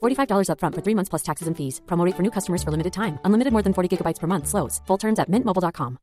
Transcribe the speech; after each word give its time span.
$45 0.00 0.48
upfront 0.52 0.74
for 0.74 0.82
three 0.82 0.94
months 0.94 1.08
plus 1.08 1.22
taxes 1.22 1.48
and 1.48 1.56
fees. 1.56 1.80
Promo 1.86 2.06
for 2.16 2.22
new 2.22 2.30
customers 2.30 2.62
for 2.62 2.70
limited 2.70 2.92
time. 2.92 3.18
Unlimited 3.24 3.52
more 3.52 3.62
than 3.62 3.72
40 3.72 3.96
gigabytes 3.96 4.20
per 4.20 4.26
month. 4.26 4.46
Slows. 4.46 4.80
Full 4.86 4.98
terms 4.98 5.18
at 5.18 5.28
mintmobile.com. 5.28 5.98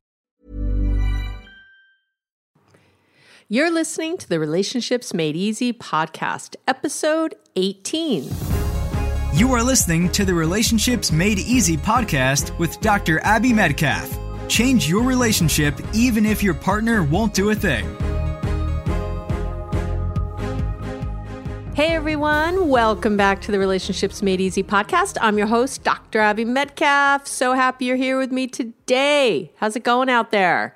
You're 3.49 3.71
listening 3.71 4.17
to 4.17 4.27
the 4.27 4.41
Relationships 4.41 5.13
Made 5.13 5.37
Easy 5.37 5.71
podcast, 5.71 6.57
episode 6.67 7.33
18. 7.55 8.29
You 9.35 9.53
are 9.53 9.63
listening 9.63 10.11
to 10.11 10.25
the 10.25 10.33
Relationships 10.33 11.13
Made 11.13 11.39
Easy 11.39 11.77
podcast 11.77 12.57
with 12.59 12.77
Dr. 12.81 13.21
Abby 13.21 13.51
Medcalf. 13.53 14.19
Change 14.49 14.89
your 14.89 15.03
relationship 15.03 15.79
even 15.93 16.25
if 16.25 16.43
your 16.43 16.55
partner 16.55 17.03
won't 17.03 17.33
do 17.33 17.51
a 17.51 17.55
thing. 17.55 17.85
Hey 21.77 21.93
everyone, 21.93 22.69
welcome 22.69 23.17
back 23.17 23.39
to 23.41 23.51
the 23.51 23.59
Relationships 23.59 24.23
Made 24.23 24.41
Easy 24.41 24.63
podcast. 24.63 25.15
I'm 25.21 25.37
your 25.37 25.45
host, 25.45 25.83
Dr. 25.83 26.19
Abby 26.19 26.43
Medcalf. 26.43 27.27
So 27.27 27.53
happy 27.53 27.85
you're 27.85 27.97
here 27.97 28.17
with 28.17 28.31
me 28.31 28.47
today. 28.47 29.51
How's 29.57 29.75
it 29.75 29.83
going 29.83 30.09
out 30.09 30.31
there? 30.31 30.75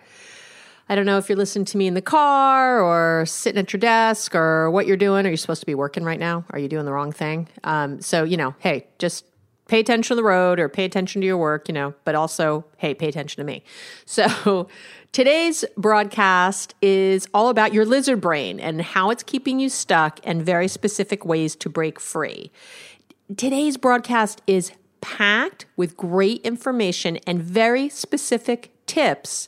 I 0.88 0.94
don't 0.94 1.07
know 1.07 1.17
if 1.17 1.27
you're 1.27 1.39
listening 1.39 1.66
to 1.66 1.77
me 1.77 1.88
in 1.88 1.95
the 1.95 2.03
car 2.03 2.79
or 2.79 3.25
sitting 3.25 3.57
at 3.57 3.73
your 3.73 3.79
desk 3.79 4.35
or 4.35 4.69
what 4.69 4.85
you're 4.85 4.95
doing. 4.95 5.25
Are 5.25 5.31
you 5.31 5.38
supposed 5.38 5.61
to 5.61 5.66
be 5.66 5.73
working 5.73 6.03
right 6.03 6.19
now? 6.19 6.45
Are 6.51 6.59
you 6.59 6.67
doing 6.67 6.85
the 6.85 6.94
wrong 6.94 7.11
thing? 7.11 7.50
Um, 7.63 8.00
so, 8.00 8.23
you 8.23 8.38
know, 8.38 8.53
hey, 8.59 8.85
just 9.00 9.25
pay 9.67 9.79
attention 9.79 10.09
to 10.09 10.16
the 10.16 10.23
road 10.23 10.59
or 10.59 10.69
pay 10.69 10.85
attention 10.85 11.22
to 11.22 11.25
your 11.25 11.38
work, 11.38 11.67
you 11.67 11.73
know, 11.73 11.95
but 12.03 12.13
also, 12.13 12.63
hey, 12.78 12.94
pay 12.94 13.07
attention 13.07 13.41
to 13.41 13.44
me. 13.44 13.63
So, 14.06 14.67
today's 15.11 15.66
broadcast 15.75 16.73
is 16.81 17.27
all 17.33 17.49
about 17.49 17.73
your 17.73 17.85
lizard 17.85 18.22
brain 18.22 18.59
and 18.59 18.81
how 18.81 19.09
it's 19.09 19.23
keeping 19.23 19.59
you 19.59 19.69
stuck 19.69 20.19
and 20.23 20.45
very 20.45 20.67
specific 20.67 21.25
ways 21.25 21.55
to 21.57 21.69
break 21.69 21.99
free. 21.99 22.51
Today's 23.35 23.77
broadcast 23.77 24.41
is 24.47 24.72
packed 25.01 25.66
with 25.75 25.97
great 25.97 26.41
information 26.41 27.17
and 27.27 27.41
very 27.41 27.89
specific 27.89 28.72
tips 28.85 29.47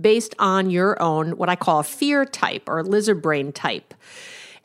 based 0.00 0.34
on 0.38 0.70
your 0.70 1.00
own, 1.02 1.36
what 1.36 1.48
I 1.48 1.56
call 1.56 1.80
a 1.80 1.84
fear 1.84 2.24
type 2.24 2.68
or 2.68 2.82
lizard 2.82 3.20
brain 3.20 3.52
type. 3.52 3.94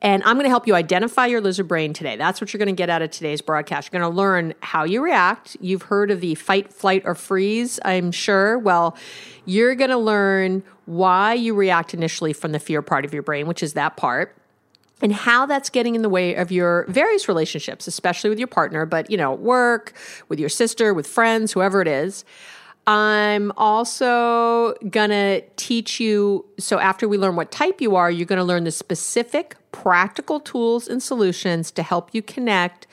And 0.02 0.22
I'm 0.24 0.36
going 0.36 0.44
to 0.44 0.50
help 0.50 0.68
you 0.68 0.76
identify 0.76 1.26
your 1.26 1.42
lizard 1.42 1.68
brain 1.68 1.92
today. 1.92 2.16
That's 2.18 2.40
what 2.40 2.54
you're 2.54 2.60
going 2.60 2.68
to 2.68 2.74
get 2.74 2.90
out 2.90 3.02
of 3.02 3.10
today's 3.10 3.42
broadcast. 3.42 3.92
You're 3.92 4.00
going 4.00 4.12
to 4.12 4.16
learn 4.16 4.54
how 4.62 4.84
you 4.84 5.02
react. 5.02 5.58
You've 5.60 5.84
heard 5.84 6.12
of 6.12 6.22
the 6.22 6.36
fight, 6.36 6.72
flight, 6.72 7.02
or 7.06 7.16
freeze, 7.16 7.80
I'm 7.84 8.12
sure. 8.12 8.60
Well, 8.60 8.96
you're 9.46 9.74
going 9.74 9.90
to 9.90 9.98
learn 9.98 10.62
why 10.86 11.34
you 11.34 11.56
react 11.56 11.96
initially 11.96 12.32
from 12.32 12.52
the 12.52 12.60
fear 12.60 12.82
part 12.84 13.06
of 13.06 13.14
your 13.14 13.24
brain, 13.24 13.48
which 13.48 13.64
is 13.64 13.74
that 13.74 13.98
part 13.98 14.36
and 15.02 15.14
how 15.14 15.46
that's 15.46 15.70
getting 15.70 15.96
in 15.96 16.02
the 16.02 16.10
way 16.10 16.36
of 16.36 16.52
your 16.52 16.86
various 16.88 17.28
relationships, 17.28 17.88
especially 17.88 18.30
with 18.30 18.40
your 18.40 18.48
partner, 18.48 18.86
but 18.86 19.10
you 19.12 19.18
know, 19.18 19.34
work, 19.34 19.94
with 20.28 20.40
your 20.40 20.50
sister, 20.50 20.94
with 20.94 21.06
friends, 21.06 21.52
whoever 21.52 21.82
it 21.82 21.88
is. 21.88 22.26
I'm 22.88 23.52
also 23.58 24.74
going 24.90 25.10
to 25.10 25.42
teach 25.58 26.00
you. 26.00 26.46
So, 26.58 26.80
after 26.80 27.08
we 27.08 27.18
learn 27.18 27.36
what 27.36 27.52
type 27.52 27.82
you 27.82 27.98
are, 27.98 28.10
you're 28.10 28.26
going 28.26 28.40
to 28.40 28.46
learn 28.46 28.64
the 28.64 28.72
specific 28.72 29.58
practical 29.74 30.40
tools 30.40 30.88
and 30.88 31.04
solutions 31.04 31.70
to 31.72 31.84
help 31.84 32.10
you 32.14 32.22
connect 32.22 32.88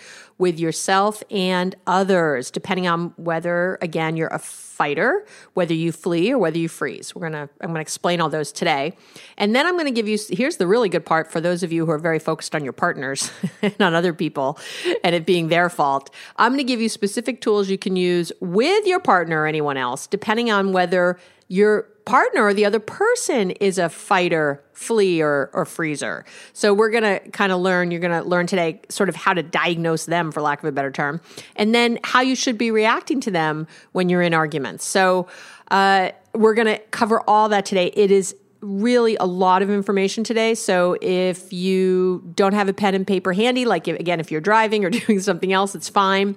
with 0.44 0.60
yourself 0.60 1.22
and 1.30 1.74
others, 1.86 2.50
depending 2.50 2.86
on 2.86 3.14
whether, 3.16 3.78
again, 3.80 4.14
you're 4.14 4.28
a 4.28 4.38
fighter, 4.38 5.24
whether 5.54 5.72
you 5.72 5.90
flee 5.90 6.30
or 6.30 6.36
whether 6.36 6.58
you 6.58 6.68
freeze. 6.68 7.14
We're 7.14 7.30
gonna, 7.30 7.48
I'm 7.62 7.68
gonna 7.68 7.80
explain 7.80 8.20
all 8.20 8.28
those 8.28 8.52
today. 8.52 8.94
And 9.38 9.56
then 9.56 9.66
I'm 9.66 9.78
gonna 9.78 9.90
give 9.90 10.06
you, 10.06 10.18
here's 10.28 10.58
the 10.58 10.66
really 10.66 10.90
good 10.90 11.06
part 11.06 11.32
for 11.32 11.40
those 11.40 11.62
of 11.62 11.72
you 11.72 11.86
who 11.86 11.92
are 11.92 11.98
very 11.98 12.18
focused 12.18 12.54
on 12.54 12.62
your 12.62 12.74
partners 12.74 13.30
and 13.62 13.80
on 13.80 13.94
other 13.94 14.12
people 14.12 14.58
and 15.02 15.14
it 15.14 15.24
being 15.24 15.48
their 15.48 15.70
fault. 15.70 16.10
I'm 16.36 16.52
gonna 16.52 16.62
give 16.62 16.82
you 16.82 16.90
specific 16.90 17.40
tools 17.40 17.70
you 17.70 17.78
can 17.78 17.96
use 17.96 18.30
with 18.42 18.86
your 18.86 19.00
partner 19.00 19.44
or 19.44 19.46
anyone 19.46 19.78
else, 19.78 20.06
depending 20.06 20.50
on 20.50 20.74
whether 20.74 21.18
your 21.48 21.88
partner 22.04 22.42
or 22.42 22.52
the 22.52 22.64
other 22.64 22.80
person 22.80 23.50
is 23.52 23.78
a 23.78 23.88
fighter, 23.88 24.62
flee, 24.72 25.22
or, 25.22 25.50
or 25.52 25.64
freezer. 25.64 26.24
So 26.52 26.74
we're 26.74 26.90
going 26.90 27.04
to 27.04 27.18
kind 27.30 27.50
of 27.50 27.60
learn, 27.60 27.90
you're 27.90 28.00
going 28.00 28.22
to 28.22 28.28
learn 28.28 28.46
today 28.46 28.80
sort 28.88 29.08
of 29.08 29.16
how 29.16 29.32
to 29.32 29.42
diagnose 29.42 30.04
them, 30.04 30.30
for 30.30 30.42
lack 30.42 30.58
of 30.58 30.66
a 30.66 30.72
better 30.72 30.90
term, 30.90 31.20
and 31.56 31.74
then 31.74 31.98
how 32.04 32.20
you 32.20 32.34
should 32.34 32.58
be 32.58 32.70
reacting 32.70 33.20
to 33.20 33.30
them 33.30 33.66
when 33.92 34.08
you're 34.08 34.22
in 34.22 34.34
arguments. 34.34 34.86
So 34.86 35.28
uh, 35.70 36.10
we're 36.34 36.54
going 36.54 36.66
to 36.66 36.78
cover 36.90 37.22
all 37.26 37.48
that 37.48 37.64
today. 37.64 37.86
It 37.94 38.10
is 38.10 38.34
really 38.64 39.16
a 39.16 39.26
lot 39.26 39.62
of 39.62 39.70
information 39.70 40.24
today. 40.24 40.54
So 40.54 40.96
if 41.00 41.52
you 41.52 42.22
don't 42.34 42.54
have 42.54 42.68
a 42.68 42.72
pen 42.72 42.94
and 42.94 43.06
paper 43.06 43.32
handy, 43.32 43.64
like 43.64 43.86
again, 43.86 44.20
if 44.20 44.30
you're 44.32 44.40
driving 44.40 44.84
or 44.84 44.90
doing 45.06 45.20
something 45.20 45.52
else, 45.52 45.74
it's 45.74 45.88
fine. 45.88 46.36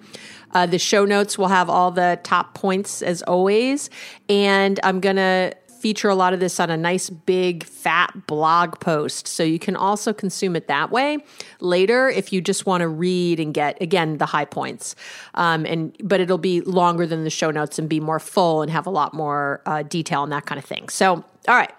Uh, 0.51 0.65
the 0.65 0.79
show 0.79 1.05
notes 1.05 1.37
will 1.37 1.47
have 1.47 1.69
all 1.69 1.91
the 1.91 2.19
top 2.23 2.53
points 2.53 3.01
as 3.01 3.21
always. 3.23 3.89
And 4.29 4.79
I'm 4.83 4.99
going 4.99 5.17
to 5.17 5.53
feature 5.77 6.09
a 6.09 6.15
lot 6.15 6.33
of 6.33 6.39
this 6.39 6.59
on 6.59 6.69
a 6.69 6.77
nice 6.77 7.09
big 7.09 7.63
fat 7.63 8.11
blog 8.25 8.79
post 8.79 9.27
so 9.27 9.43
you 9.43 9.59
can 9.59 9.75
also 9.75 10.11
consume 10.11 10.55
it 10.55 10.67
that 10.67 10.89
way 10.89 11.19
later 11.59 12.09
if 12.09 12.33
you 12.33 12.41
just 12.41 12.65
want 12.65 12.81
to 12.81 12.87
read 12.87 13.39
and 13.39 13.53
get 13.53 13.79
again 13.79 14.17
the 14.17 14.25
high 14.25 14.43
points 14.43 14.95
um, 15.35 15.67
and 15.67 15.95
but 16.03 16.19
it'll 16.19 16.39
be 16.39 16.61
longer 16.61 17.05
than 17.05 17.23
the 17.23 17.29
show 17.29 17.51
notes 17.51 17.77
and 17.77 17.87
be 17.87 17.99
more 17.99 18.19
full 18.19 18.63
and 18.63 18.71
have 18.71 18.87
a 18.87 18.89
lot 18.89 19.13
more 19.13 19.61
uh, 19.67 19.83
detail 19.83 20.23
and 20.23 20.31
that 20.31 20.47
kind 20.47 20.57
of 20.57 20.65
thing 20.65 20.89
so 20.89 21.23
all 21.47 21.55
right 21.55 21.71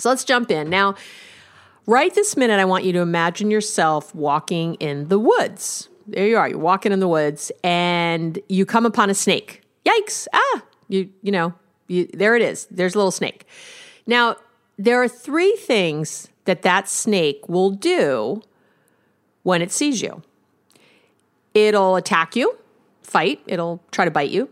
so 0.00 0.08
let's 0.08 0.24
jump 0.24 0.50
in 0.50 0.68
now 0.70 0.94
right 1.86 2.14
this 2.14 2.36
minute 2.36 2.58
i 2.58 2.64
want 2.64 2.84
you 2.84 2.92
to 2.92 3.00
imagine 3.00 3.50
yourself 3.50 4.14
walking 4.14 4.74
in 4.76 5.08
the 5.08 5.18
woods 5.18 5.88
there 6.10 6.26
you 6.26 6.36
are. 6.38 6.48
You're 6.48 6.58
walking 6.58 6.90
in 6.90 6.98
the 6.98 7.08
woods 7.08 7.52
and 7.62 8.38
you 8.48 8.66
come 8.66 8.84
upon 8.84 9.10
a 9.10 9.14
snake. 9.14 9.62
Yikes. 9.86 10.26
Ah, 10.32 10.62
you, 10.88 11.08
you 11.22 11.30
know, 11.30 11.54
you, 11.86 12.08
there 12.12 12.34
it 12.34 12.42
is. 12.42 12.66
There's 12.70 12.94
a 12.94 12.98
little 12.98 13.12
snake. 13.12 13.46
Now, 14.06 14.36
there 14.76 15.00
are 15.00 15.08
three 15.08 15.54
things 15.56 16.28
that 16.46 16.62
that 16.62 16.88
snake 16.88 17.48
will 17.48 17.70
do 17.70 18.42
when 19.42 19.62
it 19.62 19.70
sees 19.70 20.02
you 20.02 20.22
it'll 21.52 21.96
attack 21.96 22.36
you, 22.36 22.56
fight, 23.02 23.40
it'll 23.48 23.82
try 23.90 24.04
to 24.04 24.10
bite 24.10 24.30
you, 24.30 24.48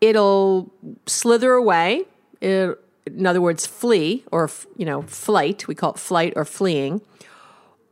it'll 0.00 0.72
slither 1.06 1.52
away, 1.52 2.02
it, 2.40 2.76
in 3.06 3.26
other 3.26 3.40
words, 3.40 3.66
flee 3.66 4.24
or, 4.32 4.50
you 4.76 4.84
know, 4.84 5.02
flight. 5.02 5.68
We 5.68 5.74
call 5.74 5.92
it 5.92 5.98
flight 5.98 6.32
or 6.36 6.44
fleeing. 6.44 7.00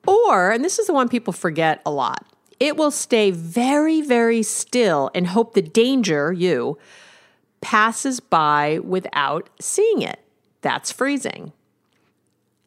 Or, 0.07 0.51
and 0.51 0.65
this 0.65 0.79
is 0.79 0.87
the 0.87 0.93
one 0.93 1.09
people 1.09 1.33
forget 1.33 1.81
a 1.87 1.91
lot, 1.91 2.27
it 2.61 2.77
will 2.77 2.91
stay 2.91 3.31
very, 3.31 4.01
very 4.01 4.43
still 4.43 5.11
and 5.15 5.27
hope 5.27 5.55
the 5.55 5.63
danger, 5.63 6.33
you, 6.33 6.79
passes 7.61 8.21
by 8.21 8.79
without 8.85 9.49
seeing 9.61 10.03
it. 10.03 10.21
That's 10.61 10.93
freezing. 10.93 11.53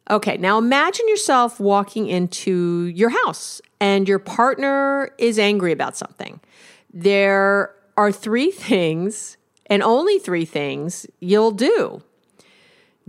Okay, 0.10 0.38
now 0.38 0.58
imagine 0.58 1.08
yourself 1.08 1.60
walking 1.60 2.08
into 2.08 2.86
your 2.86 3.10
house 3.10 3.62
and 3.80 4.08
your 4.08 4.20
partner 4.20 5.12
is 5.18 5.38
angry 5.38 5.72
about 5.72 5.98
something. 5.98 6.40
There 6.94 7.74
are 7.98 8.12
three 8.12 8.52
things, 8.52 9.38
and 9.66 9.84
only 9.84 10.18
three 10.18 10.46
things, 10.46 11.06
you'll 11.20 11.52
do. 11.52 12.02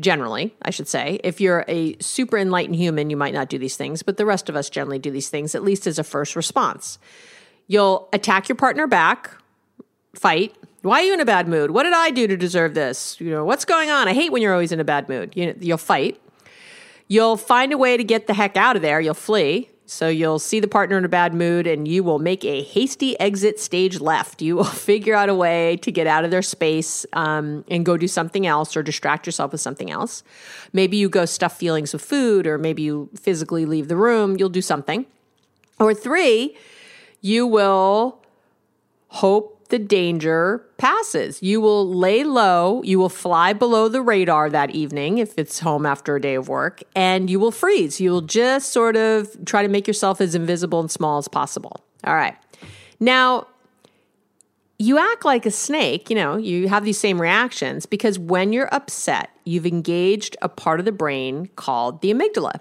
Generally, 0.01 0.55
I 0.63 0.71
should 0.71 0.87
say. 0.87 1.21
If 1.25 1.41
you're 1.41 1.65
a 1.67 1.97
super 1.99 2.39
enlightened 2.39 2.77
human, 2.77 3.11
you 3.11 3.17
might 3.17 3.35
not 3.35 3.49
do 3.49 3.59
these 3.59 3.77
things, 3.77 4.03
but 4.03 4.17
the 4.17 4.25
rest 4.25 4.49
of 4.49 4.55
us 4.55 4.71
generally 4.71 4.99
do 5.01 5.11
these 5.11 5.29
things, 5.29 5.55
at 5.55 5.65
least 5.65 5.87
as 5.87 5.99
a 5.99 6.05
first 6.05 6.37
response. 6.37 6.99
You'll 7.67 8.09
attack 8.13 8.49
your 8.49 8.57
partner 8.57 8.87
back, 8.87 9.31
fight. 10.15 10.55
Why 10.83 11.01
are 11.01 11.03
you 11.03 11.15
in 11.15 11.21
a 11.21 11.25
bad 11.25 11.49
mood? 11.49 11.73
What 11.73 11.83
did 11.83 11.93
I 11.93 12.11
do 12.11 12.29
to 12.29 12.37
deserve 12.37 12.75
this? 12.75 13.21
You 13.21 13.31
know, 13.31 13.45
what's 13.45 13.65
going 13.65 13.91
on? 13.91 14.07
I 14.07 14.15
hate 14.15 14.31
when 14.31 14.41
you're 14.41 14.53
always 14.53 14.71
in 14.71 14.79
a 14.79 14.85
bad 14.85 15.09
mood. 15.09 15.33
You, 15.35 15.55
you'll 15.61 15.79
fight. 15.79 16.21
You'll 17.09 17.37
find 17.37 17.73
a 17.73 17.79
way 17.79 17.97
to 17.97 18.05
get 18.05 18.27
the 18.27 18.35
heck 18.35 18.57
out 18.57 18.77
of 18.77 18.83
there. 18.83 19.01
You'll 19.01 19.15
flee. 19.15 19.69
So 19.91 20.07
you'll 20.07 20.39
see 20.39 20.61
the 20.61 20.69
partner 20.69 20.99
in 20.99 21.07
a 21.07 21.09
bad 21.09 21.33
mood 21.33 21.67
and 21.67 21.89
you 21.89 22.05
will 22.05 22.19
make 22.19 22.45
a 22.45 22.63
hasty 22.63 23.19
exit 23.19 23.59
stage 23.59 24.01
left. 24.01 24.43
You 24.43 24.57
will 24.57 24.65
figure 24.89 25.15
out 25.15 25.31
a 25.31 25.35
way 25.35 25.79
to 25.79 25.91
get 25.91 26.07
out 26.07 26.27
of 26.27 26.31
their 26.31 26.43
space 26.43 27.07
um, 27.15 27.65
and 27.69 27.87
go 27.87 27.97
do 27.97 28.07
something 28.07 28.47
else 28.47 28.77
or 28.77 28.83
distract 28.83 29.25
yourself 29.25 29.51
with 29.51 29.63
something 29.63 29.91
else. 29.91 30.23
Maybe 30.75 30.99
you 30.99 31.09
go 31.09 31.25
stuff 31.25 31.57
feelings 31.57 31.95
with 31.95 32.03
food 32.03 32.47
or 32.47 32.59
maybe 32.59 32.83
you 32.83 33.09
physically 33.19 33.65
leave 33.65 33.89
the 33.89 33.97
room. 33.97 34.37
You'll 34.39 34.51
do 34.51 34.61
something. 34.61 35.07
Or 35.81 35.95
three, 35.95 36.55
you 37.23 37.47
will 37.47 38.23
hope 39.07 39.58
the 39.69 39.79
danger 39.79 40.65
passes. 40.79 41.43
You 41.43 41.61
will 41.61 41.93
lay 41.93 42.25
low, 42.25 42.83
you 42.85 42.99
will 42.99 43.09
fly 43.09 43.53
below 43.53 43.89
the 43.89 44.03
radar 44.03 44.49
that 44.51 44.71
evening 44.71 45.19
if 45.19 45.39
it's 45.39 45.61
home 45.61 45.85
after 45.85 46.17
a 46.17 46.21
day 46.21 46.35
of 46.35 46.49
work, 46.49 46.83
and 46.95 47.29
you 47.29 47.39
will 47.39 47.51
freeze. 47.51 48.01
You'll 48.01 48.23
just 48.23 48.73
sort 48.73 48.97
of 48.97 49.45
try 49.45 49.63
to 49.63 49.69
make 49.69 49.87
yourself 49.87 50.21
as 50.21 50.35
invisible 50.35 50.81
and 50.81 50.91
small 50.91 51.19
as 51.19 51.29
possible. 51.29 51.85
All 52.05 52.15
right. 52.15 52.37
Now, 53.01 53.47
you 54.79 54.99
act 54.99 55.25
like 55.25 55.45
a 55.45 55.51
snake, 55.51 56.09
you 56.09 56.17
know, 56.17 56.37
you 56.37 56.69
have 56.69 56.85
these 56.85 56.99
same 56.99 57.21
reactions 57.21 57.85
because 57.85 58.19
when 58.19 58.53
you're 58.53 58.73
upset, 58.73 59.31
you've 59.45 59.67
engaged 59.67 60.37
a 60.41 60.49
part 60.49 60.79
of 60.79 60.87
the 60.87 60.93
brain 60.93 61.51
called 61.57 62.01
the 62.01 62.15
amygdala. 62.15 62.61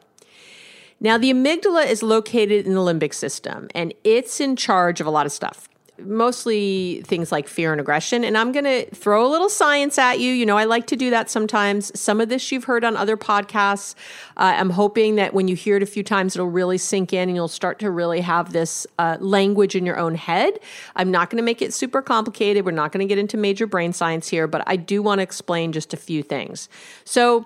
Now, 0.99 1.19
the 1.19 1.31
amygdala 1.31 1.87
is 1.87 2.01
located 2.01 2.65
in 2.65 2.73
the 2.73 2.81
limbic 2.81 3.13
system 3.13 3.67
and 3.75 3.93
it's 4.03 4.39
in 4.39 4.55
charge 4.55 4.99
of 4.99 5.05
a 5.05 5.11
lot 5.11 5.27
of 5.27 5.31
stuff 5.31 5.69
mostly 5.99 7.01
things 7.05 7.31
like 7.31 7.47
fear 7.47 7.71
and 7.71 7.81
aggression. 7.81 8.23
And 8.23 8.37
I'm 8.37 8.51
going 8.51 8.65
to 8.65 8.85
throw 8.95 9.25
a 9.25 9.29
little 9.29 9.49
science 9.49 9.97
at 9.97 10.19
you. 10.19 10.31
You 10.31 10.45
know, 10.45 10.57
I 10.57 10.65
like 10.65 10.87
to 10.87 10.95
do 10.95 11.09
that 11.09 11.29
sometimes. 11.29 11.97
Some 11.99 12.21
of 12.21 12.29
this 12.29 12.51
you've 12.51 12.65
heard 12.65 12.83
on 12.83 12.95
other 12.95 13.17
podcasts. 13.17 13.95
Uh, 14.35 14.55
I'm 14.57 14.69
hoping 14.69 15.15
that 15.15 15.33
when 15.33 15.47
you 15.47 15.55
hear 15.55 15.77
it 15.77 15.83
a 15.83 15.87
few 15.87 16.03
times, 16.03 16.35
it'll 16.35 16.47
really 16.47 16.77
sink 16.77 17.13
in 17.13 17.29
and 17.29 17.35
you'll 17.35 17.47
start 17.47 17.79
to 17.79 17.91
really 17.91 18.21
have 18.21 18.53
this 18.53 18.85
uh, 18.99 19.17
language 19.19 19.75
in 19.75 19.85
your 19.85 19.97
own 19.97 20.15
head. 20.15 20.59
I'm 20.95 21.11
not 21.11 21.29
going 21.29 21.37
to 21.37 21.43
make 21.43 21.61
it 21.61 21.73
super 21.73 22.01
complicated. 22.01 22.65
We're 22.65 22.71
not 22.71 22.91
going 22.91 23.05
to 23.05 23.07
get 23.07 23.17
into 23.17 23.37
major 23.37 23.67
brain 23.67 23.93
science 23.93 24.27
here, 24.27 24.47
but 24.47 24.63
I 24.67 24.75
do 24.75 25.01
want 25.01 25.19
to 25.19 25.23
explain 25.23 25.71
just 25.71 25.93
a 25.93 25.97
few 25.97 26.23
things. 26.23 26.69
So, 27.03 27.45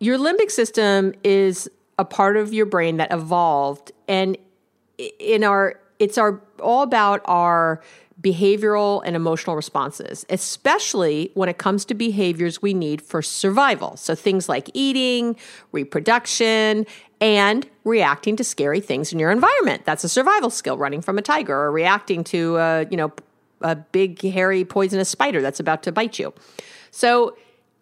your 0.00 0.16
limbic 0.16 0.52
system 0.52 1.12
is 1.24 1.68
a 1.98 2.04
part 2.04 2.36
of 2.36 2.54
your 2.54 2.66
brain 2.66 2.98
that 2.98 3.12
evolved 3.12 3.90
and 4.06 4.38
in 5.18 5.42
our 5.42 5.80
it's 5.98 6.18
our 6.18 6.40
all 6.60 6.82
about 6.82 7.22
our 7.24 7.82
behavioral 8.20 9.00
and 9.04 9.14
emotional 9.14 9.54
responses, 9.54 10.26
especially 10.28 11.30
when 11.34 11.48
it 11.48 11.58
comes 11.58 11.84
to 11.84 11.94
behaviors 11.94 12.60
we 12.60 12.74
need 12.74 13.00
for 13.00 13.22
survival. 13.22 13.96
So 13.96 14.14
things 14.14 14.48
like 14.48 14.70
eating, 14.74 15.36
reproduction, 15.70 16.84
and 17.20 17.68
reacting 17.84 18.36
to 18.36 18.44
scary 18.44 18.80
things 18.80 19.12
in 19.12 19.18
your 19.18 19.30
environment. 19.30 19.84
That's 19.84 20.02
a 20.02 20.08
survival 20.08 20.50
skill, 20.50 20.76
running 20.76 21.00
from 21.00 21.16
a 21.16 21.22
tiger 21.22 21.56
or 21.56 21.70
reacting 21.70 22.24
to 22.24 22.56
a, 22.56 22.86
you 22.90 22.96
know, 22.96 23.12
a 23.60 23.76
big 23.76 24.20
hairy 24.20 24.64
poisonous 24.64 25.08
spider 25.08 25.40
that's 25.40 25.60
about 25.60 25.82
to 25.84 25.92
bite 25.92 26.18
you. 26.18 26.32
So 26.90 27.36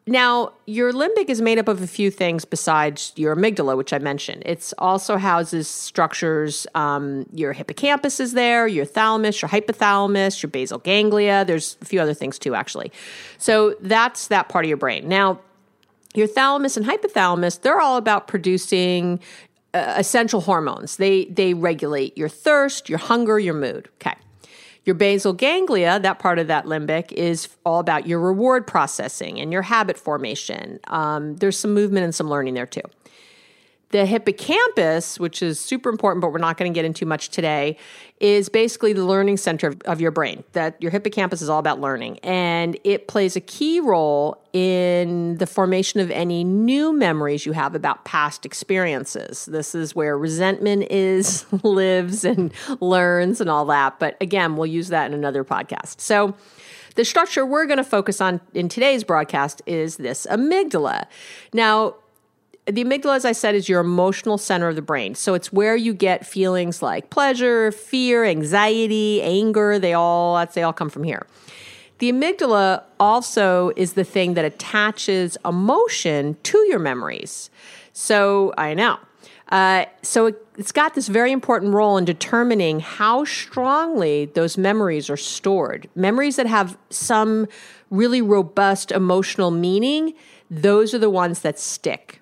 now, 0.08 0.53
your 0.67 0.93
limbic 0.93 1.29
is 1.29 1.43
made 1.43 1.58
up 1.58 1.67
of 1.67 1.82
a 1.82 1.87
few 1.87 2.12
things 2.12 2.44
besides 2.44 3.12
your 3.17 3.35
amygdala, 3.35 3.76
which 3.76 3.93
I 3.93 3.99
mentioned. 3.99 4.44
It 4.47 4.73
also 4.79 5.17
houses 5.17 5.67
structures. 5.67 6.64
Um, 6.76 7.26
your 7.32 7.53
hippocampus 7.53 8.20
is 8.20 8.32
there, 8.32 8.69
your 8.69 8.85
thalamus, 8.85 9.43
your 9.43 9.49
hypothalamus, 9.49 10.41
your 10.44 10.50
basal 10.50 10.79
ganglia. 10.79 11.44
There's 11.44 11.76
a 11.82 11.85
few 11.85 12.00
other 12.00 12.14
things 12.14 12.38
too, 12.38 12.55
actually. 12.55 12.93
So 13.38 13.75
that's 13.81 14.29
that 14.29 14.49
part 14.49 14.64
of 14.64 14.69
your 14.69 14.76
brain. 14.76 15.08
Now, 15.08 15.41
your 16.14 16.29
thalamus 16.29 16.76
and 16.76 16.87
hypothalamus, 16.87 17.62
they're 17.62 17.81
all 17.81 17.97
about 17.97 18.29
producing 18.29 19.19
uh, 19.75 19.94
essential 19.97 20.41
hormones. 20.41 20.99
They 20.99 21.25
they 21.26 21.53
regulate 21.53 22.17
your 22.17 22.29
thirst, 22.29 22.88
your 22.88 23.00
hunger, 23.00 23.41
your 23.41 23.55
mood. 23.55 23.88
Okay. 24.00 24.14
Your 24.86 24.94
basal 24.94 25.32
ganglia, 25.32 25.98
that 25.98 26.20
part 26.20 26.38
of 26.38 26.46
that 26.46 26.64
limbic, 26.64 27.12
is 27.12 27.48
all 27.66 27.80
about 27.80 28.06
your 28.06 28.20
reward 28.20 28.68
processing 28.68 29.40
and 29.40 29.52
your 29.52 29.62
habit 29.62 29.98
formation. 29.98 30.78
Um, 30.86 31.36
there's 31.36 31.58
some 31.58 31.74
movement 31.74 32.04
and 32.04 32.14
some 32.14 32.30
learning 32.30 32.54
there 32.54 32.66
too. 32.66 32.82
The 33.96 34.04
hippocampus, 34.04 35.19
which 35.19 35.43
is 35.43 35.58
super 35.58 35.88
important, 35.88 36.20
but 36.20 36.31
we're 36.31 36.37
not 36.37 36.58
going 36.58 36.70
to 36.70 36.75
get 36.76 36.84
into 36.84 37.06
much 37.06 37.31
today, 37.31 37.78
is 38.20 38.50
basically 38.50 38.93
the 38.93 39.06
learning 39.06 39.38
center 39.38 39.69
of, 39.69 39.81
of, 39.87 40.02
your 40.02 40.10
brain. 40.10 40.44
That 40.52 40.76
your 40.82 40.90
hippocampus 40.90 41.40
is 41.40 41.48
all 41.48 41.58
about 41.58 41.81
learning, 41.81 42.19
and 42.19 42.78
it 42.84 43.08
plays 43.08 43.37
a 43.37 43.40
key 43.40 43.81
role 43.81 44.44
in 44.52 45.38
the 45.38 45.46
formation 45.46 46.00
of 46.00 46.10
any 46.10 46.44
new 46.44 46.93
memories 46.93 47.46
you 47.46 47.52
have 47.52 47.75
about 47.75 48.04
past 48.04 48.44
experiences. 48.44 49.46
This 49.46 49.75
is 49.75 49.94
where 49.96 50.19
resentment 50.19 50.90
is, 50.90 51.50
lives, 51.62 52.22
and 52.22 52.52
learns, 52.81 53.40
and 53.40 53.48
all 53.48 53.64
that. 53.64 53.98
But 53.98 54.19
again, 54.20 54.56
we'll 54.56 54.66
use 54.66 54.88
that 54.88 55.06
in 55.06 55.14
another 55.14 55.43
podcast. 55.43 56.02
So. 56.02 56.34
The 56.96 57.04
structure 57.04 57.44
we're 57.44 57.66
going 57.66 57.76
to 57.76 57.84
focus 57.84 58.22
on 58.22 58.40
in 58.54 58.70
today's 58.70 59.04
broadcast 59.04 59.60
is 59.66 59.98
this 59.98 60.26
amygdala. 60.31 61.04
Now, 61.52 61.96
the 62.66 62.84
amygdala, 62.84 63.16
as 63.16 63.24
I 63.24 63.32
said, 63.32 63.54
is 63.54 63.68
your 63.68 63.80
emotional 63.80 64.38
center 64.38 64.68
of 64.68 64.74
the 64.74 64.82
brain. 64.82 65.14
So 65.14 65.34
it's 65.34 65.52
where 65.52 65.76
you 65.76 65.94
get 65.94 66.26
feelings 66.26 66.82
like 66.82 67.10
pleasure, 67.10 67.70
fear, 67.70 68.24
anxiety, 68.24 69.22
anger. 69.22 69.78
They 69.78 69.94
all 69.94 70.44
they 70.46 70.62
all 70.62 70.72
come 70.72 70.90
from 70.90 71.04
here. 71.04 71.26
The 71.98 72.10
amygdala 72.12 72.82
also 72.98 73.70
is 73.76 73.92
the 73.92 74.04
thing 74.04 74.34
that 74.34 74.44
attaches 74.44 75.38
emotion 75.44 76.36
to 76.43 76.58
your 76.69 76.81
memories. 76.81 77.50
So 77.93 78.52
I 78.58 78.74
know. 78.74 78.98
Uh, 79.50 79.84
so 80.02 80.26
it, 80.26 80.46
it's 80.58 80.72
got 80.72 80.94
this 80.94 81.06
very 81.06 81.31
important 81.31 81.72
role 81.72 81.96
in 81.96 82.05
determining 82.05 82.81
how 82.81 83.24
strongly 83.24 84.24
those 84.26 84.58
memories 84.58 85.08
are 85.08 85.17
stored. 85.17 85.88
Memories 85.94 86.34
that 86.34 86.48
have 86.48 86.76
some 86.91 87.46
really 87.91 88.20
robust 88.20 88.91
emotional 88.91 89.52
meaning, 89.52 90.14
those 90.50 90.93
are 90.93 90.98
the 90.98 91.08
ones 91.08 91.41
that 91.43 91.60
stick 91.60 92.20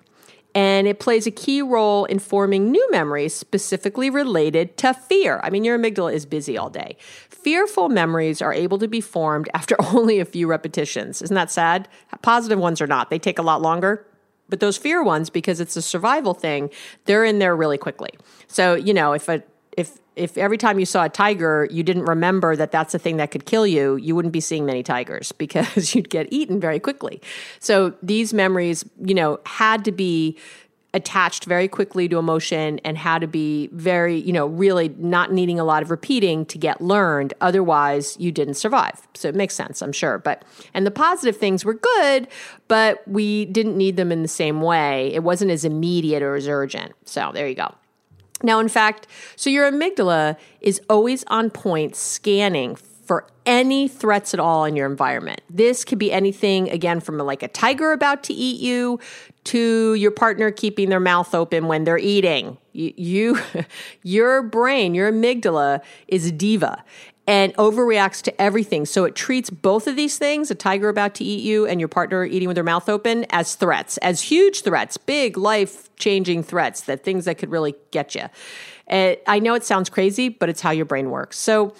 and 0.55 0.87
it 0.87 0.99
plays 0.99 1.27
a 1.27 1.31
key 1.31 1.61
role 1.61 2.05
in 2.05 2.17
forming 2.17 2.71
new 2.71 2.87
memories 2.89 3.35
specifically 3.35 4.09
related 4.09 4.77
to 4.77 4.93
fear. 4.93 5.41
I 5.43 5.49
mean, 5.49 5.65
your 5.65 5.77
amygdala 5.77 6.13
is 6.13 6.25
busy 6.25 6.57
all 6.57 6.69
day. 6.69 6.95
Fearful 7.29 7.89
memories 7.89 8.41
are 8.41 8.53
able 8.53 8.79
to 8.79 8.87
be 8.87 9.01
formed 9.01 9.49
after 9.53 9.75
only 9.93 10.19
a 10.19 10.25
few 10.25 10.47
repetitions. 10.47 11.21
Isn't 11.21 11.35
that 11.35 11.51
sad? 11.51 11.89
Positive 12.21 12.57
ones 12.57 12.81
are 12.81 12.87
not, 12.87 13.09
they 13.09 13.19
take 13.19 13.37
a 13.37 13.43
lot 13.43 13.61
longer. 13.61 14.07
But 14.47 14.59
those 14.59 14.77
fear 14.77 15.03
ones, 15.03 15.29
because 15.29 15.59
it's 15.59 15.75
a 15.75 15.81
survival 15.81 16.33
thing, 16.33 16.69
they're 17.05 17.25
in 17.25 17.39
there 17.39 17.55
really 17.55 17.79
quickly. 17.79 18.11
So, 18.47 18.75
you 18.75 18.93
know, 18.93 19.13
if 19.13 19.27
a 19.27 19.43
if 19.77 19.99
if 20.15 20.37
every 20.37 20.57
time 20.57 20.79
you 20.79 20.85
saw 20.85 21.05
a 21.05 21.09
tiger 21.09 21.67
you 21.69 21.83
didn't 21.83 22.05
remember 22.05 22.55
that 22.55 22.71
that's 22.71 22.93
a 22.93 22.99
thing 22.99 23.17
that 23.17 23.31
could 23.31 23.45
kill 23.45 23.67
you 23.67 23.95
you 23.97 24.15
wouldn't 24.15 24.31
be 24.31 24.39
seeing 24.39 24.65
many 24.65 24.83
tigers 24.83 25.31
because 25.37 25.95
you'd 25.95 26.09
get 26.09 26.27
eaten 26.31 26.59
very 26.59 26.79
quickly. 26.79 27.21
So 27.59 27.93
these 28.01 28.33
memories 28.33 28.85
you 29.03 29.13
know 29.13 29.39
had 29.45 29.85
to 29.85 29.91
be 29.91 30.37
attached 30.93 31.43
very 31.43 31.67
quickly 31.67 32.07
to 32.07 32.17
emotion 32.17 32.79
and 32.85 32.97
had 32.97 33.19
to 33.19 33.27
be 33.27 33.67
very 33.73 34.17
you 34.17 34.31
know 34.31 34.47
really 34.47 34.89
not 34.97 35.33
needing 35.33 35.59
a 35.59 35.65
lot 35.65 35.83
of 35.83 35.91
repeating 35.91 36.45
to 36.45 36.57
get 36.57 36.79
learned. 36.79 37.33
Otherwise 37.41 38.15
you 38.17 38.31
didn't 38.31 38.53
survive. 38.53 39.05
So 39.13 39.27
it 39.27 39.35
makes 39.35 39.53
sense 39.53 39.81
i'm 39.81 39.91
sure. 39.91 40.17
But 40.17 40.43
and 40.73 40.85
the 40.85 40.91
positive 40.91 41.35
things 41.35 41.65
were 41.65 41.73
good 41.73 42.27
but 42.67 43.05
we 43.07 43.45
didn't 43.45 43.77
need 43.77 43.97
them 43.97 44.11
in 44.11 44.21
the 44.21 44.27
same 44.27 44.61
way. 44.61 45.13
It 45.13 45.23
wasn't 45.23 45.51
as 45.51 45.65
immediate 45.65 46.23
or 46.23 46.35
as 46.35 46.47
urgent. 46.47 46.93
So 47.03 47.31
there 47.33 47.47
you 47.47 47.55
go 47.55 47.75
now, 48.43 48.59
in 48.59 48.67
fact, 48.67 49.07
so 49.35 49.49
your 49.49 49.71
amygdala 49.71 50.37
is 50.61 50.81
always 50.89 51.23
on 51.27 51.49
point 51.49 51.95
scanning 51.95 52.75
for 52.75 53.27
any 53.45 53.87
threats 53.87 54.33
at 54.33 54.39
all 54.39 54.65
in 54.65 54.75
your 54.75 54.89
environment. 54.89 55.41
This 55.49 55.85
could 55.85 55.99
be 55.99 56.11
anything, 56.11 56.69
again, 56.69 56.99
from 56.99 57.17
like 57.19 57.43
a 57.43 57.47
tiger 57.47 57.91
about 57.91 58.23
to 58.25 58.33
eat 58.33 58.59
you 58.59 58.99
to 59.45 59.93
your 59.93 60.09
partner 60.09 60.49
keeping 60.49 60.89
their 60.89 60.99
mouth 60.99 61.35
open 61.35 61.67
when 61.67 61.83
they're 61.83 61.99
eating. 61.99 62.57
You, 62.73 62.93
you 62.97 63.39
your 64.03 64.41
brain, 64.41 64.95
your 64.95 65.11
amygdala 65.11 65.81
is 66.07 66.31
diva 66.31 66.83
and 67.27 67.53
overreacts 67.55 68.21
to 68.23 68.41
everything. 68.41 68.85
So 68.85 69.05
it 69.05 69.15
treats 69.15 69.49
both 69.49 69.87
of 69.87 69.95
these 69.95 70.17
things, 70.17 70.51
a 70.51 70.55
tiger 70.55 70.89
about 70.89 71.15
to 71.15 71.23
eat 71.23 71.43
you 71.43 71.65
and 71.65 71.79
your 71.79 71.87
partner 71.87 72.23
eating 72.23 72.47
with 72.47 72.55
their 72.55 72.63
mouth 72.63 72.87
open, 72.87 73.25
as 73.31 73.55
threats, 73.55 73.97
as 73.97 74.21
huge 74.21 74.61
threats, 74.61 74.97
big 74.97 75.37
life 75.37 75.93
changing 75.95 76.43
threats, 76.43 76.81
that 76.81 77.03
things 77.03 77.25
that 77.25 77.37
could 77.37 77.49
really 77.49 77.75
get 77.91 78.13
you. 78.13 78.25
Uh, 78.89 79.15
I 79.25 79.39
know 79.39 79.55
it 79.55 79.63
sounds 79.63 79.89
crazy, 79.89 80.29
but 80.29 80.49
it's 80.49 80.61
how 80.61 80.71
your 80.71 80.85
brain 80.85 81.09
works. 81.09 81.39
So 81.39 81.73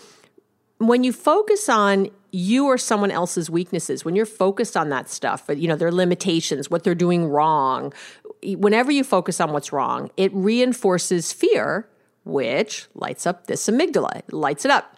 when 0.80 1.04
you 1.04 1.14
focus 1.14 1.70
on 1.70 2.10
you 2.32 2.66
or 2.66 2.78
someone 2.78 3.12
else's 3.12 3.50
weaknesses, 3.50 4.04
when 4.04 4.16
you're 4.16 4.26
focused 4.26 4.76
on 4.76 4.90
that 4.90 5.10
stuff, 5.10 5.46
you 5.50 5.68
know, 5.68 5.76
their 5.76 5.92
limitations, 5.92 6.70
what 6.70 6.84
they're 6.84 6.96
doing 6.96 7.28
wrong, 7.28 7.94
whenever 8.44 8.92
you 8.92 9.04
focus 9.04 9.40
on 9.40 9.54
what's 9.54 9.72
wrong, 9.72 10.10
it 10.18 10.34
reinforces 10.34 11.32
fear, 11.32 11.88
which 12.26 12.88
lights 12.94 13.26
up 13.26 13.48
this 13.48 13.68
amygdala, 13.68 14.22
lights 14.32 14.66
it 14.66 14.72
up. 14.72 14.95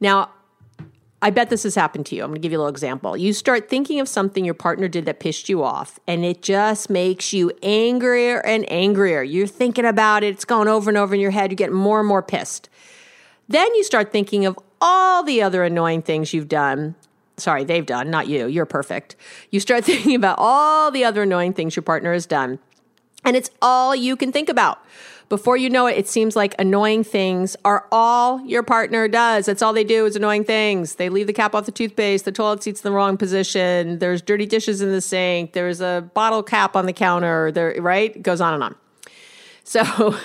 Now, 0.00 0.30
I 1.24 1.30
bet 1.30 1.48
this 1.48 1.62
has 1.62 1.74
happened 1.74 2.04
to 2.06 2.14
you. 2.14 2.22
I'm 2.22 2.28
going 2.28 2.34
to 2.34 2.40
give 2.40 2.52
you 2.52 2.58
a 2.58 2.60
little 2.60 2.70
example. 2.70 3.16
You 3.16 3.32
start 3.32 3.70
thinking 3.70 3.98
of 3.98 4.08
something 4.08 4.44
your 4.44 4.52
partner 4.52 4.88
did 4.88 5.06
that 5.06 5.20
pissed 5.20 5.48
you 5.48 5.64
off, 5.64 5.98
and 6.06 6.22
it 6.22 6.42
just 6.42 6.90
makes 6.90 7.32
you 7.32 7.50
angrier 7.62 8.44
and 8.44 8.70
angrier. 8.70 9.22
You're 9.22 9.46
thinking 9.46 9.86
about 9.86 10.22
it, 10.22 10.34
it's 10.34 10.44
going 10.44 10.68
over 10.68 10.90
and 10.90 10.98
over 10.98 11.14
in 11.14 11.22
your 11.22 11.30
head. 11.30 11.50
You 11.50 11.56
get 11.56 11.72
more 11.72 12.00
and 12.00 12.06
more 12.06 12.22
pissed. 12.22 12.68
Then 13.48 13.74
you 13.74 13.84
start 13.84 14.12
thinking 14.12 14.44
of 14.44 14.58
all 14.82 15.22
the 15.22 15.40
other 15.40 15.64
annoying 15.64 16.02
things 16.02 16.34
you've 16.34 16.48
done. 16.48 16.94
Sorry, 17.38 17.64
they've 17.64 17.86
done, 17.86 18.10
not 18.10 18.28
you. 18.28 18.46
You're 18.46 18.66
perfect. 18.66 19.16
You 19.50 19.60
start 19.60 19.84
thinking 19.86 20.14
about 20.14 20.36
all 20.38 20.90
the 20.90 21.04
other 21.04 21.22
annoying 21.22 21.54
things 21.54 21.74
your 21.74 21.84
partner 21.84 22.12
has 22.12 22.26
done. 22.26 22.58
And 23.24 23.34
it's 23.34 23.50
all 23.62 23.96
you 23.96 24.16
can 24.16 24.30
think 24.30 24.50
about. 24.50 24.84
Before 25.34 25.56
you 25.56 25.68
know 25.68 25.88
it, 25.88 25.98
it 25.98 26.06
seems 26.06 26.36
like 26.36 26.54
annoying 26.60 27.02
things 27.02 27.56
are 27.64 27.88
all 27.90 28.40
your 28.46 28.62
partner 28.62 29.08
does. 29.08 29.46
That's 29.46 29.62
all 29.62 29.72
they 29.72 29.82
do 29.82 30.06
is 30.06 30.14
annoying 30.14 30.44
things. 30.44 30.94
They 30.94 31.08
leave 31.08 31.26
the 31.26 31.32
cap 31.32 31.56
off 31.56 31.66
the 31.66 31.72
toothpaste, 31.72 32.24
the 32.24 32.30
toilet 32.30 32.62
seat's 32.62 32.84
in 32.84 32.88
the 32.88 32.94
wrong 32.94 33.16
position, 33.16 33.98
there's 33.98 34.22
dirty 34.22 34.46
dishes 34.46 34.80
in 34.80 34.92
the 34.92 35.00
sink, 35.00 35.52
there's 35.52 35.80
a 35.80 36.08
bottle 36.14 36.44
cap 36.44 36.76
on 36.76 36.86
the 36.86 36.92
counter, 36.92 37.50
there 37.50 37.74
right? 37.82 38.14
It 38.14 38.22
goes 38.22 38.40
on 38.40 38.54
and 38.54 38.62
on. 38.62 38.76
So 39.64 40.16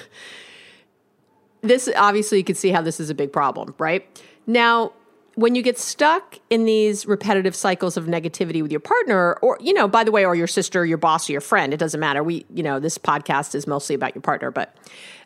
this 1.62 1.90
obviously 1.98 2.38
you 2.38 2.44
can 2.44 2.54
see 2.54 2.70
how 2.70 2.84
this 2.84 3.00
is 3.00 3.10
a 3.10 3.16
big 3.16 3.34
problem, 3.34 3.74
right? 3.80 4.06
Now, 4.46 4.94
when 5.40 5.56
you 5.56 5.62
get 5.62 5.80
stuck 5.80 6.38
in 6.50 6.66
these 6.66 7.06
repetitive 7.06 7.56
cycles 7.56 7.96
of 7.96 8.06
negativity 8.06 8.62
with 8.62 8.72
your 8.72 8.82
partner 8.82 9.34
or 9.42 9.58
you 9.62 9.74
know 9.74 9.88
by 9.88 10.04
the 10.04 10.12
way 10.12 10.26
or 10.26 10.36
your 10.36 10.48
sister 10.48 10.86
your 10.86 10.98
boss 10.98 11.30
or 11.30 11.32
your 11.32 11.42
friend 11.42 11.74
it 11.74 11.78
doesn't 11.78 12.00
matter. 12.00 12.22
We 12.22 12.46
you 12.54 12.62
know 12.62 12.80
this 12.80 12.98
podcast 12.98 13.56
is 13.56 13.66
mostly 13.66 13.96
about 13.96 14.14
your 14.14 14.22
partner 14.22 14.52
but 14.52 14.76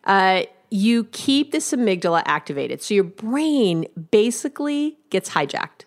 uh, 0.04 0.44
you 0.70 1.06
keep 1.06 1.52
this 1.52 1.72
amygdala 1.72 2.24
activated. 2.26 2.82
So 2.82 2.94
your 2.94 3.04
brain 3.04 3.86
basically 4.12 4.98
gets 5.10 5.32
hijacked. 5.32 5.86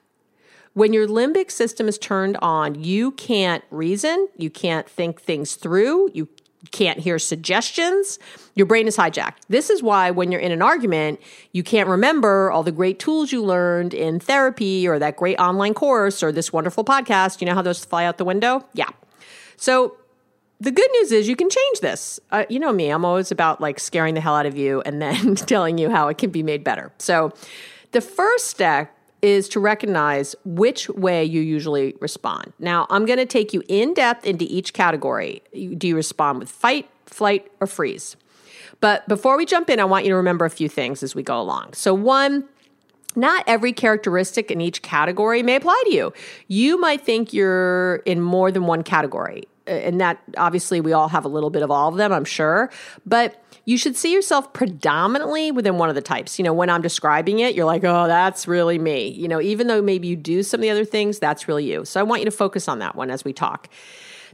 When 0.74 0.92
your 0.92 1.06
limbic 1.06 1.50
system 1.50 1.86
is 1.86 1.96
turned 1.96 2.36
on 2.38 2.82
you 2.82 3.12
can't 3.12 3.62
reason 3.70 4.28
you 4.36 4.50
can't 4.50 4.88
think 4.88 5.20
things 5.20 5.54
through 5.54 6.10
you 6.14 6.28
can't 6.66 6.98
hear 6.98 7.18
suggestions. 7.18 8.18
Your 8.54 8.66
brain 8.66 8.86
is 8.86 8.96
hijacked. 8.96 9.42
This 9.48 9.70
is 9.70 9.82
why 9.82 10.10
when 10.10 10.32
you're 10.32 10.40
in 10.40 10.52
an 10.52 10.62
argument, 10.62 11.20
you 11.52 11.62
can't 11.62 11.88
remember 11.88 12.50
all 12.50 12.62
the 12.62 12.72
great 12.72 12.98
tools 12.98 13.32
you 13.32 13.42
learned 13.44 13.94
in 13.94 14.20
therapy 14.20 14.88
or 14.88 14.98
that 14.98 15.16
great 15.16 15.38
online 15.38 15.74
course 15.74 16.22
or 16.22 16.32
this 16.32 16.52
wonderful 16.52 16.84
podcast. 16.84 17.40
You 17.40 17.46
know 17.46 17.54
how 17.54 17.62
those 17.62 17.84
fly 17.84 18.04
out 18.04 18.18
the 18.18 18.24
window? 18.24 18.64
Yeah. 18.72 18.88
So 19.56 19.96
the 20.60 20.70
good 20.70 20.90
news 20.92 21.12
is 21.12 21.28
you 21.28 21.36
can 21.36 21.50
change 21.50 21.80
this. 21.80 22.18
Uh, 22.30 22.44
you 22.48 22.58
know 22.58 22.72
me, 22.72 22.88
I'm 22.88 23.04
always 23.04 23.30
about 23.30 23.60
like 23.60 23.78
scaring 23.78 24.14
the 24.14 24.20
hell 24.20 24.34
out 24.34 24.46
of 24.46 24.56
you 24.56 24.80
and 24.82 25.02
then 25.02 25.34
telling 25.34 25.78
you 25.78 25.90
how 25.90 26.08
it 26.08 26.18
can 26.18 26.30
be 26.30 26.42
made 26.42 26.64
better. 26.64 26.92
So 26.98 27.32
the 27.92 28.00
first 28.00 28.46
step 28.46 28.95
is 29.26 29.48
to 29.48 29.58
recognize 29.58 30.36
which 30.44 30.88
way 30.90 31.24
you 31.24 31.40
usually 31.40 31.96
respond. 32.00 32.52
Now, 32.60 32.86
I'm 32.90 33.06
going 33.06 33.18
to 33.18 33.26
take 33.26 33.52
you 33.52 33.60
in 33.66 33.92
depth 33.92 34.24
into 34.24 34.44
each 34.48 34.72
category. 34.72 35.42
Do 35.52 35.88
you 35.88 35.96
respond 35.96 36.38
with 36.38 36.48
fight, 36.48 36.88
flight, 37.06 37.50
or 37.60 37.66
freeze? 37.66 38.14
But 38.80 39.08
before 39.08 39.36
we 39.36 39.44
jump 39.44 39.68
in, 39.68 39.80
I 39.80 39.84
want 39.84 40.04
you 40.04 40.10
to 40.10 40.16
remember 40.16 40.44
a 40.44 40.50
few 40.50 40.68
things 40.68 41.02
as 41.02 41.16
we 41.16 41.24
go 41.24 41.40
along. 41.40 41.72
So, 41.72 41.92
one, 41.92 42.44
not 43.16 43.42
every 43.48 43.72
characteristic 43.72 44.52
in 44.52 44.60
each 44.60 44.82
category 44.82 45.42
may 45.42 45.56
apply 45.56 45.82
to 45.86 45.92
you. 45.92 46.12
You 46.46 46.78
might 46.80 47.00
think 47.00 47.32
you're 47.32 47.96
in 48.06 48.20
more 48.20 48.52
than 48.52 48.66
one 48.66 48.84
category. 48.84 49.48
And 49.66 50.00
that 50.00 50.22
obviously 50.36 50.80
we 50.80 50.92
all 50.92 51.08
have 51.08 51.24
a 51.24 51.28
little 51.28 51.50
bit 51.50 51.64
of 51.64 51.72
all 51.72 51.88
of 51.88 51.96
them, 51.96 52.12
I'm 52.12 52.24
sure. 52.24 52.70
But 53.04 53.42
you 53.66 53.76
should 53.76 53.96
see 53.96 54.12
yourself 54.12 54.52
predominantly 54.52 55.50
within 55.50 55.76
one 55.76 55.88
of 55.88 55.96
the 55.96 56.00
types. 56.00 56.38
You 56.38 56.44
know, 56.44 56.52
when 56.52 56.70
I'm 56.70 56.82
describing 56.82 57.40
it, 57.40 57.56
you're 57.56 57.66
like, 57.66 57.82
oh, 57.82 58.06
that's 58.06 58.46
really 58.46 58.78
me. 58.78 59.08
You 59.08 59.26
know, 59.26 59.40
even 59.40 59.66
though 59.66 59.82
maybe 59.82 60.06
you 60.06 60.14
do 60.14 60.44
some 60.44 60.60
of 60.60 60.62
the 60.62 60.70
other 60.70 60.84
things, 60.84 61.18
that's 61.18 61.48
really 61.48 61.70
you. 61.70 61.84
So 61.84 61.98
I 61.98 62.04
want 62.04 62.20
you 62.20 62.26
to 62.26 62.30
focus 62.30 62.68
on 62.68 62.78
that 62.78 62.94
one 62.94 63.10
as 63.10 63.24
we 63.24 63.32
talk. 63.32 63.68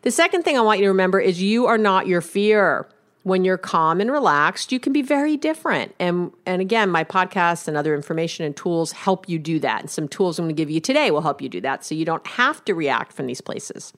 The 0.03 0.11
second 0.11 0.43
thing 0.43 0.59
I 0.59 0.61
want 0.61 0.81
you 0.81 0.85
to 0.85 0.91
remember 0.91 1.19
is 1.19 1.41
you 1.41 1.67
are 1.67 1.79
not 1.79 2.07
your 2.07 2.21
fear. 2.21 2.87
When 3.23 3.45
you're 3.45 3.57
calm 3.57 4.01
and 4.01 4.11
relaxed, 4.11 4.73
you 4.73 4.81
can 4.81 4.93
be 4.93 5.01
very 5.01 5.37
different. 5.37 5.95
And 6.01 6.33
and 6.45 6.61
again, 6.61 6.91
my 6.91 7.05
podcast 7.05 7.69
and 7.69 7.77
other 7.77 7.95
information 7.95 8.45
and 8.45 8.57
tools 8.57 8.91
help 8.91 9.29
you 9.29 9.39
do 9.39 9.61
that. 9.61 9.81
And 9.81 9.89
some 9.89 10.09
tools 10.09 10.41
I'm 10.41 10.47
going 10.47 10.57
to 10.57 10.61
give 10.61 10.71
you 10.71 10.81
today 10.81 11.13
will 11.13 11.21
help 11.21 11.41
you 11.41 11.49
do 11.49 11.61
that 11.61 11.85
so 11.85 11.95
you 11.95 12.05
don't 12.05 12.27
have 12.27 12.65
to 12.65 12.75
react 12.75 13.13
from 13.13 13.29
these 13.29 13.41
places. 13.41 13.93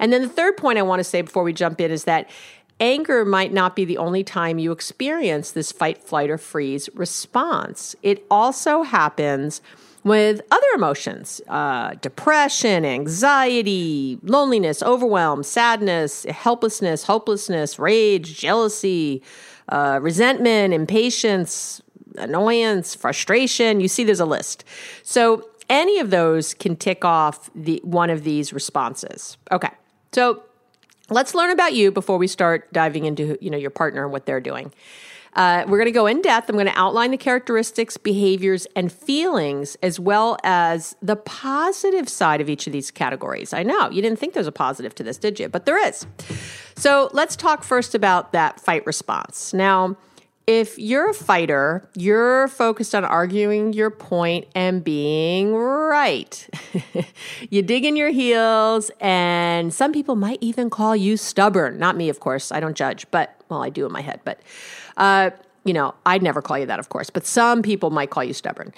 And 0.00 0.12
then 0.12 0.20
the 0.20 0.28
third 0.28 0.56
point 0.56 0.80
I 0.80 0.82
want 0.82 0.98
to 0.98 1.04
say 1.04 1.22
before 1.22 1.44
we 1.44 1.52
jump 1.52 1.80
in 1.80 1.92
is 1.92 2.04
that 2.04 2.28
Anger 2.78 3.24
might 3.24 3.52
not 3.52 3.74
be 3.74 3.84
the 3.84 3.96
only 3.96 4.22
time 4.22 4.58
you 4.58 4.70
experience 4.70 5.50
this 5.50 5.72
fight, 5.72 6.02
flight, 6.02 6.30
or 6.30 6.38
freeze 6.38 6.90
response. 6.94 7.96
It 8.02 8.26
also 8.30 8.82
happens 8.82 9.62
with 10.04 10.40
other 10.52 10.66
emotions 10.74 11.40
uh, 11.48 11.94
depression, 12.00 12.84
anxiety, 12.84 14.18
loneliness, 14.22 14.82
overwhelm, 14.82 15.42
sadness, 15.42 16.24
helplessness, 16.24 17.04
hopelessness, 17.04 17.78
rage, 17.78 18.38
jealousy, 18.38 19.22
uh, 19.70 19.98
resentment, 20.00 20.72
impatience, 20.72 21.82
annoyance, 22.18 22.94
frustration. 22.94 23.80
You 23.80 23.88
see, 23.88 24.04
there's 24.04 24.20
a 24.20 24.26
list. 24.26 24.64
So, 25.02 25.48
any 25.68 25.98
of 25.98 26.10
those 26.10 26.54
can 26.54 26.76
tick 26.76 27.04
off 27.04 27.50
the 27.54 27.80
one 27.82 28.08
of 28.08 28.22
these 28.22 28.52
responses. 28.52 29.36
Okay. 29.50 29.70
So, 30.12 30.44
let's 31.10 31.34
learn 31.34 31.50
about 31.50 31.74
you 31.74 31.90
before 31.90 32.18
we 32.18 32.26
start 32.26 32.72
diving 32.72 33.04
into 33.04 33.38
you 33.40 33.50
know 33.50 33.58
your 33.58 33.70
partner 33.70 34.04
and 34.04 34.12
what 34.12 34.26
they're 34.26 34.40
doing. 34.40 34.72
Uh, 35.34 35.64
we're 35.68 35.76
going 35.76 35.84
to 35.84 35.92
go 35.92 36.06
in 36.06 36.22
depth. 36.22 36.48
I'm 36.48 36.56
going 36.56 36.66
to 36.66 36.78
outline 36.78 37.10
the 37.10 37.18
characteristics, 37.18 37.98
behaviors, 37.98 38.66
and 38.74 38.90
feelings, 38.90 39.76
as 39.82 40.00
well 40.00 40.38
as 40.42 40.96
the 41.02 41.14
positive 41.14 42.08
side 42.08 42.40
of 42.40 42.48
each 42.48 42.66
of 42.66 42.72
these 42.72 42.90
categories. 42.90 43.52
I 43.52 43.62
know 43.62 43.90
you 43.90 44.00
didn't 44.00 44.18
think 44.18 44.32
there's 44.32 44.46
a 44.46 44.52
positive 44.52 44.94
to 44.94 45.02
this, 45.02 45.18
did 45.18 45.38
you? 45.38 45.50
But 45.50 45.66
there 45.66 45.86
is. 45.86 46.06
So 46.74 47.10
let's 47.12 47.36
talk 47.36 47.64
first 47.64 47.94
about 47.94 48.32
that 48.32 48.60
fight 48.60 48.86
response. 48.86 49.52
Now, 49.52 49.98
if 50.46 50.78
you're 50.78 51.10
a 51.10 51.14
fighter, 51.14 51.88
you're 51.96 52.46
focused 52.48 52.94
on 52.94 53.04
arguing 53.04 53.72
your 53.72 53.90
point 53.90 54.46
and 54.54 54.84
being 54.84 55.54
right. 55.54 56.48
you 57.50 57.62
dig 57.62 57.84
in 57.84 57.96
your 57.96 58.10
heels, 58.10 58.90
and 59.00 59.74
some 59.74 59.92
people 59.92 60.14
might 60.14 60.38
even 60.40 60.70
call 60.70 60.94
you 60.94 61.16
stubborn. 61.16 61.78
Not 61.78 61.96
me, 61.96 62.08
of 62.08 62.20
course. 62.20 62.52
I 62.52 62.60
don't 62.60 62.76
judge, 62.76 63.10
but, 63.10 63.40
well, 63.48 63.62
I 63.62 63.70
do 63.70 63.86
in 63.86 63.92
my 63.92 64.02
head. 64.02 64.20
But, 64.24 64.40
uh, 64.96 65.30
you 65.64 65.72
know, 65.72 65.94
I'd 66.06 66.22
never 66.22 66.40
call 66.40 66.58
you 66.58 66.66
that, 66.66 66.78
of 66.78 66.90
course, 66.90 67.10
but 67.10 67.26
some 67.26 67.60
people 67.62 67.90
might 67.90 68.10
call 68.10 68.22
you 68.22 68.32
stubborn. 68.32 68.72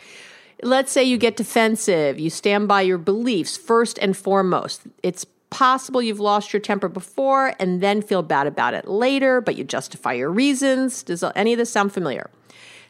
Let's 0.62 0.90
say 0.90 1.04
you 1.04 1.18
get 1.18 1.36
defensive, 1.36 2.18
you 2.18 2.30
stand 2.30 2.66
by 2.66 2.80
your 2.80 2.98
beliefs 2.98 3.58
first 3.58 3.98
and 3.98 4.16
foremost. 4.16 4.82
It's 5.02 5.26
possible 5.50 6.02
you've 6.02 6.20
lost 6.20 6.52
your 6.52 6.60
temper 6.60 6.88
before 6.88 7.54
and 7.58 7.80
then 7.80 8.02
feel 8.02 8.22
bad 8.22 8.46
about 8.46 8.74
it 8.74 8.88
later, 8.88 9.40
but 9.40 9.56
you 9.56 9.64
justify 9.64 10.12
your 10.12 10.30
reasons. 10.30 11.02
Does 11.02 11.24
any 11.34 11.52
of 11.52 11.58
this 11.58 11.70
sound 11.70 11.92
familiar? 11.92 12.30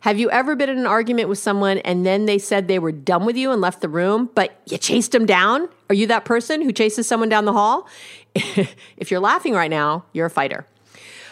Have 0.01 0.19
you 0.19 0.31
ever 0.31 0.55
been 0.55 0.69
in 0.69 0.79
an 0.79 0.87
argument 0.87 1.29
with 1.29 1.39
someone 1.39 1.79
and 1.79 2.07
then 2.07 2.27
they 2.27 2.39
said 2.39 2.69
they 2.69 2.79
were 2.79 2.93
done 2.93 3.25
with 3.25 3.37
you 3.37 3.51
and 3.51 3.61
left 3.61 3.81
the 3.81 3.89
room, 3.89 4.31
but 4.35 4.61
you 4.67 4.79
chased 4.79 5.13
them 5.13 5.27
down? 5.27 5.69
Are 5.91 5.95
you 5.95 6.07
that 6.07 6.25
person 6.25 6.63
who 6.63 6.73
chases 6.73 7.09
someone 7.09 7.29
down 7.29 7.47
the 7.47 7.53
hall? 7.53 7.89
if 8.97 9.11
you're 9.11 9.21
laughing 9.21 9.55
right 9.55 9.71
now, 9.71 10.05
you're 10.13 10.27
a 10.27 10.31
fighter. 10.31 10.67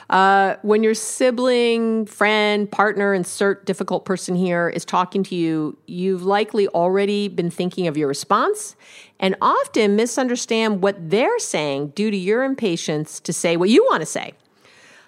Uh, 0.08 0.54
when 0.62 0.84
your 0.84 0.94
sibling, 0.94 2.06
friend, 2.06 2.70
partner, 2.70 3.12
insert 3.12 3.66
difficult 3.66 4.04
person 4.04 4.36
here 4.36 4.68
is 4.68 4.84
talking 4.84 5.24
to 5.24 5.34
you, 5.34 5.76
you've 5.86 6.22
likely 6.22 6.68
already 6.68 7.26
been 7.26 7.50
thinking 7.50 7.88
of 7.88 7.96
your 7.96 8.06
response 8.06 8.76
and 9.18 9.36
often 9.40 9.96
misunderstand 9.96 10.82
what 10.82 11.10
they're 11.10 11.38
saying 11.38 11.88
due 11.88 12.10
to 12.10 12.16
your 12.16 12.44
impatience 12.44 13.20
to 13.20 13.32
say 13.32 13.56
what 13.56 13.70
you 13.70 13.84
want 13.84 14.00
to 14.02 14.06
say. 14.06 14.32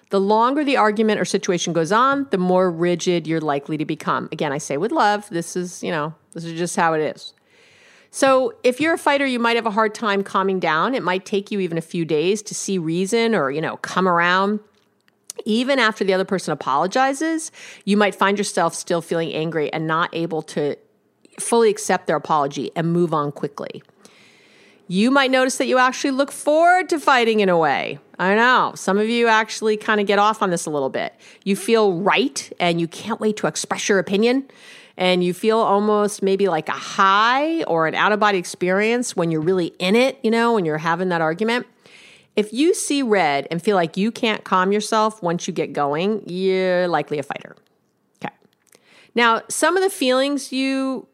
The 0.09 0.19
longer 0.19 0.63
the 0.63 0.77
argument 0.77 1.19
or 1.19 1.25
situation 1.25 1.71
goes 1.71 1.91
on, 1.91 2.27
the 2.31 2.37
more 2.39 2.71
rigid 2.71 3.27
you're 3.27 3.41
likely 3.41 3.77
to 3.77 3.85
become. 3.85 4.27
Again, 4.31 4.51
I 4.51 4.57
say 4.57 4.77
with 4.77 4.91
love, 4.91 5.29
this 5.29 5.55
is, 5.55 5.83
you 5.83 5.91
know, 5.91 6.15
this 6.33 6.45
is 6.45 6.57
just 6.57 6.75
how 6.75 6.93
it 6.93 7.01
is. 7.01 7.33
So, 8.11 8.55
if 8.63 8.79
you're 8.79 8.95
a 8.95 8.97
fighter, 8.97 9.27
you 9.27 9.37
might 9.37 9.55
have 9.55 9.67
a 9.67 9.71
hard 9.71 9.93
time 9.93 10.23
calming 10.23 10.59
down. 10.59 10.95
It 10.95 11.03
might 11.03 11.25
take 11.25 11.51
you 11.51 11.59
even 11.59 11.77
a 11.77 11.81
few 11.81 12.05
days 12.05 12.41
to 12.43 12.55
see 12.55 12.79
reason 12.79 13.35
or, 13.35 13.51
you 13.51 13.61
know, 13.61 13.77
come 13.77 14.07
around. 14.07 14.61
Even 15.45 15.77
after 15.77 16.03
the 16.03 16.13
other 16.13 16.25
person 16.25 16.51
apologizes, 16.51 17.51
you 17.85 17.95
might 17.95 18.15
find 18.15 18.39
yourself 18.39 18.73
still 18.73 19.01
feeling 19.01 19.31
angry 19.31 19.71
and 19.71 19.85
not 19.85 20.09
able 20.11 20.41
to 20.41 20.75
fully 21.39 21.69
accept 21.69 22.07
their 22.07 22.15
apology 22.15 22.71
and 22.75 22.91
move 22.91 23.13
on 23.13 23.31
quickly. 23.31 23.83
You 24.91 25.11
might 25.11 25.29
notice 25.29 25.57
that 25.57 25.67
you 25.67 25.77
actually 25.77 26.09
look 26.09 26.31
forward 26.31 26.89
to 26.89 26.99
fighting 26.99 27.41
in 27.41 27.47
a 27.47 27.55
way. 27.55 27.99
I 28.17 28.33
know. 28.33 28.73
Some 28.75 28.97
of 28.97 29.07
you 29.07 29.27
actually 29.27 29.77
kind 29.77 30.01
of 30.01 30.07
get 30.07 30.17
off 30.17 30.41
on 30.41 30.49
this 30.49 30.65
a 30.65 30.71
little 30.71 30.89
bit. 30.89 31.13
You 31.43 31.55
feel 31.55 31.93
right 31.93 32.51
and 32.59 32.81
you 32.81 32.87
can't 32.87 33.21
wait 33.21 33.37
to 33.37 33.45
express 33.45 33.87
your 33.87 33.99
opinion. 33.99 34.49
And 34.97 35.23
you 35.23 35.31
feel 35.35 35.59
almost 35.59 36.23
maybe 36.23 36.47
like 36.47 36.69
a 36.69 36.71
high 36.71 37.61
or 37.65 37.85
an 37.85 37.93
out 37.93 38.13
of 38.13 38.19
body 38.19 38.39
experience 38.39 39.15
when 39.15 39.29
you're 39.29 39.41
really 39.41 39.67
in 39.77 39.95
it, 39.95 40.17
you 40.23 40.31
know, 40.31 40.55
when 40.55 40.65
you're 40.65 40.79
having 40.79 41.09
that 41.09 41.21
argument. 41.21 41.67
If 42.35 42.51
you 42.51 42.73
see 42.73 43.03
red 43.03 43.47
and 43.51 43.61
feel 43.61 43.75
like 43.75 43.95
you 43.95 44.11
can't 44.11 44.43
calm 44.43 44.71
yourself 44.71 45.21
once 45.21 45.47
you 45.47 45.53
get 45.53 45.71
going, 45.71 46.27
you're 46.27 46.87
likely 46.87 47.19
a 47.19 47.23
fighter. 47.23 47.55
Okay. 48.23 48.33
Now, 49.13 49.43
some 49.49 49.77
of 49.77 49.83
the 49.83 49.89
feelings 49.91 50.51
you 50.51 51.07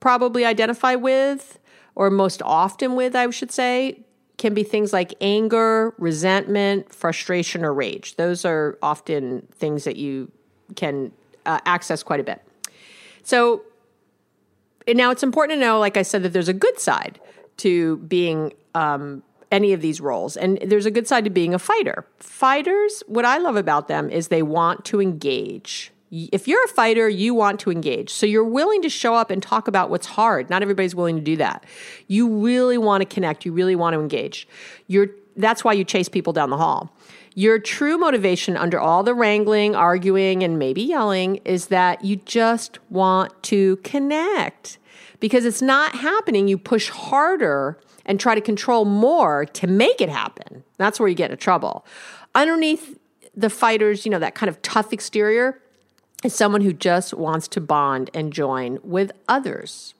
probably 0.00 0.46
identify 0.46 0.94
with 0.94 1.58
or 1.98 2.10
most 2.10 2.40
often 2.42 2.94
with, 2.94 3.16
I 3.16 3.28
should 3.30 3.50
say, 3.50 3.98
can 4.38 4.54
be 4.54 4.62
things 4.62 4.92
like 4.92 5.14
anger, 5.20 5.92
resentment, 5.98 6.94
frustration, 6.94 7.64
or 7.64 7.74
rage. 7.74 8.14
Those 8.14 8.44
are 8.44 8.78
often 8.80 9.48
things 9.56 9.82
that 9.82 9.96
you 9.96 10.30
can 10.76 11.10
uh, 11.44 11.58
access 11.66 12.04
quite 12.04 12.20
a 12.20 12.22
bit. 12.22 12.40
So, 13.24 13.62
now 14.86 15.10
it's 15.10 15.24
important 15.24 15.58
to 15.58 15.60
know, 15.60 15.80
like 15.80 15.96
I 15.96 16.02
said, 16.02 16.22
that 16.22 16.32
there's 16.32 16.48
a 16.48 16.54
good 16.54 16.78
side 16.78 17.18
to 17.58 17.96
being 17.96 18.52
um, 18.76 19.24
any 19.50 19.72
of 19.72 19.80
these 19.80 20.00
roles, 20.00 20.36
and 20.36 20.56
there's 20.64 20.86
a 20.86 20.92
good 20.92 21.08
side 21.08 21.24
to 21.24 21.30
being 21.30 21.52
a 21.52 21.58
fighter. 21.58 22.06
Fighters, 22.20 23.02
what 23.08 23.24
I 23.24 23.38
love 23.38 23.56
about 23.56 23.88
them 23.88 24.08
is 24.08 24.28
they 24.28 24.42
want 24.42 24.84
to 24.86 25.00
engage 25.00 25.90
if 26.10 26.48
you're 26.48 26.64
a 26.64 26.68
fighter, 26.68 27.08
you 27.08 27.34
want 27.34 27.60
to 27.60 27.70
engage. 27.70 28.10
So 28.10 28.26
you're 28.26 28.44
willing 28.44 28.82
to 28.82 28.88
show 28.88 29.14
up 29.14 29.30
and 29.30 29.42
talk 29.42 29.68
about 29.68 29.90
what's 29.90 30.06
hard. 30.06 30.48
Not 30.48 30.62
everybody's 30.62 30.94
willing 30.94 31.16
to 31.16 31.22
do 31.22 31.36
that. 31.36 31.64
You 32.06 32.28
really 32.38 32.78
want 32.78 33.02
to 33.02 33.06
connect, 33.06 33.44
you 33.44 33.52
really 33.52 33.76
want 33.76 33.94
to 33.94 34.00
engage. 34.00 34.48
You're 34.86 35.08
that's 35.38 35.62
why 35.62 35.72
you 35.72 35.84
chase 35.84 36.08
people 36.08 36.32
down 36.32 36.50
the 36.50 36.56
hall. 36.56 36.92
Your 37.34 37.60
true 37.60 37.96
motivation 37.96 38.56
under 38.56 38.80
all 38.80 39.04
the 39.04 39.14
wrangling, 39.14 39.76
arguing, 39.76 40.42
and 40.42 40.58
maybe 40.58 40.82
yelling 40.82 41.36
is 41.44 41.66
that 41.66 42.04
you 42.04 42.16
just 42.16 42.80
want 42.90 43.40
to 43.44 43.76
connect. 43.76 44.78
Because 45.20 45.44
it's 45.44 45.62
not 45.62 45.94
happening, 45.94 46.48
you 46.48 46.58
push 46.58 46.90
harder 46.90 47.78
and 48.04 48.18
try 48.18 48.34
to 48.34 48.40
control 48.40 48.84
more 48.84 49.44
to 49.46 49.66
make 49.68 50.00
it 50.00 50.08
happen. 50.08 50.64
That's 50.76 50.98
where 50.98 51.08
you 51.08 51.14
get 51.14 51.30
into 51.30 51.42
trouble. 51.42 51.86
Underneath 52.34 52.98
the 53.36 53.50
fighters, 53.50 54.04
you 54.04 54.10
know, 54.10 54.18
that 54.18 54.34
kind 54.34 54.48
of 54.48 54.60
tough 54.62 54.92
exterior, 54.92 55.62
is 56.24 56.34
someone 56.34 56.60
who 56.60 56.72
just 56.72 57.14
wants 57.14 57.48
to 57.48 57.60
bond 57.60 58.10
and 58.12 58.32
join 58.32 58.78
with 58.82 59.12
others. 59.28 59.94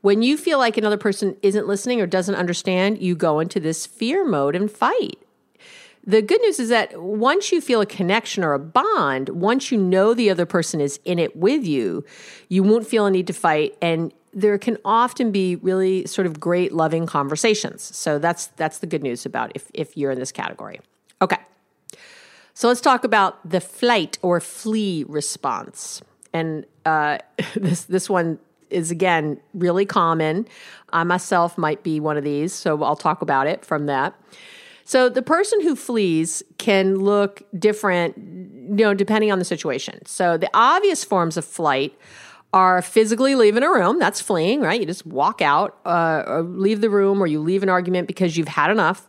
When 0.00 0.22
you 0.22 0.36
feel 0.36 0.58
like 0.58 0.76
another 0.76 0.96
person 0.96 1.36
isn't 1.42 1.66
listening 1.66 2.00
or 2.00 2.06
doesn't 2.06 2.34
understand, 2.34 3.00
you 3.00 3.14
go 3.14 3.38
into 3.38 3.60
this 3.60 3.86
fear 3.86 4.26
mode 4.26 4.56
and 4.56 4.70
fight. 4.70 5.18
The 6.04 6.20
good 6.20 6.40
news 6.40 6.58
is 6.58 6.68
that 6.70 7.00
once 7.00 7.52
you 7.52 7.60
feel 7.60 7.80
a 7.80 7.86
connection 7.86 8.42
or 8.42 8.54
a 8.54 8.58
bond, 8.58 9.28
once 9.28 9.70
you 9.70 9.78
know 9.78 10.14
the 10.14 10.30
other 10.30 10.44
person 10.44 10.80
is 10.80 10.98
in 11.04 11.20
it 11.20 11.36
with 11.36 11.64
you, 11.64 12.04
you 12.48 12.64
won't 12.64 12.86
feel 12.86 13.06
a 13.06 13.10
need 13.10 13.28
to 13.28 13.32
fight 13.32 13.76
and 13.80 14.12
there 14.34 14.56
can 14.58 14.78
often 14.84 15.30
be 15.30 15.56
really 15.56 16.06
sort 16.06 16.26
of 16.26 16.40
great 16.40 16.72
loving 16.72 17.06
conversations. 17.06 17.82
So 17.94 18.18
that's 18.18 18.46
that's 18.48 18.78
the 18.78 18.86
good 18.86 19.02
news 19.02 19.26
about 19.26 19.52
if 19.54 19.70
if 19.74 19.96
you're 19.96 20.10
in 20.10 20.18
this 20.18 20.32
category. 20.32 20.80
Okay. 21.20 21.36
So 22.54 22.68
let's 22.68 22.80
talk 22.80 23.04
about 23.04 23.48
the 23.48 23.60
flight 23.60 24.18
or 24.22 24.40
flee 24.40 25.04
response. 25.08 26.02
And 26.32 26.66
uh, 26.84 27.18
this 27.54 27.84
this 27.84 28.10
one 28.10 28.38
is 28.70 28.90
again 28.90 29.40
really 29.54 29.86
common. 29.86 30.46
I 30.92 31.04
myself 31.04 31.58
might 31.58 31.82
be 31.82 32.00
one 32.00 32.16
of 32.16 32.24
these, 32.24 32.52
so 32.52 32.82
I'll 32.82 32.96
talk 32.96 33.22
about 33.22 33.46
it 33.46 33.64
from 33.64 33.86
that. 33.86 34.14
So 34.84 35.08
the 35.08 35.22
person 35.22 35.60
who 35.60 35.76
flees 35.76 36.42
can 36.58 36.96
look 36.96 37.42
different, 37.58 38.16
you 38.16 38.84
know, 38.84 38.94
depending 38.94 39.30
on 39.30 39.38
the 39.38 39.44
situation. 39.44 40.04
So 40.06 40.36
the 40.36 40.50
obvious 40.54 41.04
forms 41.04 41.36
of 41.36 41.44
flight 41.44 41.96
are 42.52 42.82
physically 42.82 43.34
leaving 43.34 43.62
a 43.62 43.70
room. 43.70 43.98
That's 43.98 44.20
fleeing, 44.20 44.60
right? 44.60 44.78
You 44.78 44.86
just 44.86 45.06
walk 45.06 45.40
out, 45.40 45.78
uh, 45.86 46.42
leave 46.44 46.80
the 46.80 46.90
room, 46.90 47.22
or 47.22 47.26
you 47.26 47.40
leave 47.40 47.62
an 47.62 47.68
argument 47.68 48.06
because 48.06 48.36
you've 48.36 48.48
had 48.48 48.70
enough. 48.70 49.08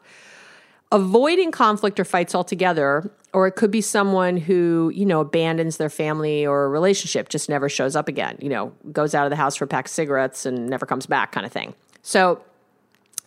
Avoiding 0.91 1.51
conflict 1.51 1.99
or 1.99 2.05
fights 2.05 2.35
altogether 2.35 3.11
or 3.33 3.47
it 3.47 3.53
could 3.53 3.71
be 3.71 3.81
someone 3.81 4.37
who 4.37 4.91
you 4.93 5.05
know 5.05 5.19
abandons 5.21 5.77
their 5.77 5.89
family 5.89 6.45
or 6.45 6.69
relationship 6.69 7.29
just 7.29 7.49
never 7.49 7.67
shows 7.67 7.95
up 7.95 8.07
again 8.07 8.37
you 8.39 8.49
know 8.49 8.71
goes 8.91 9.13
out 9.13 9.25
of 9.25 9.29
the 9.29 9.35
house 9.35 9.55
for 9.55 9.65
a 9.65 9.67
pack 9.67 9.85
of 9.85 9.91
cigarettes 9.91 10.45
and 10.45 10.67
never 10.67 10.85
comes 10.85 11.05
back 11.05 11.31
kind 11.31 11.45
of 11.45 11.51
thing. 11.51 11.73
So 12.01 12.41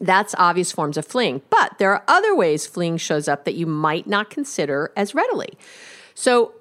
that's 0.01 0.35
obvious 0.37 0.73
forms 0.73 0.97
of 0.97 1.07
fleeing 1.07 1.43
but 1.51 1.77
there 1.79 1.93
are 1.93 2.05
other 2.09 2.35
ways 2.35 2.67
fleeing 2.67 2.97
shows 2.97 3.29
up 3.29 3.45
that 3.45 3.55
you 3.55 3.67
might 3.67 4.07
not 4.07 4.31
consider 4.31 4.93
as 4.97 5.15
readily. 5.15 5.59
So 6.15 6.55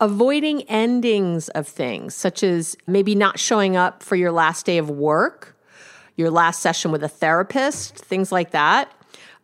avoiding 0.00 0.62
endings 0.62 1.48
of 1.50 1.66
things 1.66 2.14
such 2.14 2.42
as 2.42 2.76
maybe 2.86 3.14
not 3.14 3.38
showing 3.38 3.76
up 3.76 4.02
for 4.02 4.16
your 4.16 4.32
last 4.32 4.64
day 4.64 4.78
of 4.78 4.88
work 4.88 5.56
your 6.16 6.30
last 6.30 6.60
session 6.60 6.90
with 6.92 7.02
a 7.02 7.08
therapist 7.08 7.96
things 7.96 8.30
like 8.30 8.52
that 8.52 8.92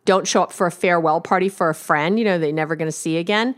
don't 0.05 0.27
show 0.27 0.43
up 0.43 0.53
for 0.53 0.67
a 0.67 0.71
farewell 0.71 1.19
party 1.19 1.49
for 1.49 1.69
a 1.69 1.75
friend, 1.75 2.17
you 2.17 2.25
know, 2.25 2.37
they're 2.37 2.51
never 2.53 2.75
going 2.75 2.87
to 2.87 2.91
see 2.91 3.17
again. 3.17 3.55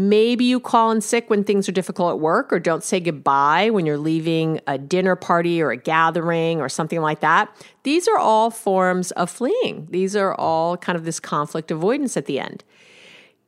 Maybe 0.00 0.44
you 0.44 0.60
call 0.60 0.92
in 0.92 1.00
sick 1.00 1.28
when 1.28 1.42
things 1.42 1.68
are 1.68 1.72
difficult 1.72 2.12
at 2.12 2.20
work, 2.20 2.52
or 2.52 2.60
don't 2.60 2.84
say 2.84 3.00
goodbye 3.00 3.70
when 3.70 3.84
you're 3.84 3.98
leaving 3.98 4.60
a 4.68 4.78
dinner 4.78 5.16
party 5.16 5.60
or 5.60 5.72
a 5.72 5.76
gathering 5.76 6.60
or 6.60 6.68
something 6.68 7.00
like 7.00 7.18
that. 7.18 7.52
These 7.82 8.06
are 8.06 8.16
all 8.16 8.52
forms 8.52 9.10
of 9.12 9.28
fleeing. 9.28 9.88
These 9.90 10.14
are 10.14 10.36
all 10.36 10.76
kind 10.76 10.96
of 10.96 11.04
this 11.04 11.18
conflict 11.18 11.72
avoidance 11.72 12.16
at 12.16 12.26
the 12.26 12.38
end. 12.38 12.62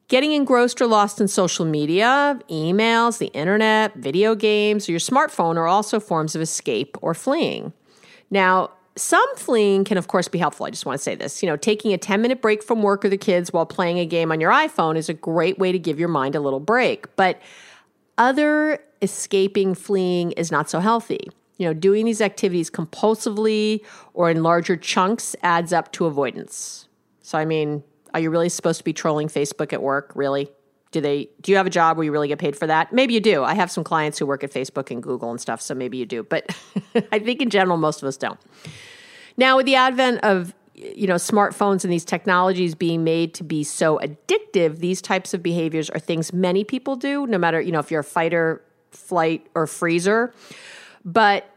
Getting 0.08 0.32
engrossed 0.32 0.82
or 0.82 0.88
lost 0.88 1.20
in 1.20 1.28
social 1.28 1.64
media, 1.64 2.40
emails, 2.50 3.18
the 3.18 3.28
internet, 3.28 3.94
video 3.94 4.34
games, 4.34 4.88
or 4.88 4.92
your 4.92 4.98
smartphone 4.98 5.54
are 5.56 5.68
also 5.68 6.00
forms 6.00 6.34
of 6.34 6.42
escape 6.42 6.96
or 7.00 7.14
fleeing. 7.14 7.72
Now, 8.28 8.72
some 8.96 9.36
fleeing 9.36 9.84
can, 9.84 9.96
of 9.98 10.08
course, 10.08 10.28
be 10.28 10.38
helpful. 10.38 10.66
I 10.66 10.70
just 10.70 10.84
want 10.84 10.98
to 10.98 11.02
say 11.02 11.14
this. 11.14 11.42
You 11.42 11.48
know, 11.48 11.56
taking 11.56 11.92
a 11.92 11.98
10 11.98 12.20
minute 12.20 12.42
break 12.42 12.62
from 12.62 12.82
work 12.82 13.04
or 13.04 13.08
the 13.08 13.16
kids 13.16 13.52
while 13.52 13.66
playing 13.66 13.98
a 13.98 14.06
game 14.06 14.32
on 14.32 14.40
your 14.40 14.52
iPhone 14.52 14.96
is 14.96 15.08
a 15.08 15.14
great 15.14 15.58
way 15.58 15.72
to 15.72 15.78
give 15.78 15.98
your 15.98 16.08
mind 16.08 16.34
a 16.34 16.40
little 16.40 16.60
break. 16.60 17.14
But 17.16 17.40
other 18.18 18.78
escaping 19.00 19.74
fleeing 19.74 20.32
is 20.32 20.50
not 20.50 20.68
so 20.68 20.80
healthy. 20.80 21.30
You 21.58 21.66
know, 21.66 21.74
doing 21.74 22.06
these 22.06 22.20
activities 22.20 22.70
compulsively 22.70 23.84
or 24.14 24.30
in 24.30 24.42
larger 24.42 24.76
chunks 24.76 25.36
adds 25.42 25.72
up 25.72 25.92
to 25.92 26.06
avoidance. 26.06 26.88
So, 27.22 27.38
I 27.38 27.44
mean, 27.44 27.84
are 28.12 28.20
you 28.20 28.30
really 28.30 28.48
supposed 28.48 28.78
to 28.78 28.84
be 28.84 28.92
trolling 28.92 29.28
Facebook 29.28 29.72
at 29.72 29.82
work? 29.82 30.12
Really? 30.14 30.50
Do 30.90 31.00
they 31.00 31.28
do 31.40 31.52
you 31.52 31.56
have 31.56 31.66
a 31.66 31.70
job 31.70 31.96
where 31.96 32.04
you 32.04 32.12
really 32.12 32.28
get 32.28 32.38
paid 32.38 32.56
for 32.56 32.66
that? 32.66 32.92
Maybe 32.92 33.14
you 33.14 33.20
do. 33.20 33.44
I 33.44 33.54
have 33.54 33.70
some 33.70 33.84
clients 33.84 34.18
who 34.18 34.26
work 34.26 34.44
at 34.44 34.50
facebook 34.50 34.90
and 34.90 35.02
google 35.02 35.30
and 35.30 35.40
stuff 35.40 35.60
so 35.60 35.74
maybe 35.74 35.98
you 35.98 36.06
do 36.06 36.22
but 36.22 36.54
i 37.12 37.18
think 37.18 37.40
in 37.40 37.50
general 37.50 37.76
most 37.76 38.02
of 38.02 38.08
us 38.08 38.16
don't. 38.16 38.40
Now 39.36 39.56
with 39.56 39.66
the 39.66 39.76
advent 39.76 40.22
of 40.24 40.54
you 40.74 41.06
know 41.06 41.16
smartphones 41.16 41.84
and 41.84 41.92
these 41.92 42.04
technologies 42.04 42.74
being 42.74 43.04
made 43.04 43.34
to 43.34 43.44
be 43.44 43.62
so 43.62 43.98
addictive 44.02 44.78
these 44.78 45.02
types 45.02 45.34
of 45.34 45.42
behaviors 45.42 45.90
are 45.90 45.98
things 45.98 46.32
many 46.32 46.64
people 46.64 46.96
do 46.96 47.26
no 47.26 47.36
matter 47.36 47.60
you 47.60 47.70
know 47.70 47.80
if 47.80 47.90
you're 47.90 48.00
a 48.00 48.04
fighter 48.04 48.62
flight 48.92 49.46
or 49.54 49.66
freezer. 49.66 50.32
But 51.04 51.48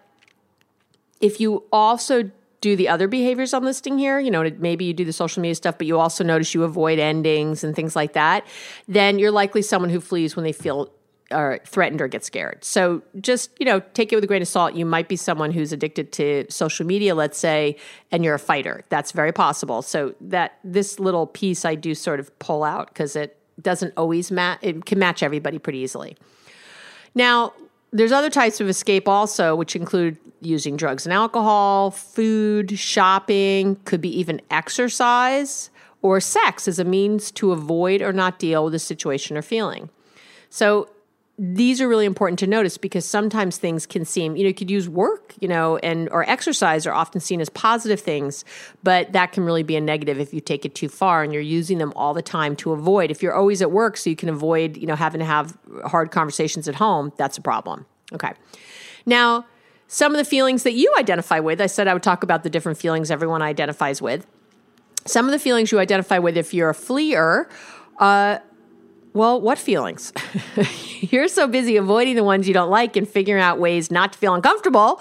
if 1.19 1.39
you 1.39 1.63
also 1.71 2.31
do 2.63 2.77
the 2.77 2.87
other 2.87 3.09
behaviors 3.09 3.53
I'm 3.53 3.65
listing 3.65 3.97
here, 3.97 4.19
you 4.19 4.31
know, 4.31 4.49
maybe 4.57 4.85
you 4.85 4.93
do 4.93 5.03
the 5.03 5.11
social 5.11 5.41
media 5.41 5.53
stuff, 5.53 5.77
but 5.77 5.85
you 5.85 5.99
also 5.99 6.23
notice 6.23 6.53
you 6.53 6.63
avoid 6.63 6.97
endings 6.97 7.61
and 7.61 7.75
things 7.75 7.93
like 7.93 8.13
that, 8.13 8.47
then 8.87 9.19
you're 9.19 9.31
likely 9.31 9.61
someone 9.61 9.89
who 9.89 9.99
flees 9.99 10.37
when 10.37 10.45
they 10.45 10.53
feel 10.53 10.89
or 11.29 11.59
threatened 11.65 11.99
or 11.99 12.07
get 12.07 12.23
scared. 12.23 12.63
So 12.63 13.01
just, 13.19 13.49
you 13.59 13.65
know, 13.65 13.81
take 13.93 14.13
it 14.13 14.15
with 14.15 14.23
a 14.23 14.27
grain 14.27 14.41
of 14.41 14.47
salt. 14.47 14.75
You 14.75 14.85
might 14.85 15.09
be 15.09 15.17
someone 15.17 15.51
who's 15.51 15.73
addicted 15.73 16.13
to 16.13 16.45
social 16.49 16.85
media, 16.85 17.15
let's 17.15 17.37
say, 17.37 17.75
and 18.11 18.23
you're 18.23 18.35
a 18.35 18.39
fighter. 18.39 18.85
That's 18.87 19.11
very 19.11 19.33
possible. 19.33 19.81
So 19.81 20.15
that 20.21 20.57
this 20.63 20.99
little 21.01 21.27
piece 21.27 21.65
I 21.65 21.75
do 21.75 21.93
sort 21.93 22.21
of 22.21 22.37
pull 22.39 22.63
out 22.63 22.87
because 22.87 23.17
it 23.17 23.37
doesn't 23.61 23.93
always 23.97 24.31
match, 24.31 24.59
it 24.61 24.85
can 24.85 24.99
match 24.99 25.21
everybody 25.21 25.59
pretty 25.59 25.79
easily. 25.79 26.15
Now, 27.13 27.51
there's 27.91 28.13
other 28.13 28.29
types 28.29 28.61
of 28.61 28.69
escape 28.69 29.07
also, 29.07 29.53
which 29.53 29.75
include 29.75 30.17
using 30.45 30.77
drugs 30.77 31.05
and 31.05 31.13
alcohol, 31.13 31.91
food, 31.91 32.77
shopping, 32.77 33.77
could 33.85 34.01
be 34.01 34.19
even 34.19 34.41
exercise 34.49 35.69
or 36.01 36.19
sex 36.19 36.67
as 36.67 36.79
a 36.79 36.83
means 36.83 37.31
to 37.31 37.51
avoid 37.51 38.01
or 38.01 38.13
not 38.13 38.39
deal 38.39 38.65
with 38.65 38.75
a 38.75 38.79
situation 38.79 39.37
or 39.37 39.41
feeling. 39.41 39.89
So 40.49 40.89
these 41.39 41.81
are 41.81 41.87
really 41.87 42.05
important 42.05 42.37
to 42.39 42.47
notice 42.47 42.77
because 42.77 43.05
sometimes 43.05 43.57
things 43.57 43.87
can 43.87 44.05
seem, 44.05 44.35
you 44.35 44.43
know, 44.43 44.49
you 44.49 44.53
could 44.53 44.69
use 44.69 44.87
work, 44.87 45.33
you 45.39 45.47
know, 45.47 45.77
and 45.77 46.07
or 46.09 46.29
exercise 46.29 46.85
are 46.85 46.93
often 46.93 47.19
seen 47.19 47.41
as 47.41 47.49
positive 47.49 47.99
things, 47.99 48.45
but 48.83 49.11
that 49.13 49.31
can 49.31 49.43
really 49.43 49.63
be 49.63 49.75
a 49.75 49.81
negative 49.81 50.19
if 50.19 50.31
you 50.31 50.39
take 50.39 50.63
it 50.63 50.75
too 50.75 50.89
far 50.89 51.23
and 51.23 51.33
you're 51.33 51.41
using 51.41 51.79
them 51.79 51.91
all 51.95 52.13
the 52.13 52.21
time 52.21 52.55
to 52.57 52.71
avoid. 52.71 53.09
If 53.09 53.23
you're 53.23 53.33
always 53.33 53.63
at 53.63 53.71
work 53.71 53.97
so 53.97 54.11
you 54.11 54.15
can 54.15 54.29
avoid, 54.29 54.77
you 54.77 54.85
know, 54.85 54.95
having 54.95 55.19
to 55.19 55.25
have 55.25 55.57
hard 55.85 56.11
conversations 56.11 56.67
at 56.67 56.75
home, 56.75 57.11
that's 57.17 57.37
a 57.37 57.41
problem. 57.41 57.87
Okay. 58.13 58.33
Now, 59.07 59.45
some 59.93 60.11
of 60.11 60.17
the 60.17 60.25
feelings 60.25 60.63
that 60.63 60.73
you 60.73 60.91
identify 60.97 61.39
with, 61.39 61.61
I 61.61 61.67
said 61.67 61.87
I 61.87 61.93
would 61.93 62.01
talk 62.01 62.23
about 62.23 62.41
the 62.41 62.49
different 62.49 62.79
feelings 62.79 63.11
everyone 63.11 63.43
identifies 63.43 64.01
with. 64.01 64.25
Some 65.05 65.27
of 65.27 65.31
the 65.31 65.37
feelings 65.37 65.71
you 65.71 65.77
identify 65.77 66.17
with 66.17 66.35
if 66.35 66.51
you're 66.51 66.71
a 66.71 66.73
fleer, 66.73 67.47
uh, 67.99 68.39
well, 69.13 69.39
what 69.39 69.59
feelings? 69.59 70.11
You're 71.01 71.27
so 71.27 71.45
busy 71.45 71.77
avoiding 71.77 72.15
the 72.15 72.23
ones 72.23 72.47
you 72.47 72.55
don't 72.55 72.71
like 72.71 72.95
and 72.95 73.07
figuring 73.07 73.43
out 73.43 73.59
ways 73.59 73.91
not 73.91 74.13
to 74.13 74.19
feel 74.19 74.33
uncomfortable. 74.33 74.99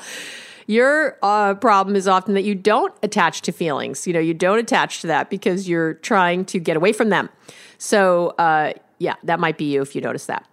Your 0.66 1.16
uh, 1.22 1.54
problem 1.54 1.96
is 1.96 2.06
often 2.06 2.34
that 2.34 2.44
you 2.44 2.54
don't 2.54 2.92
attach 3.02 3.40
to 3.42 3.52
feelings. 3.52 4.06
You 4.06 4.12
know, 4.12 4.20
you 4.20 4.34
don't 4.34 4.58
attach 4.58 5.00
to 5.00 5.06
that 5.06 5.30
because 5.30 5.66
you're 5.70 5.94
trying 5.94 6.44
to 6.44 6.58
get 6.58 6.76
away 6.76 6.92
from 6.92 7.08
them. 7.08 7.30
So, 7.78 8.34
uh, 8.38 8.74
yeah, 8.98 9.14
that 9.22 9.40
might 9.40 9.56
be 9.56 9.72
you 9.72 9.80
if 9.80 9.94
you 9.94 10.02
notice 10.02 10.26
that. 10.26 10.46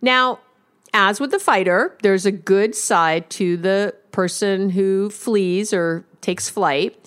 Now, 0.00 0.38
as 0.94 1.20
with 1.20 1.30
the 1.30 1.38
fighter, 1.38 1.96
there's 2.02 2.24
a 2.24 2.32
good 2.32 2.74
side 2.74 3.28
to 3.30 3.58
the 3.58 3.94
person 4.12 4.70
who 4.70 5.10
flees 5.10 5.74
or 5.74 6.06
takes 6.22 6.48
flight 6.48 6.98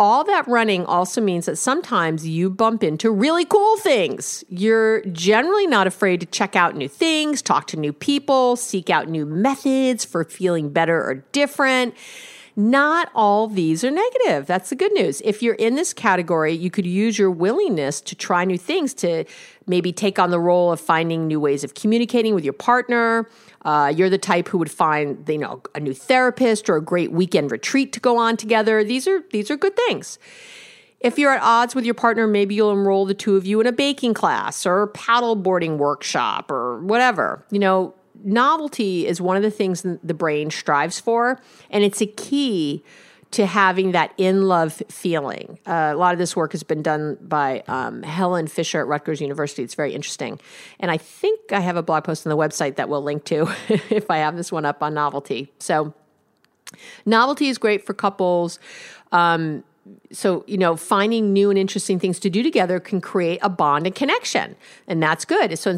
all 0.00 0.24
that 0.24 0.48
running 0.48 0.86
also 0.86 1.20
means 1.20 1.44
that 1.44 1.56
sometimes 1.56 2.26
you 2.26 2.48
bump 2.48 2.82
into 2.82 3.10
really 3.10 3.44
cool 3.44 3.76
things. 3.76 4.42
You're 4.48 5.02
generally 5.02 5.66
not 5.66 5.86
afraid 5.86 6.20
to 6.20 6.26
check 6.26 6.56
out 6.56 6.74
new 6.74 6.88
things, 6.88 7.42
talk 7.42 7.66
to 7.68 7.76
new 7.76 7.92
people, 7.92 8.56
seek 8.56 8.88
out 8.88 9.10
new 9.10 9.26
methods 9.26 10.02
for 10.06 10.24
feeling 10.24 10.70
better 10.70 10.98
or 10.98 11.16
different. 11.32 11.94
Not 12.60 13.10
all 13.14 13.46
these 13.46 13.82
are 13.84 13.90
negative. 13.90 14.46
That's 14.46 14.68
the 14.68 14.76
good 14.76 14.92
news. 14.92 15.22
If 15.24 15.42
you're 15.42 15.54
in 15.54 15.76
this 15.76 15.94
category, 15.94 16.52
you 16.52 16.70
could 16.70 16.84
use 16.84 17.18
your 17.18 17.30
willingness 17.30 18.02
to 18.02 18.14
try 18.14 18.44
new 18.44 18.58
things 18.58 18.92
to 18.94 19.24
maybe 19.66 19.92
take 19.92 20.18
on 20.18 20.30
the 20.30 20.38
role 20.38 20.70
of 20.70 20.78
finding 20.78 21.26
new 21.26 21.40
ways 21.40 21.64
of 21.64 21.72
communicating 21.72 22.34
with 22.34 22.44
your 22.44 22.52
partner, 22.52 23.26
uh, 23.64 23.90
you're 23.96 24.10
the 24.10 24.18
type 24.18 24.48
who 24.48 24.58
would 24.58 24.70
find 24.70 25.26
you 25.26 25.38
know 25.38 25.62
a 25.74 25.80
new 25.80 25.94
therapist 25.94 26.68
or 26.68 26.76
a 26.76 26.82
great 26.82 27.12
weekend 27.12 27.50
retreat 27.50 27.94
to 27.94 28.00
go 28.00 28.18
on 28.18 28.36
together. 28.36 28.84
These 28.84 29.08
are 29.08 29.22
these 29.32 29.50
are 29.50 29.56
good 29.56 29.76
things. 29.76 30.18
If 31.00 31.18
you're 31.18 31.32
at 31.32 31.40
odds 31.40 31.74
with 31.74 31.86
your 31.86 31.94
partner, 31.94 32.26
maybe 32.26 32.54
you'll 32.54 32.72
enroll 32.72 33.06
the 33.06 33.14
two 33.14 33.36
of 33.36 33.46
you 33.46 33.58
in 33.62 33.66
a 33.66 33.72
baking 33.72 34.12
class 34.12 34.66
or 34.66 34.88
paddle 34.88 35.34
boarding 35.34 35.78
workshop 35.78 36.50
or 36.50 36.82
whatever. 36.82 37.46
You 37.50 37.58
know, 37.58 37.94
novelty 38.24 39.06
is 39.06 39.20
one 39.20 39.36
of 39.36 39.42
the 39.42 39.50
things 39.50 39.82
the 39.82 40.14
brain 40.14 40.50
strives 40.50 41.00
for, 41.00 41.40
and 41.70 41.84
it's 41.84 42.00
a 42.00 42.06
key 42.06 42.84
to 43.32 43.46
having 43.46 43.92
that 43.92 44.12
in 44.16 44.48
love 44.48 44.82
feeling. 44.88 45.58
Uh, 45.64 45.92
a 45.92 45.96
lot 45.96 46.12
of 46.12 46.18
this 46.18 46.34
work 46.34 46.52
has 46.52 46.62
been 46.62 46.82
done 46.82 47.16
by 47.20 47.62
um, 47.68 48.02
Helen 48.02 48.48
Fisher 48.48 48.80
at 48.80 48.88
Rutgers 48.88 49.20
University. 49.20 49.62
It's 49.62 49.74
very 49.74 49.94
interesting. 49.94 50.40
And 50.80 50.90
I 50.90 50.96
think 50.96 51.52
I 51.52 51.60
have 51.60 51.76
a 51.76 51.82
blog 51.82 52.04
post 52.04 52.26
on 52.26 52.30
the 52.30 52.36
website 52.36 52.76
that 52.76 52.88
we'll 52.88 53.02
link 53.02 53.24
to 53.26 53.48
if 53.68 54.10
I 54.10 54.18
have 54.18 54.36
this 54.36 54.50
one 54.50 54.64
up 54.64 54.82
on 54.82 54.94
novelty. 54.94 55.52
So, 55.58 55.94
novelty 57.06 57.48
is 57.48 57.58
great 57.58 57.86
for 57.86 57.94
couples. 57.94 58.58
Um, 59.12 59.62
so 60.12 60.44
you 60.46 60.58
know 60.58 60.76
finding 60.76 61.32
new 61.32 61.50
and 61.50 61.58
interesting 61.58 61.98
things 61.98 62.20
to 62.20 62.30
do 62.30 62.42
together 62.42 62.78
can 62.78 63.00
create 63.00 63.38
a 63.42 63.48
bond 63.48 63.86
and 63.86 63.94
connection 63.94 64.54
and 64.86 65.02
that's 65.02 65.24
good 65.24 65.58
so 65.58 65.76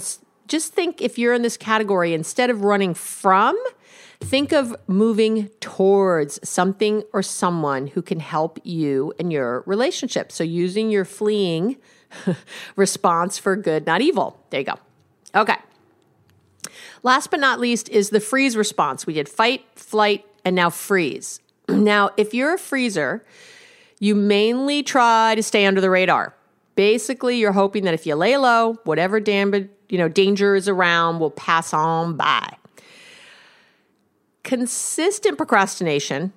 just 0.48 0.72
think 0.72 1.00
if 1.00 1.18
you're 1.18 1.34
in 1.34 1.42
this 1.42 1.56
category 1.56 2.14
instead 2.14 2.50
of 2.50 2.62
running 2.62 2.94
from 2.94 3.56
Think 4.22 4.52
of 4.52 4.74
moving 4.86 5.48
towards 5.58 6.38
something 6.48 7.02
or 7.12 7.24
someone 7.24 7.88
who 7.88 8.02
can 8.02 8.20
help 8.20 8.60
you 8.62 9.12
in 9.18 9.32
your 9.32 9.64
relationship. 9.66 10.30
So, 10.30 10.44
using 10.44 10.90
your 10.90 11.04
fleeing 11.04 11.76
response 12.76 13.36
for 13.36 13.56
good, 13.56 13.84
not 13.84 14.00
evil. 14.00 14.40
There 14.50 14.60
you 14.60 14.66
go. 14.66 14.74
Okay. 15.34 15.56
Last 17.02 17.32
but 17.32 17.40
not 17.40 17.58
least 17.58 17.88
is 17.88 18.10
the 18.10 18.20
freeze 18.20 18.56
response. 18.56 19.06
We 19.08 19.14
did 19.14 19.28
fight, 19.28 19.64
flight, 19.74 20.24
and 20.44 20.54
now 20.54 20.70
freeze. 20.70 21.40
Now, 21.68 22.10
if 22.16 22.32
you're 22.32 22.54
a 22.54 22.58
freezer, 22.58 23.24
you 23.98 24.14
mainly 24.14 24.82
try 24.82 25.34
to 25.34 25.42
stay 25.42 25.64
under 25.64 25.80
the 25.80 25.90
radar. 25.90 26.34
Basically, 26.74 27.38
you're 27.38 27.52
hoping 27.52 27.84
that 27.84 27.94
if 27.94 28.06
you 28.06 28.14
lay 28.14 28.36
low, 28.36 28.78
whatever 28.84 29.20
damage, 29.20 29.68
you 29.92 29.98
know, 29.98 30.08
danger 30.08 30.56
is 30.56 30.68
around 30.68 31.20
we'll 31.20 31.30
pass 31.30 31.74
on 31.74 32.16
by 32.16 32.56
consistent 34.42 35.36
procrastination, 35.36 36.32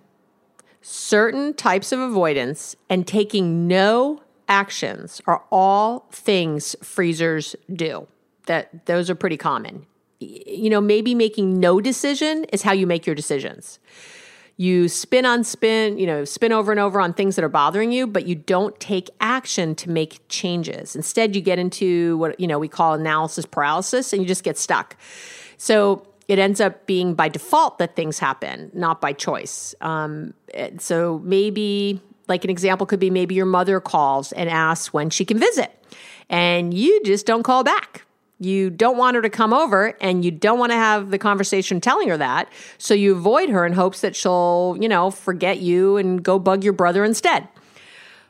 certain 0.82 1.54
types 1.54 1.94
of 1.94 2.02
avoidance, 2.02 2.76
and 2.90 3.08
taking 3.08 3.66
no 3.66 4.22
actions 4.50 5.22
are 5.26 5.42
all 5.52 6.06
things 6.12 6.76
freezers 6.84 7.56
do. 7.74 8.06
That 8.48 8.86
those 8.88 9.10
are 9.10 9.16
pretty 9.16 9.38
common. 9.38 9.86
You 10.20 10.70
know, 10.70 10.82
maybe 10.82 11.16
making 11.16 11.58
no 11.58 11.80
decision 11.80 12.44
is 12.52 12.62
how 12.62 12.74
you 12.74 12.86
make 12.86 13.06
your 13.06 13.16
decisions. 13.16 13.80
You 14.58 14.88
spin 14.88 15.26
on 15.26 15.44
spin, 15.44 15.98
you 15.98 16.08
know, 16.08 16.24
spin 16.24 16.52
over 16.52 16.72
and 16.72 16.80
over 16.80 17.02
on 17.02 17.14
things 17.14 17.36
that 17.36 17.44
are 17.44 17.50
bothering 17.50 17.92
you, 17.92 18.08
but 18.08 18.26
you 18.26 18.36
don't 18.36 18.80
take 18.80 19.10
action 19.20 19.76
to 19.76 19.90
make 19.90 20.22
changes. 20.30 20.96
Instead, 20.96 21.36
you 21.36 21.42
get 21.42 21.60
into 21.60 22.18
what, 22.18 22.40
you 22.40 22.48
know, 22.48 22.58
we 22.58 22.70
call 22.70 22.94
analysis 22.94 23.46
paralysis 23.46 24.14
and 24.14 24.22
you 24.22 24.28
just 24.28 24.44
get 24.44 24.58
stuck. 24.58 24.96
So, 25.58 26.08
it 26.28 26.40
ends 26.40 26.60
up 26.60 26.86
being 26.88 27.14
by 27.14 27.30
default 27.30 27.78
that 27.78 27.96
things 27.96 28.18
happen, 28.18 28.72
not 28.74 29.00
by 29.00 29.14
choice. 29.14 29.76
Um, 29.82 30.34
so 30.80 31.22
maybe, 31.24 32.02
like 32.28 32.44
an 32.44 32.50
example 32.50 32.88
could 32.88 33.00
be 33.00 33.12
maybe 33.12 33.36
your 33.36 33.46
mother 33.46 33.80
calls 33.80 34.32
and 34.32 34.50
asks 34.50 34.92
when 34.92 35.10
she 35.12 35.24
can 35.24 35.38
visit, 35.38 35.72
and 36.30 36.74
you 36.74 37.00
just 37.04 37.28
don't 37.28 37.44
call 37.44 37.64
back. 37.64 38.05
You 38.40 38.70
don't 38.70 38.98
want 38.98 39.16
her 39.16 39.22
to 39.22 39.30
come 39.30 39.54
over 39.54 39.96
and 40.02 40.26
you 40.26 40.32
don't 40.32 40.60
want 40.60 40.72
to 40.72 40.78
have 40.78 41.10
the 41.10 41.18
conversation 41.18 41.80
telling 41.80 42.10
her 42.10 42.18
that. 42.18 42.50
So 42.78 42.94
you 42.94 43.14
avoid 43.16 43.50
her 43.50 43.66
in 43.66 43.74
hopes 43.74 44.02
that 44.02 44.16
she'll, 44.16 44.78
you 44.80 44.90
know, 44.90 45.10
forget 45.10 45.60
you 45.60 45.98
and 45.98 46.22
go 46.22 46.38
bug 46.38 46.64
your 46.64 46.74
brother 46.74 47.06
instead. 47.06 47.48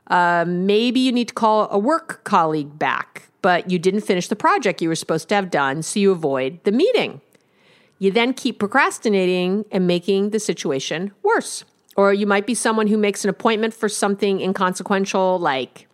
Uh, 0.08 0.46
maybe 0.48 1.00
you 1.00 1.12
need 1.12 1.30
to 1.30 1.34
call 1.34 1.68
a 1.72 1.80
work 1.80 2.24
colleague 2.24 2.78
back, 2.78 3.30
but 3.42 3.72
you 3.72 3.80
didn't 3.80 4.02
finish 4.02 4.28
the 4.28 4.36
project 4.36 4.82
you 4.82 4.90
were 4.90 4.96
supposed 4.96 5.28
to 5.30 5.36
have 5.36 5.50
done, 5.50 5.82
so 5.82 6.00
you 6.00 6.12
avoid 6.12 6.64
the 6.64 6.72
meeting. 6.72 7.22
You 7.98 8.12
then 8.12 8.34
keep 8.34 8.60
procrastinating 8.60 9.66
and 9.72 9.88
making 9.88 10.30
the 10.30 10.40
situation 10.40 11.12
worse. 11.24 11.66
Or 11.96 12.14
you 12.14 12.28
might 12.28 12.46
be 12.46 12.54
someone 12.54 12.88
who 12.88 12.98
makes 12.98 13.24
an 13.24 13.30
appointment 13.30 13.74
for 13.74 13.88
something 13.88 14.42
inconsequential, 14.42 15.40
like 15.40 15.88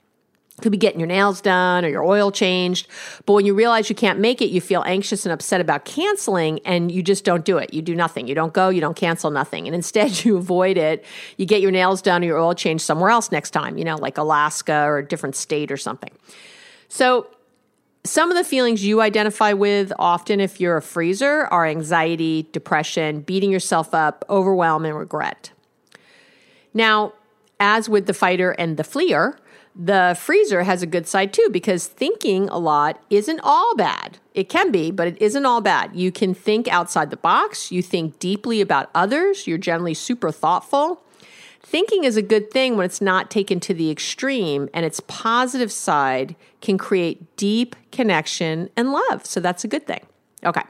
could 0.62 0.71
be 0.71 0.78
getting 0.78 1.00
your 1.00 1.08
nails 1.08 1.41
done 1.41 1.84
or 1.84 1.89
your 1.89 2.04
oil 2.04 2.32
changed. 2.32 2.88
But 3.26 3.34
when 3.34 3.45
you 3.45 3.54
realize 3.54 3.89
you 3.89 3.95
can't 3.95 4.19
make 4.19 4.41
it, 4.41 4.50
you 4.50 4.62
feel 4.62 4.84
anxious 4.86 5.26
and 5.26 5.34
upset 5.34 5.62
about 5.62 5.86
canceling 5.86 6.60
and 6.65 6.91
you 6.91 7.04
just 7.04 7.24
don't 7.26 7.43
do 7.43 7.58
it. 7.58 7.74
You 7.74 7.82
do 7.82 7.95
nothing. 7.95 8.28
You 8.28 8.36
don't 8.36 8.54
go, 8.54 8.69
you 8.69 8.82
don't 8.82 8.95
cancel 8.95 9.32
nothing. 9.32 9.67
And 9.67 9.76
instead 9.76 10.24
you 10.26 10.38
avoid 10.38 10.78
it. 10.78 11.06
You 11.38 11.45
get 11.45 11.62
your 11.62 11.71
nails 11.71 12.02
done 12.02 12.24
or 12.24 12.26
your 12.26 12.39
oil 12.39 12.54
changed 12.54 12.84
somewhere 12.84 13.10
else 13.10 13.32
next 13.32 13.52
time, 13.52 13.78
you 13.78 13.86
know, 13.86 13.95
like 13.95 14.17
Alaska 14.17 14.84
or 14.86 15.00
a 15.00 15.08
different 15.08 15.36
state 15.36 15.71
or 15.71 15.78
something. 15.78 16.12
So 16.88 17.28
some 18.04 18.32
of 18.32 18.38
the 18.38 18.43
feelings 18.43 18.84
you 18.84 19.02
identify 19.02 19.54
with 19.54 19.93
often 20.00 20.39
if 20.39 20.60
you're 20.60 20.78
a 20.78 20.82
freezer 20.82 21.45
are 21.45 21.65
anxiety, 21.65 22.47
depression, 22.52 23.21
beating 23.21 23.52
yourself 23.52 23.93
up, 23.93 24.26
overwhelm, 24.30 24.86
and 24.86 24.97
regret. 24.97 25.52
Now, 26.74 27.13
as 27.60 27.88
with 27.88 28.08
the 28.08 28.13
fighter 28.13 28.52
and 28.52 28.78
the 28.78 28.84
fleer, 28.84 29.38
the 29.76 30.18
freezer 30.20 30.64
has 30.64 30.82
a 30.82 30.88
good 30.88 31.08
side 31.08 31.34
too 31.34 31.48
because 31.52 31.88
thinking 31.88 32.50
a 32.50 32.58
lot 32.58 33.02
isn't 33.10 33.40
all 33.42 33.76
bad. 33.76 34.18
It 34.34 34.50
can 34.50 34.72
be, 34.72 34.92
but 34.92 35.08
it 35.08 35.22
isn't 35.22 35.46
all 35.46 35.62
bad. 35.62 35.96
You 35.96 36.12
can 36.12 36.34
think 36.34 36.68
outside 36.68 37.10
the 37.10 37.18
box, 37.18 37.72
you 37.72 37.82
think 37.82 38.20
deeply 38.20 38.62
about 38.62 38.90
others, 38.94 39.48
you're 39.48 39.58
generally 39.58 39.94
super 39.94 40.32
thoughtful. 40.32 41.02
Thinking 41.64 42.04
is 42.04 42.18
a 42.18 42.22
good 42.22 42.52
thing 42.52 42.76
when 42.76 42.86
it's 42.86 43.02
not 43.02 43.32
taken 43.32 43.62
to 43.62 43.74
the 43.74 43.90
extreme, 43.92 44.68
and 44.74 44.86
its 44.86 45.00
positive 45.08 45.72
side 45.72 46.36
can 46.60 46.78
create 46.78 47.38
deep 47.38 47.78
connection 47.92 48.70
and 48.76 48.92
love. 48.92 49.26
So 49.26 49.40
that's 49.40 49.64
a 49.64 49.70
good 49.70 49.88
thing. 49.88 50.06
Okay. 50.44 50.64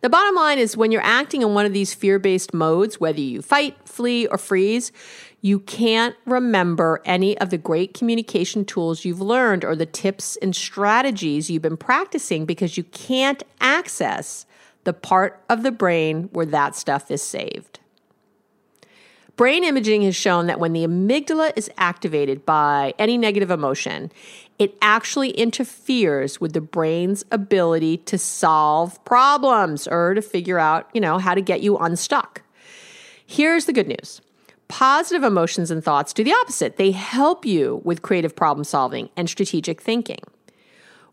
The 0.00 0.08
bottom 0.08 0.34
line 0.34 0.58
is 0.58 0.76
when 0.76 0.92
you're 0.92 1.02
acting 1.02 1.42
in 1.42 1.54
one 1.54 1.66
of 1.66 1.72
these 1.72 1.94
fear 1.94 2.18
based 2.18 2.54
modes, 2.54 3.00
whether 3.00 3.20
you 3.20 3.42
fight, 3.42 3.76
flee, 3.86 4.26
or 4.26 4.38
freeze, 4.38 4.92
you 5.40 5.60
can't 5.60 6.16
remember 6.26 7.00
any 7.04 7.38
of 7.38 7.50
the 7.50 7.58
great 7.58 7.94
communication 7.94 8.64
tools 8.64 9.04
you've 9.04 9.20
learned 9.20 9.64
or 9.64 9.76
the 9.76 9.86
tips 9.86 10.36
and 10.42 10.54
strategies 10.54 11.48
you've 11.48 11.62
been 11.62 11.76
practicing 11.76 12.44
because 12.44 12.76
you 12.76 12.84
can't 12.84 13.42
access 13.60 14.46
the 14.84 14.92
part 14.92 15.42
of 15.48 15.62
the 15.62 15.72
brain 15.72 16.28
where 16.32 16.46
that 16.46 16.74
stuff 16.74 17.10
is 17.10 17.22
saved. 17.22 17.78
Brain 19.38 19.62
imaging 19.62 20.02
has 20.02 20.16
shown 20.16 20.48
that 20.48 20.58
when 20.58 20.72
the 20.72 20.84
amygdala 20.84 21.52
is 21.56 21.70
activated 21.78 22.44
by 22.44 22.92
any 22.98 23.16
negative 23.16 23.52
emotion, 23.52 24.10
it 24.58 24.76
actually 24.82 25.30
interferes 25.30 26.40
with 26.40 26.52
the 26.54 26.60
brain's 26.60 27.24
ability 27.30 27.98
to 27.98 28.18
solve 28.18 29.02
problems 29.04 29.86
or 29.86 30.14
to 30.14 30.20
figure 30.20 30.58
out, 30.58 30.90
you 30.92 31.00
know, 31.00 31.18
how 31.18 31.34
to 31.34 31.40
get 31.40 31.62
you 31.62 31.78
unstuck. 31.78 32.42
Here's 33.24 33.66
the 33.66 33.72
good 33.72 33.86
news. 33.86 34.20
Positive 34.66 35.22
emotions 35.22 35.70
and 35.70 35.84
thoughts 35.84 36.12
do 36.12 36.24
the 36.24 36.34
opposite. 36.34 36.76
They 36.76 36.90
help 36.90 37.46
you 37.46 37.80
with 37.84 38.02
creative 38.02 38.34
problem 38.34 38.64
solving 38.64 39.08
and 39.16 39.30
strategic 39.30 39.80
thinking. 39.80 40.20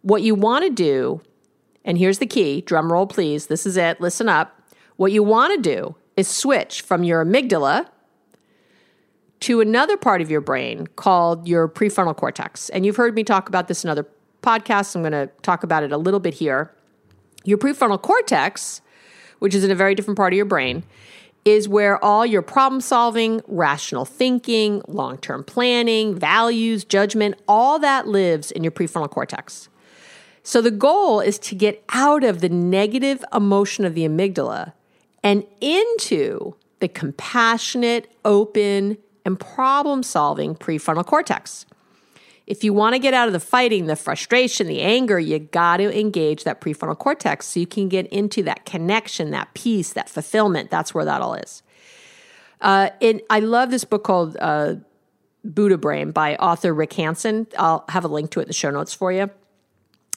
What 0.02 0.24
you 0.24 0.34
want 0.34 0.66
to 0.66 0.72
do, 0.72 1.22
and 1.84 2.00
here's 2.00 2.18
the 2.18 2.26
key 2.26 2.62
drum 2.62 2.92
roll, 2.92 3.06
please. 3.06 3.46
This 3.48 3.68
is 3.68 3.78
it. 3.78 4.02
Listen 4.02 4.28
up. 4.28 4.60
What 4.96 5.12
you 5.12 5.22
want 5.22 5.56
to 5.56 5.62
do 5.62 5.96
is 6.18 6.28
switch 6.28 6.82
from 6.82 7.04
your 7.04 7.24
amygdala, 7.24 7.88
to 9.42 9.62
another 9.62 9.98
part 9.98 10.22
of 10.22 10.32
your 10.32 10.42
brain 10.42 10.88
called 10.96 11.48
your 11.48 11.68
prefrontal 11.68 12.16
cortex. 12.16 12.70
And 12.70 12.86
you've 12.86 12.96
heard 12.96 13.16
me 13.16 13.24
talk 13.24 13.50
about 13.50 13.68
this 13.68 13.84
in 13.84 13.90
other 13.90 14.08
podcasts. 14.42 14.96
I'm 14.96 15.02
going 15.02 15.12
to 15.12 15.30
talk 15.42 15.64
about 15.64 15.84
it 15.84 15.92
a 15.92 15.98
little 15.98 16.20
bit 16.20 16.36
here. 16.36 16.74
Your 17.44 17.58
prefrontal 17.58 18.02
cortex, 18.02 18.82
which 19.40 19.54
is 19.54 19.64
in 19.64 19.72
a 19.72 19.76
very 19.76 19.96
different 19.96 20.18
part 20.18 20.34
of 20.34 20.38
your 20.38 20.46
brain, 20.46 20.84
is 21.44 21.70
where 21.70 22.04
all 22.04 22.26
your 22.26 22.42
problem 22.42 22.82
solving, 22.82 23.42
rational 23.48 24.04
thinking, 24.04 24.82
long 24.88 25.18
term 25.18 25.44
planning, 25.44 26.18
values, 26.18 26.84
judgment, 26.84 27.36
all 27.48 27.78
that 27.80 28.08
lives 28.08 28.52
in 28.52 28.64
your 28.64 28.72
prefrontal 28.72 29.10
cortex. 29.10 29.70
So 30.42 30.62
the 30.62 30.72
goal 30.72 31.20
is 31.22 31.40
to 31.40 31.56
get 31.56 31.84
out 31.90 32.24
of 32.24 32.42
the 32.42 32.50
negative 32.50 33.24
emotion 33.34 33.86
of 33.86 33.96
the 33.96 34.08
amygdala 34.08 34.74
and 35.24 35.44
into 35.60 36.56
the 36.80 36.88
compassionate, 36.88 38.12
open, 38.24 38.98
and 39.26 39.40
problem 39.40 40.04
solving 40.04 40.56
prefrontal 40.56 41.06
cortex. 41.06 41.66
If 42.48 42.64
you 42.64 42.74
want 42.74 42.94
to 42.94 43.00
get 43.00 43.16
out 43.16 43.28
of 43.28 43.34
the 43.34 43.40
fighting, 43.40 43.88
the 43.88 43.96
frustration, 43.96 44.68
the 44.68 44.82
anger, 44.82 45.20
you 45.20 45.40
got 45.40 45.78
to 45.78 46.00
engage 46.00 46.44
that 46.44 46.62
prefrontal 46.62 46.98
cortex 46.98 47.48
so 47.48 47.60
you 47.60 47.66
can 47.66 47.90
get 47.90 48.06
into 48.08 48.44
that 48.44 48.66
connection, 48.66 49.32
that 49.32 49.54
peace, 49.56 49.94
that 49.94 50.10
fulfillment. 50.10 50.70
That's 50.70 50.94
where 50.94 51.06
that 51.06 51.22
all 51.22 51.34
is. 51.34 51.64
Uh, 52.62 52.92
and 53.02 53.22
I 53.32 53.40
love 53.40 53.72
this 53.72 53.84
book 53.84 54.04
called 54.04 54.38
uh, 54.40 54.76
Buddha 55.44 55.78
Brain 55.78 56.12
by 56.12 56.36
author 56.36 56.74
Rick 56.74 56.94
Hanson. 56.94 57.48
I'll 57.58 57.84
have 57.90 58.06
a 58.06 58.08
link 58.08 58.30
to 58.32 58.40
it 58.40 58.44
in 58.44 58.48
the 58.48 58.54
show 58.54 58.70
notes 58.70 58.94
for 58.94 59.12
you. 59.12 59.32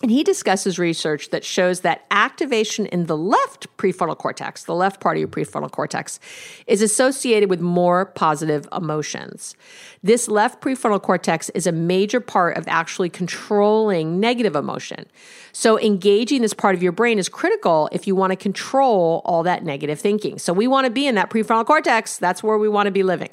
And 0.01 0.13
he 0.13 0.23
discusses 0.23 0.79
research 0.79 1.31
that 1.31 1.45
shows 1.45 1.81
that 1.81 2.05
activation 2.13 2.87
in 2.87 3.07
the 3.07 3.17
left 3.17 3.67
prefrontal 3.79 4.17
cortex, 4.17 4.63
the 4.63 4.75
left 4.75 5.01
part 5.01 5.17
of 5.17 5.19
your 5.19 5.29
prefrontal 5.29 5.73
cortex, 5.73 6.21
is 6.69 6.83
associated 6.83 7.51
with 7.51 7.61
more 7.61 8.07
positive 8.07 8.69
emotions. 8.73 9.57
This 10.01 10.29
left 10.29 10.61
prefrontal 10.61 11.03
cortex 11.03 11.49
is 11.51 11.67
a 11.67 11.73
major 11.73 12.21
part 12.21 12.57
of 12.57 12.69
actually 12.69 13.11
controlling 13.11 14.21
negative 14.21 14.55
emotion. 14.55 15.05
So, 15.51 15.81
engaging 15.81 16.43
this 16.43 16.55
part 16.55 16.77
of 16.77 16.83
your 16.83 16.93
brain 16.93 17.19
is 17.19 17.29
critical 17.29 17.89
if 17.91 18.07
you 18.07 18.15
want 18.15 18.31
to 18.31 18.37
control 18.37 19.21
all 19.25 19.43
that 19.43 19.65
negative 19.65 19.99
thinking. 19.99 20.39
So, 20.39 20.53
we 20.53 20.69
want 20.69 20.85
to 20.85 20.93
be 20.93 21.09
in 21.09 21.17
that 21.17 21.29
prefrontal 21.29 21.67
cortex. 21.67 22.19
That's 22.19 22.41
where 22.41 22.57
we 22.57 22.69
want 22.69 22.87
to 22.87 22.93
be 22.93 23.03
living. 23.03 23.31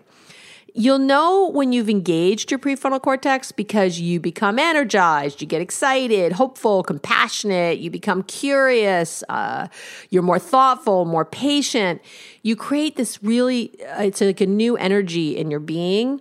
You'll 0.78 1.00
know 1.00 1.52
when 1.52 1.72
you've 1.72 1.90
engaged 1.90 2.52
your 2.52 2.60
prefrontal 2.60 3.02
cortex 3.02 3.54
because 3.54 3.98
you 3.98 4.20
become 4.20 4.60
energized, 4.60 5.40
you 5.40 5.48
get 5.48 5.62
excited, 5.62 6.34
hopeful, 6.34 6.84
compassionate, 6.84 7.80
you 7.80 7.90
become 7.90 8.24
curious, 8.24 9.24
uh, 9.30 9.70
you're 10.10 10.22
more 10.22 10.38
thoughtful, 10.38 11.06
more 11.06 11.24
patient. 11.24 12.02
You 12.42 12.58
create 12.58 12.98
this 12.98 13.24
really, 13.24 13.72
uh, 13.84 14.04
it's 14.04 14.20
like 14.20 14.42
a 14.42 14.46
new 14.46 14.76
energy 14.76 15.38
in 15.38 15.50
your 15.50 15.62
being. 15.62 16.20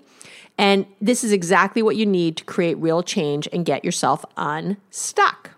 And 0.56 0.86
this 1.00 1.24
is 1.24 1.32
exactly 1.32 1.82
what 1.82 1.96
you 1.96 2.06
need 2.06 2.36
to 2.36 2.44
create 2.44 2.74
real 2.74 3.02
change 3.02 3.48
and 3.52 3.66
get 3.66 3.84
yourself 3.84 4.24
unstuck. 4.36 5.50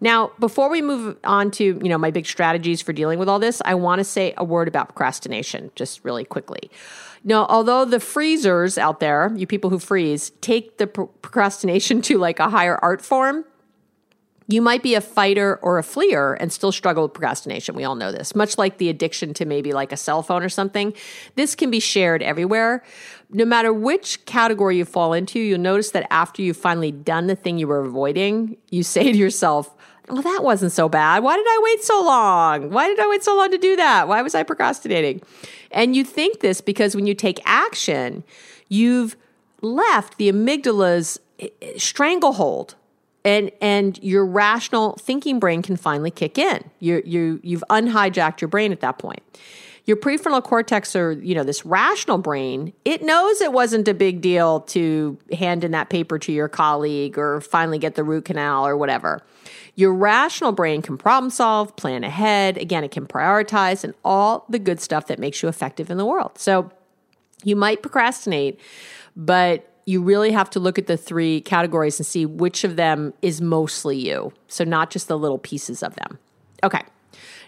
Now, 0.00 0.32
before 0.38 0.70
we 0.70 0.80
move 0.80 1.18
on 1.24 1.50
to, 1.52 1.64
you 1.64 1.88
know, 1.88 1.98
my 1.98 2.10
big 2.10 2.24
strategies 2.24 2.80
for 2.80 2.94
dealing 2.94 3.18
with 3.18 3.28
all 3.28 3.38
this, 3.38 3.60
I 3.66 3.74
want 3.74 4.00
to 4.00 4.04
say 4.04 4.32
a 4.38 4.44
word 4.44 4.66
about 4.66 4.88
procrastination 4.88 5.70
just 5.74 6.02
really 6.04 6.24
quickly. 6.24 6.70
Now, 7.24 7.46
although 7.48 7.86
the 7.86 8.00
freezers 8.00 8.76
out 8.76 9.00
there, 9.00 9.32
you 9.34 9.46
people 9.46 9.70
who 9.70 9.78
freeze, 9.78 10.30
take 10.42 10.76
the 10.76 10.86
procrastination 10.86 12.02
to 12.02 12.18
like 12.18 12.38
a 12.38 12.50
higher 12.50 12.78
art 12.82 13.00
form, 13.00 13.46
you 14.46 14.60
might 14.60 14.82
be 14.82 14.94
a 14.94 15.00
fighter 15.00 15.58
or 15.62 15.78
a 15.78 15.82
fleer 15.82 16.34
and 16.34 16.52
still 16.52 16.70
struggle 16.70 17.04
with 17.04 17.14
procrastination. 17.14 17.74
We 17.74 17.84
all 17.84 17.94
know 17.94 18.12
this. 18.12 18.34
Much 18.34 18.58
like 18.58 18.76
the 18.76 18.90
addiction 18.90 19.32
to 19.34 19.46
maybe 19.46 19.72
like 19.72 19.90
a 19.90 19.96
cell 19.96 20.22
phone 20.22 20.42
or 20.42 20.50
something, 20.50 20.92
this 21.34 21.54
can 21.54 21.70
be 21.70 21.80
shared 21.80 22.22
everywhere. 22.22 22.84
No 23.30 23.46
matter 23.46 23.72
which 23.72 24.24
category 24.26 24.76
you 24.76 24.84
fall 24.84 25.14
into, 25.14 25.40
you'll 25.40 25.60
notice 25.60 25.92
that 25.92 26.06
after 26.12 26.42
you've 26.42 26.58
finally 26.58 26.92
done 26.92 27.26
the 27.26 27.36
thing 27.36 27.56
you 27.56 27.66
were 27.66 27.80
avoiding, 27.80 28.58
you 28.70 28.82
say 28.94 29.10
to 29.10 29.16
yourself, 29.16 29.74
well, 30.08 30.22
that 30.22 30.40
wasn't 30.42 30.72
so 30.72 30.88
bad. 30.88 31.22
Why 31.22 31.36
did 31.36 31.46
I 31.48 31.60
wait 31.62 31.82
so 31.82 32.02
long? 32.02 32.70
Why 32.70 32.88
did 32.88 33.00
I 33.00 33.08
wait 33.08 33.24
so 33.24 33.36
long 33.36 33.50
to 33.50 33.58
do 33.58 33.76
that? 33.76 34.06
Why 34.06 34.20
was 34.22 34.34
I 34.34 34.42
procrastinating? 34.42 35.22
And 35.70 35.96
you 35.96 36.04
think 36.04 36.40
this 36.40 36.60
because 36.60 36.94
when 36.94 37.06
you 37.06 37.14
take 37.14 37.40
action, 37.44 38.22
you've 38.68 39.16
left 39.62 40.18
the 40.18 40.30
amygdala's 40.30 41.18
eh, 41.40 41.48
eh, 41.62 41.72
stranglehold 41.78 42.74
and 43.24 43.50
and 43.60 43.98
your 44.02 44.26
rational 44.26 44.92
thinking 45.00 45.40
brain 45.40 45.62
can 45.62 45.76
finally 45.76 46.10
kick 46.10 46.38
in. 46.38 46.70
You 46.80 47.02
you 47.04 47.40
you've 47.42 47.64
unhijacked 47.70 48.40
your 48.40 48.48
brain 48.48 48.72
at 48.72 48.80
that 48.80 48.98
point. 48.98 49.22
Your 49.86 49.96
prefrontal 49.96 50.42
cortex 50.42 50.94
or 50.94 51.12
you 51.12 51.34
know 51.34 51.44
this 51.44 51.64
rational 51.64 52.18
brain, 52.18 52.72
it 52.84 53.02
knows 53.02 53.40
it 53.40 53.52
wasn't 53.52 53.88
a 53.88 53.94
big 53.94 54.20
deal 54.20 54.60
to 54.60 55.18
hand 55.32 55.64
in 55.64 55.70
that 55.72 55.88
paper 55.88 56.18
to 56.18 56.32
your 56.32 56.48
colleague 56.48 57.18
or 57.18 57.40
finally 57.40 57.78
get 57.78 57.94
the 57.94 58.04
root 58.04 58.26
canal 58.26 58.66
or 58.66 58.76
whatever. 58.76 59.22
Your 59.76 59.92
rational 59.92 60.52
brain 60.52 60.82
can 60.82 60.96
problem 60.96 61.30
solve, 61.30 61.74
plan 61.76 62.04
ahead. 62.04 62.58
Again, 62.58 62.84
it 62.84 62.90
can 62.90 63.06
prioritize 63.06 63.84
and 63.84 63.94
all 64.04 64.44
the 64.48 64.58
good 64.58 64.80
stuff 64.80 65.08
that 65.08 65.18
makes 65.18 65.42
you 65.42 65.48
effective 65.48 65.90
in 65.90 65.96
the 65.96 66.06
world. 66.06 66.38
So 66.38 66.70
you 67.42 67.56
might 67.56 67.82
procrastinate, 67.82 68.60
but 69.16 69.70
you 69.86 70.02
really 70.02 70.30
have 70.32 70.48
to 70.50 70.60
look 70.60 70.78
at 70.78 70.86
the 70.86 70.96
three 70.96 71.40
categories 71.40 71.98
and 71.98 72.06
see 72.06 72.24
which 72.24 72.64
of 72.64 72.76
them 72.76 73.12
is 73.20 73.40
mostly 73.40 73.98
you. 73.98 74.32
So, 74.48 74.64
not 74.64 74.90
just 74.90 75.08
the 75.08 75.18
little 75.18 75.38
pieces 75.38 75.82
of 75.82 75.94
them. 75.96 76.18
Okay. 76.62 76.82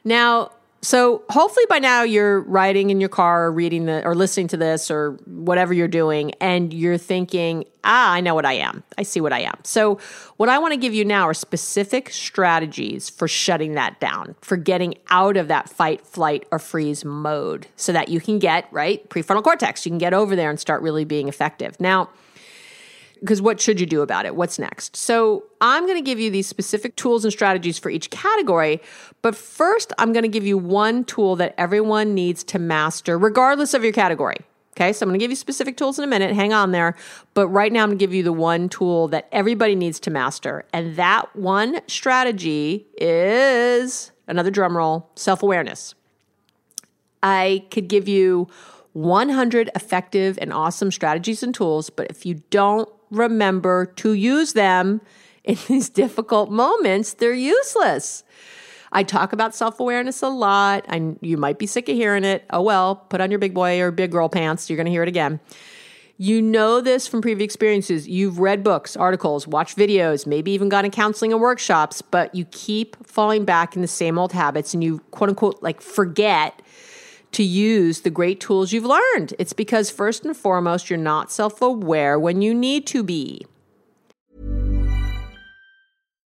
Now, 0.05 0.51
so 0.83 1.23
hopefully 1.31 1.65
by 1.69 1.79
now 1.79 2.03
you're 2.03 2.41
riding 2.43 2.91
in 2.91 3.01
your 3.01 3.09
car 3.09 3.47
or 3.47 3.53
reading 3.53 3.87
the 3.87 4.05
or 4.05 4.15
listening 4.15 4.49
to 4.49 4.57
this 4.57 4.91
or 4.91 5.13
whatever 5.25 5.75
you're 5.75 5.89
doing 5.89 6.33
and 6.41 6.73
you're 6.73 6.99
thinking, 6.99 7.65
"Ah, 7.83 8.13
I 8.13 8.21
know 8.21 8.35
what 8.35 8.47
I 8.47 8.55
am. 8.55 8.85
I 8.97 9.03
see 9.03 9.21
what 9.21 9.33
I 9.33 9.41
am." 9.41 9.57
So 9.65 9.99
what 10.37 10.49
I 10.49 10.59
want 10.59 10.75
to 10.75 10.77
give 10.77 10.95
you 10.95 11.05
now 11.05 11.25
are 11.25 11.35
specific 11.35 12.11
strategies 12.11 13.09
for 13.09 13.27
shutting 13.27 13.75
that 13.75 13.99
down, 14.01 14.37
for 14.41 14.57
getting 14.57 14.95
out 15.11 15.37
of 15.37 15.49
that 15.49 15.69
fight, 15.69 16.07
flight 16.07 16.47
or 16.53 16.59
freeze 16.59 17.05
mode 17.05 17.67
so 17.77 17.93
that 17.93 18.09
you 18.09 18.21
can 18.21 18.39
get, 18.39 18.67
right, 18.71 19.09
prefrontal 19.09 19.43
cortex, 19.43 19.85
you 19.87 19.91
can 19.91 19.99
get 19.99 20.15
over 20.15 20.37
there 20.37 20.51
and 20.51 20.61
start 20.61 20.83
really 20.83 21.05
being 21.05 21.27
effective. 21.27 21.81
Now, 21.81 22.11
because 23.21 23.43
what 23.43 23.61
should 23.61 23.81
you 23.81 23.87
do 23.87 24.03
about 24.03 24.27
it? 24.27 24.37
What's 24.37 24.59
next? 24.59 24.97
So, 24.97 25.45
I'm 25.61 25.85
going 25.87 25.97
to 25.97 26.03
give 26.03 26.21
you 26.21 26.31
these 26.31 26.47
specific 26.47 26.97
tools 26.97 27.25
and 27.25 27.33
strategies 27.33 27.79
for 27.79 27.91
each 27.91 28.11
category. 28.11 28.81
But 29.23 29.35
first, 29.35 29.93
I'm 29.99 30.13
going 30.13 30.23
to 30.23 30.29
give 30.29 30.47
you 30.47 30.59
one 30.59 31.05
tool 31.05 31.37
that 31.37 31.55
everyone 31.59 32.15
needs 32.15 32.45
to 32.45 32.59
master, 32.59 33.19
regardless 33.19 33.75
of 33.75 33.83
your 33.83 33.93
category. 33.93 34.37
Okay, 34.77 34.93
so 34.93 35.05
I'm 35.05 35.09
going 35.09 35.19
to 35.19 35.23
give 35.23 35.31
you 35.31 35.37
specific 35.37 35.79
tools 35.79 35.99
in 35.99 36.05
a 36.05 36.07
minute. 36.07 36.35
Hang 36.35 36.53
on 36.53 36.73
there. 36.73 36.97
But 37.33 37.49
right 37.49 37.73
now, 37.73 37.83
I'm 37.83 37.89
going 37.89 37.99
to 37.99 38.03
give 38.03 38.13
you 38.13 38.23
the 38.23 38.33
one 38.33 38.69
tool 38.69 39.09
that 39.09 39.27
everybody 39.33 39.75
needs 39.75 39.99
to 40.01 40.11
master. 40.11 40.67
And 40.75 40.97
that 40.97 41.35
one 41.35 41.81
strategy 41.87 42.87
is 42.99 44.13
another 44.29 44.51
drum 44.51 44.77
roll 44.77 45.09
self 45.17 45.43
awareness. 45.43 45.95
I 47.23 47.65
could 47.71 47.89
give 47.89 48.07
you 48.07 48.49
100 48.93 49.71
effective 49.75 50.39
and 50.41 50.53
awesome 50.53 50.91
strategies 50.91 51.43
and 51.43 51.55
tools, 51.55 51.91
but 51.91 52.07
if 52.11 52.25
you 52.25 52.43
don't 52.51 52.89
remember 53.11 53.87
to 53.97 54.13
use 54.13 54.53
them 54.53 55.01
in 55.45 55.57
these 55.69 55.89
difficult 55.89 56.51
moments, 56.51 57.15
they're 57.15 57.33
useless. 57.33 58.25
I 58.93 59.03
talk 59.03 59.33
about 59.33 59.55
self 59.55 59.81
awareness 59.81 60.23
a 60.23 60.29
lot. 60.29 60.85
I, 60.89 61.17
you 61.21 61.37
might 61.37 61.59
be 61.59 61.67
sick 61.67 61.89
of 61.89 61.97
hearing 61.97 62.25
it. 62.25 62.45
Oh 62.51 62.63
well, 62.63 62.97
put 62.97 63.21
on 63.21 63.31
your 63.31 63.39
big 63.39 63.55
boy 63.55 63.81
or 63.81 63.91
big 63.91 64.11
girl 64.11 64.29
pants. 64.29 64.69
You're 64.71 64.77
going 64.77 64.87
to 64.87 64.91
hear 64.91 65.03
it 65.03 65.09
again. 65.09 65.41
You 66.19 66.41
know 66.41 66.81
this 66.81 67.07
from 67.07 67.21
previous 67.21 67.45
experiences. 67.45 68.09
You've 68.09 68.39
read 68.39 68.65
books, 68.65 68.97
articles, 68.97 69.47
watched 69.47 69.77
videos, 69.77 70.27
maybe 70.27 70.51
even 70.53 70.71
gone 70.71 70.85
to 70.85 70.91
counseling 70.91 71.33
and 71.33 71.43
workshops, 71.43 72.01
but 72.01 72.35
you 72.35 72.47
keep 72.47 72.97
falling 73.07 73.45
back 73.45 73.77
in 73.77 73.83
the 73.83 73.89
same 73.89 74.19
old 74.19 74.33
habits 74.33 74.73
and 74.73 74.83
you 74.83 75.01
quote 75.11 75.29
unquote 75.29 75.63
like 75.63 75.83
forget 75.83 76.63
to 77.37 77.43
use 77.43 78.01
the 78.01 78.11
great 78.11 78.41
tools 78.41 78.73
you've 78.73 78.87
learned. 78.87 79.35
It's 79.39 79.53
because, 79.53 79.91
first 79.91 80.25
and 80.25 80.35
foremost, 80.35 80.89
you're 80.89 80.99
not 80.99 81.31
self 81.31 81.61
aware 81.61 82.19
when 82.19 82.41
you 82.41 82.55
need 82.55 82.87
to 82.89 83.03
be. 83.03 83.47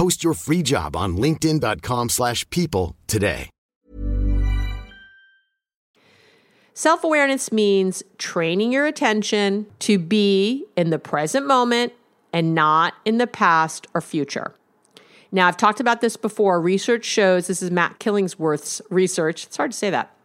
Post 0.00 0.24
your 0.24 0.32
free 0.32 0.62
job 0.62 0.96
on 0.96 1.18
linkedin.com/people 1.18 2.08
slash 2.08 2.48
people 2.48 2.96
today. 3.06 3.50
Self 6.72 7.04
awareness 7.04 7.52
means 7.52 8.02
training 8.16 8.72
your 8.72 8.86
attention 8.86 9.66
to 9.80 9.98
be 9.98 10.64
in 10.74 10.88
the 10.88 10.98
present 10.98 11.46
moment 11.46 11.92
and 12.32 12.54
not 12.54 12.94
in 13.04 13.18
the 13.18 13.26
past 13.26 13.86
or 13.92 14.00
future. 14.00 14.54
Now, 15.30 15.46
I've 15.46 15.58
talked 15.58 15.80
about 15.80 16.00
this 16.00 16.16
before. 16.16 16.58
Research 16.58 17.04
shows 17.04 17.48
this 17.48 17.60
is 17.60 17.70
Matt 17.70 17.98
Killingsworth's 18.00 18.80
research. 18.88 19.44
It's 19.44 19.58
hard 19.58 19.72
to 19.72 19.76
say 19.76 19.90
that. 19.90 20.16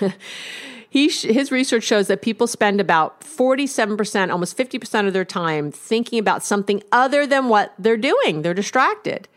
he 0.88 1.08
his 1.08 1.50
research 1.50 1.84
shows 1.84 2.06
that 2.08 2.22
people 2.22 2.46
spend 2.46 2.80
about 2.80 3.20
47%, 3.20 4.30
almost 4.30 4.56
50% 4.56 5.06
of 5.06 5.12
their 5.12 5.24
time 5.24 5.70
thinking 5.70 6.18
about 6.18 6.44
something 6.44 6.82
other 6.92 7.26
than 7.26 7.48
what 7.48 7.74
they're 7.78 7.96
doing. 7.96 8.42
They're 8.42 8.54
distracted. 8.54 9.28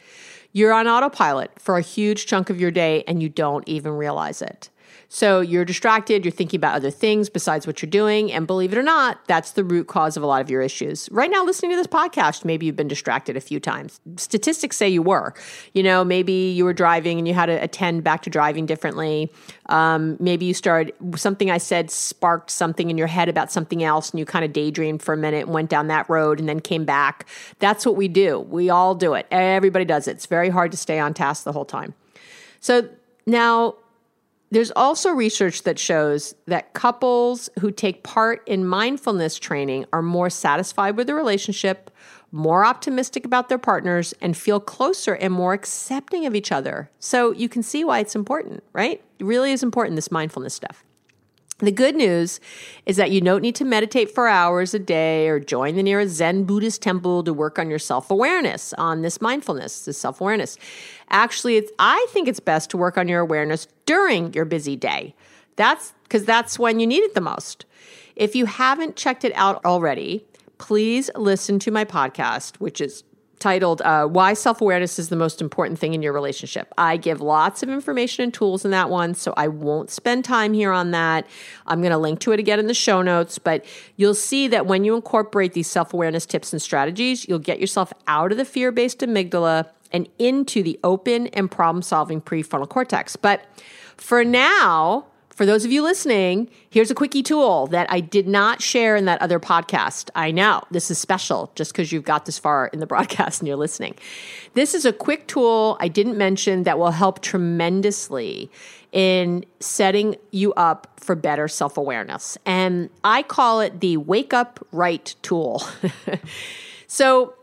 You're 0.51 0.73
on 0.73 0.87
autopilot 0.87 1.51
for 1.59 1.77
a 1.77 1.81
huge 1.81 2.25
chunk 2.25 2.49
of 2.49 2.59
your 2.59 2.71
day 2.71 3.03
and 3.07 3.21
you 3.21 3.29
don't 3.29 3.67
even 3.67 3.93
realize 3.93 4.41
it. 4.41 4.69
So 5.11 5.41
you're 5.41 5.65
distracted, 5.65 6.23
you're 6.23 6.31
thinking 6.31 6.59
about 6.59 6.75
other 6.75 6.91
things 6.91 7.29
besides 7.29 7.65
what 7.65 7.81
you're 7.81 7.89
doing. 7.89 8.31
And 8.31 8.45
believe 8.45 8.71
it 8.71 8.77
or 8.77 8.83
not, 8.83 9.19
that's 9.25 9.51
the 9.51 9.63
root 9.63 9.87
cause 9.87 10.15
of 10.15 10.21
a 10.21 10.27
lot 10.27 10.39
of 10.39 10.51
your 10.51 10.61
issues. 10.61 11.09
Right 11.11 11.31
now, 11.31 11.43
listening 11.43 11.71
to 11.71 11.77
this 11.77 11.87
podcast, 11.87 12.45
maybe 12.45 12.67
you've 12.67 12.75
been 12.75 12.87
distracted 12.87 13.35
a 13.35 13.41
few 13.41 13.59
times. 13.59 13.99
Statistics 14.17 14.77
say 14.77 14.87
you 14.87 15.01
were. 15.01 15.33
You 15.73 15.81
know, 15.81 16.05
maybe 16.05 16.51
you 16.51 16.63
were 16.63 16.73
driving 16.73 17.17
and 17.17 17.27
you 17.27 17.33
had 17.33 17.47
to 17.47 17.53
attend 17.53 18.03
back 18.03 18.21
to 18.21 18.29
driving 18.29 18.67
differently. 18.67 19.31
Um, 19.65 20.15
maybe 20.19 20.45
you 20.45 20.53
started, 20.53 20.93
something 21.15 21.49
I 21.49 21.57
said 21.57 21.89
sparked 21.89 22.51
something 22.51 22.91
in 22.91 22.97
your 22.97 23.07
head 23.07 23.29
about 23.29 23.51
something 23.51 23.83
else 23.83 24.11
and 24.11 24.19
you 24.19 24.25
kind 24.25 24.45
of 24.45 24.53
daydreamed 24.53 25.01
for 25.01 25.13
a 25.13 25.17
minute 25.17 25.45
and 25.45 25.53
went 25.53 25.71
down 25.71 25.87
that 25.87 26.07
road 26.07 26.39
and 26.39 26.47
then 26.47 26.59
came 26.59 26.85
back. 26.85 27.27
That's 27.57 27.83
what 27.83 27.95
we 27.95 28.07
do. 28.07 28.39
We 28.39 28.69
all 28.69 28.93
do 28.93 29.15
it. 29.15 29.25
Everybody 29.31 29.85
does 29.85 30.07
it. 30.07 30.11
It's 30.11 30.27
very 30.27 30.49
hard 30.49 30.69
to 30.69 30.77
stay 30.77 30.99
on 30.99 31.15
task 31.15 31.45
the 31.45 31.51
whole 31.51 31.65
time. 31.65 31.95
So 32.59 32.87
now, 33.25 33.75
there's 34.51 34.71
also 34.75 35.11
research 35.11 35.63
that 35.63 35.77
shows 35.77 36.33
that 36.47 36.73
couples 36.73 37.49
who 37.59 37.71
take 37.71 38.03
part 38.03 38.47
in 38.47 38.65
mindfulness 38.65 39.37
training 39.37 39.85
are 39.93 40.01
more 40.01 40.29
satisfied 40.29 40.97
with 40.97 41.07
the 41.07 41.13
relationship, 41.13 41.91
more 42.31 42.65
optimistic 42.65 43.25
about 43.25 43.49
their 43.49 43.57
partners, 43.57 44.13
and 44.21 44.35
feel 44.35 44.59
closer 44.59 45.13
and 45.13 45.33
more 45.33 45.53
accepting 45.53 46.25
of 46.25 46.35
each 46.35 46.51
other. 46.51 46.89
So 46.99 47.31
you 47.31 47.47
can 47.47 47.61
see 47.61 47.83
why 47.83 47.99
it's 47.99 48.15
important, 48.15 48.63
right? 48.73 49.03
It 49.19 49.25
really 49.25 49.51
is 49.51 49.61
important, 49.61 49.95
this 49.95 50.11
mindfulness 50.11 50.55
stuff. 50.55 50.83
The 51.59 51.71
good 51.73 51.95
news 51.95 52.39
is 52.85 52.95
that 52.95 53.11
you 53.11 53.19
don't 53.19 53.41
need 53.41 53.55
to 53.55 53.65
meditate 53.65 54.15
for 54.15 54.29
hours 54.29 54.73
a 54.73 54.79
day 54.79 55.27
or 55.27 55.41
join 55.41 55.75
the 55.75 55.83
nearest 55.83 56.15
Zen 56.15 56.45
Buddhist 56.45 56.81
temple 56.81 57.21
to 57.25 57.33
work 57.33 57.59
on 57.59 57.69
your 57.69 57.79
self 57.79 58.09
awareness, 58.09 58.73
on 58.73 59.01
this 59.01 59.19
mindfulness, 59.19 59.83
this 59.83 59.97
self 59.97 60.21
awareness. 60.21 60.57
Actually, 61.09 61.67
I 61.77 62.05
think 62.11 62.29
it's 62.29 62.39
best 62.39 62.69
to 62.69 62.77
work 62.77 62.97
on 62.97 63.09
your 63.09 63.19
awareness 63.19 63.67
during 63.85 64.33
your 64.33 64.45
busy 64.45 64.77
day. 64.77 65.13
That's 65.57 65.93
because 66.03 66.23
that's 66.23 66.57
when 66.57 66.79
you 66.79 66.87
need 66.87 67.03
it 67.03 67.13
the 67.13 67.21
most. 67.21 67.65
If 68.15 68.37
you 68.37 68.45
haven't 68.45 68.95
checked 68.95 69.25
it 69.25 69.33
out 69.35 69.63
already, 69.65 70.25
please 70.59 71.09
listen 71.15 71.59
to 71.59 71.71
my 71.71 71.83
podcast, 71.83 72.55
which 72.57 72.79
is 72.79 73.03
titled 73.39 73.81
uh, 73.81 74.05
Why 74.05 74.33
Self 74.33 74.61
Awareness 74.61 74.99
is 74.99 75.09
the 75.09 75.15
Most 75.15 75.41
Important 75.41 75.79
Thing 75.79 75.93
in 75.93 76.01
Your 76.01 76.13
Relationship. 76.13 76.73
I 76.77 76.97
give 76.97 77.21
lots 77.21 77.63
of 77.63 77.69
information 77.69 78.23
and 78.23 78.33
tools 78.33 78.65
in 78.65 78.71
that 78.71 78.89
one, 78.89 79.15
so 79.15 79.33
I 79.37 79.47
won't 79.47 79.89
spend 79.89 80.25
time 80.25 80.53
here 80.53 80.71
on 80.71 80.91
that. 80.91 81.25
I'm 81.67 81.81
going 81.81 81.91
to 81.91 81.97
link 81.97 82.19
to 82.21 82.31
it 82.31 82.39
again 82.39 82.59
in 82.59 82.67
the 82.67 82.73
show 82.73 83.01
notes, 83.01 83.39
but 83.39 83.65
you'll 83.95 84.13
see 84.13 84.47
that 84.49 84.65
when 84.65 84.83
you 84.83 84.95
incorporate 84.95 85.53
these 85.53 85.69
self 85.69 85.93
awareness 85.93 86.25
tips 86.25 86.53
and 86.53 86.61
strategies, 86.61 87.27
you'll 87.27 87.39
get 87.39 87.59
yourself 87.59 87.93
out 88.07 88.31
of 88.31 88.37
the 88.37 88.45
fear 88.45 88.71
based 88.71 88.99
amygdala 88.99 89.69
and 89.91 90.07
into 90.19 90.61
the 90.61 90.79
open 90.83 91.27
and 91.27 91.49
problem 91.49 91.81
solving 91.81 92.21
prefrontal 92.21 92.69
cortex. 92.69 93.15
But 93.15 93.45
for 93.97 94.23
now, 94.23 95.07
for 95.39 95.45
those 95.45 95.63
of 95.63 95.71
you 95.71 95.81
listening, 95.81 96.49
here's 96.69 96.91
a 96.91 96.93
quickie 96.93 97.23
tool 97.23 97.67
that 97.67 97.89
I 97.89 98.01
did 98.01 98.27
not 98.27 98.61
share 98.61 98.97
in 98.97 99.05
that 99.05 99.21
other 99.21 99.39
podcast. 99.39 100.09
I 100.13 100.31
know 100.31 100.63
this 100.69 100.91
is 100.91 100.97
special 100.97 101.49
just 101.55 101.71
because 101.71 101.93
you've 101.93 102.03
got 102.03 102.25
this 102.25 102.37
far 102.37 102.67
in 102.73 102.81
the 102.81 102.85
broadcast 102.93 103.39
and 103.39 103.47
you're 103.47 103.55
listening. 103.55 103.95
This 104.53 104.75
is 104.75 104.83
a 104.83 104.91
quick 104.91 105.27
tool 105.27 105.77
I 105.79 105.87
didn't 105.87 106.17
mention 106.17 106.63
that 106.63 106.77
will 106.77 106.91
help 106.91 107.21
tremendously 107.21 108.51
in 108.91 109.45
setting 109.61 110.17
you 110.31 110.53
up 110.55 110.99
for 110.99 111.15
better 111.15 111.47
self 111.47 111.77
awareness. 111.77 112.37
And 112.45 112.89
I 113.05 113.23
call 113.23 113.61
it 113.61 113.79
the 113.79 113.95
Wake 113.95 114.33
Up 114.33 114.59
Right 114.73 115.15
tool. 115.21 115.63
so, 116.87 117.33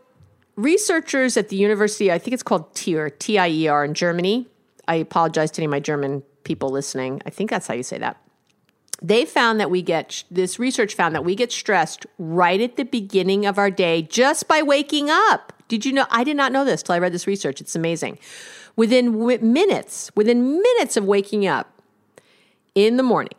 researchers 0.55 1.35
at 1.35 1.49
the 1.49 1.55
university, 1.55 2.11
I 2.11 2.19
think 2.19 2.35
it's 2.35 2.43
called 2.43 2.75
TIER, 2.75 3.09
T 3.09 3.39
I 3.39 3.49
E 3.49 3.67
R 3.67 3.83
in 3.83 3.95
Germany. 3.95 4.45
I 4.87 4.95
apologize 4.97 5.49
to 5.49 5.61
any 5.61 5.65
of 5.65 5.71
my 5.71 5.79
German 5.79 6.21
people 6.47 6.69
listening. 6.69 7.21
I 7.25 7.29
think 7.29 7.49
that's 7.51 7.67
how 7.67 7.75
you 7.75 7.83
say 7.83 7.99
that. 7.99 8.17
They 9.01 9.25
found 9.25 9.59
that 9.59 9.69
we 9.69 9.83
get, 9.83 10.23
this 10.31 10.57
research 10.57 10.95
found 10.95 11.13
that 11.13 11.23
we 11.23 11.35
get 11.35 11.51
stressed 11.51 12.07
right 12.17 12.59
at 12.59 12.77
the 12.77 12.85
beginning 12.85 13.45
of 13.45 13.59
our 13.59 13.69
day 13.69 14.01
just 14.01 14.47
by 14.47 14.63
waking 14.63 15.09
up. 15.11 15.53
Did 15.67 15.85
you 15.85 15.93
know? 15.93 16.07
I 16.09 16.23
did 16.23 16.37
not 16.37 16.51
know 16.51 16.65
this 16.65 16.81
till 16.81 16.95
I 16.95 16.99
read 16.99 17.13
this 17.13 17.27
research. 17.27 17.61
It's 17.61 17.75
amazing. 17.75 18.17
Within 18.75 19.11
w- 19.19 19.39
minutes, 19.39 20.09
within 20.15 20.61
minutes 20.61 20.97
of 20.97 21.03
waking 21.03 21.45
up 21.45 21.81
in 22.73 22.97
the 22.97 23.03
morning, 23.03 23.37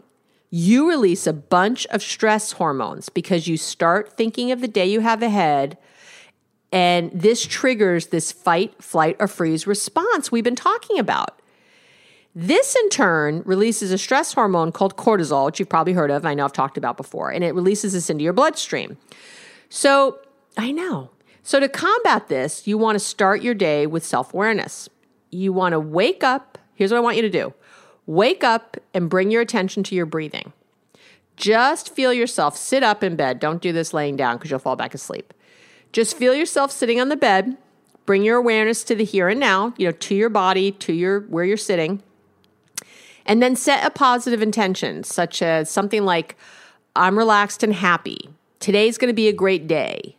you 0.51 0.89
release 0.89 1.27
a 1.27 1.33
bunch 1.33 1.87
of 1.87 2.03
stress 2.03 2.53
hormones 2.53 3.09
because 3.09 3.49
you 3.49 3.57
start 3.57 4.17
thinking 4.17 4.53
of 4.53 4.61
the 4.61 4.69
day 4.69 4.87
you 4.87 5.01
have 5.01 5.23
ahead. 5.23 5.79
And 6.71 7.11
this 7.13 7.47
triggers 7.47 8.09
this 8.09 8.31
fight, 8.31 8.83
flight, 8.83 9.17
or 9.19 9.27
freeze 9.27 9.67
response 9.67 10.31
we've 10.31 10.45
been 10.45 10.55
talking 10.55 10.99
about. 10.99 11.38
This 12.35 12.77
in 12.77 12.89
turn 12.91 13.43
releases 13.45 13.91
a 13.91 13.99
stress 13.99 14.33
hormone 14.33 14.71
called 14.71 14.97
cortisol, 14.97 15.47
which 15.47 15.59
you've 15.59 15.69
probably 15.69 15.93
heard 15.93 16.11
of. 16.11 16.25
I 16.25 16.35
know 16.35 16.45
I've 16.45 16.53
talked 16.53 16.79
about 16.79 16.97
before, 16.97 17.31
and 17.31 17.43
it 17.43 17.55
releases 17.55 17.95
this 17.95 18.11
into 18.11 18.23
your 18.23 18.33
bloodstream. 18.33 18.97
So 19.69 20.19
I 20.57 20.71
know. 20.73 21.11
So 21.43 21.61
to 21.61 21.69
combat 21.69 22.29
this, 22.29 22.67
you 22.67 22.77
want 22.77 22.97
to 22.97 23.01
start 23.01 23.43
your 23.43 23.55
day 23.55 23.87
with 23.87 24.05
self 24.05 24.35
awareness. 24.35 24.89
You 25.31 25.53
want 25.53 25.73
to 25.73 25.81
wake 25.81 26.23
up. 26.23 26.59
Here's 26.75 26.91
what 26.91 26.99
I 26.99 27.01
want 27.01 27.17
you 27.17 27.23
to 27.23 27.31
do 27.31 27.55
wake 28.07 28.43
up 28.43 28.77
and 28.95 29.11
bring 29.11 29.31
your 29.31 29.43
attention 29.43 29.83
to 29.85 29.95
your 29.95 30.07
breathing. 30.07 30.53
Just 31.37 31.95
feel 31.95 32.13
yourself 32.13 32.57
sit 32.57 32.83
up 32.83 33.05
in 33.05 33.17
bed. 33.17 33.39
Don't 33.39 33.63
do 33.63 33.73
this 33.73 33.95
laying 33.95 34.17
down 34.17 34.37
because 34.37 34.51
you'll 34.51 34.59
fall 34.59 34.77
back 34.77 34.95
asleep. 34.95 35.33
Just 35.93 36.17
feel 36.17 36.35
yourself 36.35 36.73
sitting 36.73 37.01
on 37.01 37.09
the 37.09 37.17
bed. 37.17 37.57
Bring 38.07 38.25
your 38.25 38.39
awareness 38.39 38.83
to 38.85 38.95
the 38.95 39.05
here 39.05 39.29
and 39.29 39.39
now, 39.39 39.75
you 39.77 39.87
know, 39.87 39.93
to 39.93 40.15
your 40.15 40.31
body, 40.31 40.73
to 40.73 40.93
your 40.93 41.21
where 41.21 41.45
you're 41.45 41.57
sitting. 41.57 42.03
And 43.29 43.43
then 43.43 43.55
set 43.55 43.87
a 43.87 43.91
positive 43.91 44.43
intention, 44.43 45.05
such 45.05 45.43
as 45.43 45.71
something 45.71 46.05
like, 46.05 46.35
I'm 46.97 47.17
relaxed 47.17 47.63
and 47.63 47.75
happy. 47.75 48.31
Today's 48.59 48.99
going 48.99 49.11
to 49.11 49.15
be 49.15 49.29
a 49.29 49.33
great 49.33 49.69
day. 49.69 50.17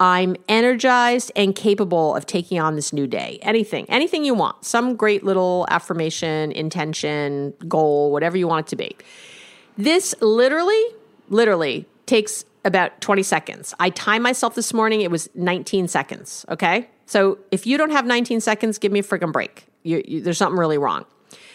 I'm 0.00 0.36
energized 0.48 1.30
and 1.36 1.54
capable 1.54 2.16
of 2.16 2.24
taking 2.24 2.58
on 2.58 2.74
this 2.74 2.92
new 2.92 3.06
day. 3.06 3.38
Anything, 3.42 3.84
anything 3.90 4.24
you 4.24 4.32
want. 4.32 4.64
Some 4.64 4.96
great 4.96 5.24
little 5.24 5.66
affirmation, 5.70 6.52
intention, 6.52 7.52
goal, 7.68 8.12
whatever 8.12 8.36
you 8.36 8.48
want 8.48 8.66
it 8.66 8.70
to 8.70 8.76
be. 8.76 8.96
This 9.76 10.14
literally, 10.20 10.82
literally 11.28 11.86
takes 12.06 12.44
about 12.64 13.00
20 13.00 13.22
seconds. 13.24 13.74
I 13.78 13.90
timed 13.90 14.22
myself 14.22 14.54
this 14.54 14.72
morning, 14.72 15.02
it 15.02 15.10
was 15.10 15.28
19 15.34 15.88
seconds. 15.88 16.46
Okay. 16.48 16.88
So 17.06 17.38
if 17.50 17.66
you 17.66 17.76
don't 17.76 17.90
have 17.90 18.06
19 18.06 18.40
seconds, 18.40 18.78
give 18.78 18.92
me 18.92 19.00
a 19.00 19.02
freaking 19.02 19.32
break. 19.32 19.66
You, 19.82 20.02
you, 20.06 20.20
there's 20.20 20.38
something 20.38 20.58
really 20.58 20.78
wrong. 20.78 21.06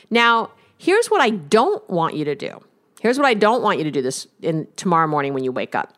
Now, 0.09 0.51
here's 0.83 1.07
what 1.07 1.21
I 1.21 1.29
don't 1.29 1.87
want 1.89 2.15
you 2.15 2.25
to 2.25 2.35
do. 2.35 2.61
Here's 2.99 3.17
what 3.17 3.25
I 3.25 3.33
don't 3.33 3.61
want 3.61 3.77
you 3.77 3.85
to 3.85 3.91
do 3.91 4.01
this 4.01 4.27
in 4.41 4.67
tomorrow 4.75 5.07
morning 5.07 5.33
when 5.33 5.43
you 5.43 5.51
wake 5.51 5.75
up. 5.75 5.93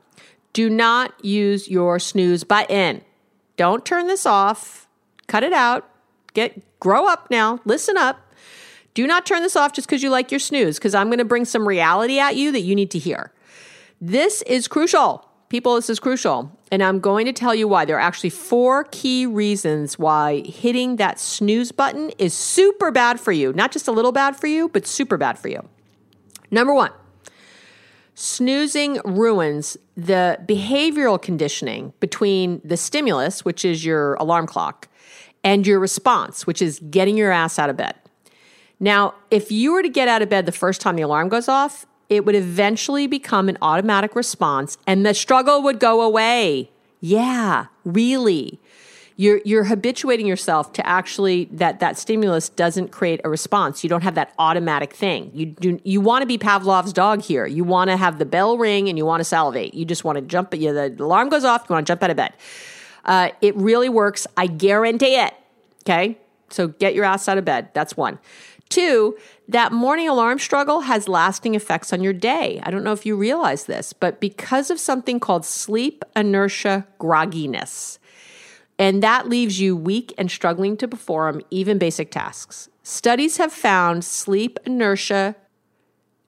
Do 0.54 0.70
not 0.70 1.14
use 1.26 1.68
your 1.68 1.98
snooze 1.98 2.44
button. 2.44 3.04
Don't 3.58 3.84
turn 3.84 4.06
this 4.06 4.28
off. 4.28 4.88
Cut 5.28 5.44
it 5.44 5.54
out. 5.54 5.90
Get 6.34 6.80
grow 6.80 7.08
up 7.08 7.32
now. 7.32 7.60
Listen 7.66 7.98
up. 7.98 8.20
Do 8.94 9.08
not 9.08 9.26
turn 9.26 9.42
this 9.42 9.56
off 9.56 9.74
just 9.74 9.88
because 9.88 10.04
you 10.04 10.10
like 10.10 10.32
your 10.32 10.40
snooze, 10.40 10.78
because 10.78 10.94
I'm 10.94 11.08
going 11.08 11.18
to 11.18 11.26
bring 11.26 11.46
some 11.46 11.68
reality 11.68 12.20
at 12.20 12.36
you 12.36 12.52
that 12.52 12.62
you 12.62 12.76
need 12.76 12.92
to 12.92 13.00
hear. 13.00 13.32
This 14.00 14.42
is 14.44 14.68
crucial. 14.68 15.28
People, 15.50 15.76
this 15.76 15.90
is 15.90 16.00
crucial. 16.00 16.52
And 16.72 16.84
I'm 16.84 17.00
going 17.00 17.26
to 17.26 17.34
tell 17.34 17.54
you 17.54 17.68
why. 17.68 17.86
There 17.86 17.98
are 17.98 18.02
actually 18.02 18.32
four 18.32 18.86
key 18.86 19.26
reasons 19.26 20.00
why 20.00 20.42
hitting 20.42 20.96
that 20.96 21.20
snooze 21.20 21.72
button 21.72 22.10
is 22.18 22.34
super 22.34 22.92
bad 22.92 23.20
for 23.20 23.32
you. 23.32 23.54
Not 23.54 23.72
just 23.72 23.88
a 23.88 23.92
little 23.92 24.12
bad 24.12 24.36
for 24.36 24.48
you, 24.48 24.70
but 24.70 24.88
super 24.88 25.18
bad 25.18 25.38
for 25.38 25.48
you. 25.48 25.68
Number 26.52 26.74
one, 26.74 26.92
snoozing 28.16 29.00
ruins 29.06 29.78
the 29.96 30.40
behavioral 30.46 31.22
conditioning 31.22 31.94
between 32.00 32.62
the 32.64 32.78
stimulus, 32.78 33.46
which 33.46 33.64
is 33.64 33.86
your 33.86 34.16
alarm 34.16 34.48
clock, 34.48 34.88
and 35.44 35.66
your 35.68 35.80
response, 35.80 36.48
which 36.48 36.62
is 36.62 36.80
getting 36.90 37.18
your 37.18 37.32
ass 37.32 37.60
out 37.60 37.70
of 37.70 37.78
bed. 37.78 37.96
Now, 38.80 39.14
if 39.32 39.52
you 39.52 39.74
were 39.74 39.84
to 39.84 39.90
get 39.90 40.08
out 40.08 40.22
of 40.22 40.30
bed 40.30 40.46
the 40.46 40.52
first 40.52 40.82
time 40.82 40.96
the 40.96 41.04
alarm 41.04 41.30
goes 41.30 41.48
off, 41.48 41.86
it 42.10 42.26
would 42.26 42.36
eventually 42.36 43.08
become 43.08 43.50
an 43.50 43.58
automatic 43.62 44.16
response 44.16 44.78
and 44.86 45.06
the 45.06 45.14
struggle 45.14 45.62
would 45.64 45.80
go 45.80 46.02
away. 46.02 46.70
Yeah, 47.02 47.66
really. 47.84 48.60
You're, 49.18 49.40
you're 49.46 49.64
habituating 49.64 50.28
yourself 50.28 50.74
to 50.74 50.86
actually 50.86 51.46
that 51.52 51.80
that 51.80 51.98
stimulus 51.98 52.50
doesn't 52.50 52.92
create 52.92 53.22
a 53.24 53.30
response. 53.30 53.82
You 53.82 53.90
don't 53.90 54.04
have 54.04 54.16
that 54.16 54.34
automatic 54.38 54.94
thing. 54.94 55.32
You 55.34 55.46
do 55.46 55.80
you 55.86 56.02
want 56.02 56.24
to 56.24 56.26
be 56.26 56.38
Pavlov's 56.38 56.92
dog 56.92 57.22
here. 57.22 57.46
You 57.46 57.64
want 57.64 57.90
to 57.90 57.98
have 57.98 58.20
the 58.20 58.26
bell 58.26 58.58
ring 58.58 58.90
and 58.90 58.98
you 58.98 59.06
want 59.06 59.22
to 59.22 59.24
salivate. 59.24 59.74
You 59.74 59.86
just 59.86 60.04
want 60.04 60.18
to 60.18 60.22
jump. 60.22 60.54
You 60.54 60.74
know, 60.74 60.90
the 60.90 61.04
alarm 61.04 61.30
goes 61.30 61.46
off. 61.46 61.66
You 61.70 61.74
want 61.74 61.88
to 61.88 61.92
jump 61.92 62.04
out 62.04 62.10
of 62.10 62.18
bed. 62.18 62.34
Uh, 63.06 63.30
it 63.40 63.56
really 63.56 63.88
works. 63.88 64.28
I 64.36 64.48
guarantee 64.48 65.16
it. 65.16 65.34
Okay, 65.84 66.18
so 66.50 66.68
get 66.68 66.94
your 66.94 67.06
ass 67.06 67.30
out 67.30 67.38
of 67.38 67.46
bed. 67.46 67.70
That's 67.74 67.96
one. 67.96 68.20
Two, 68.70 69.16
that 69.48 69.72
morning 69.72 70.10
alarm 70.10 70.40
struggle 70.40 70.82
has 70.82 71.08
lasting 71.08 71.56
effects 71.56 71.94
on 71.94 72.02
your 72.02 72.14
day. 72.14 72.60
I 72.64 72.72
don't 72.72 72.84
know 72.84 72.94
if 72.94 73.06
you 73.06 73.16
realize 73.16 73.66
this, 73.66 73.94
but 73.94 74.20
because 74.20 74.70
of 74.70 74.80
something 74.80 75.20
called 75.20 75.46
sleep 75.46 76.04
inertia 76.16 76.88
grogginess, 77.00 78.00
and 78.78 79.02
that 79.04 79.30
leaves 79.30 79.60
you 79.60 79.76
weak 79.78 80.14
and 80.18 80.30
struggling 80.30 80.76
to 80.78 80.88
perform 80.88 81.42
even 81.50 81.78
basic 81.78 82.12
tasks. 82.12 82.70
Studies 82.84 83.38
have 83.38 83.54
found 83.54 84.04
sleep 84.04 84.60
inertia 84.66 85.36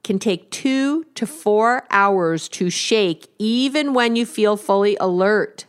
can 0.03 0.19
take 0.19 0.49
two 0.49 1.03
to 1.15 1.27
four 1.27 1.83
hours 1.91 2.47
to 2.47 2.69
shake, 2.69 3.27
even 3.37 3.93
when 3.93 4.15
you 4.15 4.25
feel 4.25 4.55
fully 4.55 4.95
alert. 5.01 5.65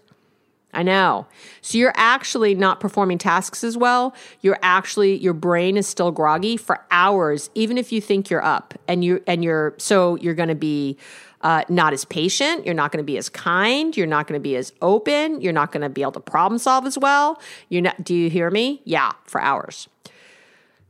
I 0.73 0.83
know. 0.83 1.27
So 1.63 1.79
you're 1.79 1.95
actually 1.97 2.55
not 2.55 2.79
performing 2.79 3.19
tasks 3.19 3.65
as 3.65 3.77
well. 3.77 4.15
You're 4.43 4.59
actually 4.63 5.17
your 5.17 5.33
brain 5.33 5.77
is 5.77 5.87
still 5.87 6.11
groggy 6.11 6.57
for 6.57 6.85
hours, 6.91 7.49
even 7.55 7.79
if 7.79 7.91
you 7.91 8.01
think 8.01 8.29
you're 8.29 8.45
up. 8.45 8.75
And 8.87 9.03
you 9.03 9.23
and 9.27 9.43
you're 9.43 9.75
so 9.79 10.17
you're 10.17 10.35
going 10.35 10.51
to 10.51 10.55
be 10.55 10.99
uh, 11.41 11.63
not 11.69 11.93
as 11.93 12.05
patient. 12.05 12.67
You're 12.67 12.75
not 12.75 12.93
going 12.93 13.03
to 13.03 13.07
be 13.07 13.17
as 13.17 13.29
kind. 13.29 13.97
You're 13.97 14.07
not 14.07 14.27
going 14.27 14.39
to 14.39 14.43
be 14.43 14.57
as 14.57 14.73
open. 14.83 15.41
You're 15.41 15.53
not 15.53 15.73
going 15.73 15.83
to 15.83 15.89
be 15.89 16.03
able 16.03 16.13
to 16.13 16.21
problem 16.21 16.59
solve 16.59 16.85
as 16.85 16.99
well. 16.99 17.41
You're 17.69 17.83
not. 17.83 18.05
Do 18.05 18.15
you 18.15 18.29
hear 18.29 18.51
me? 18.51 18.83
Yeah, 18.85 19.13
for 19.25 19.41
hours. 19.41 19.89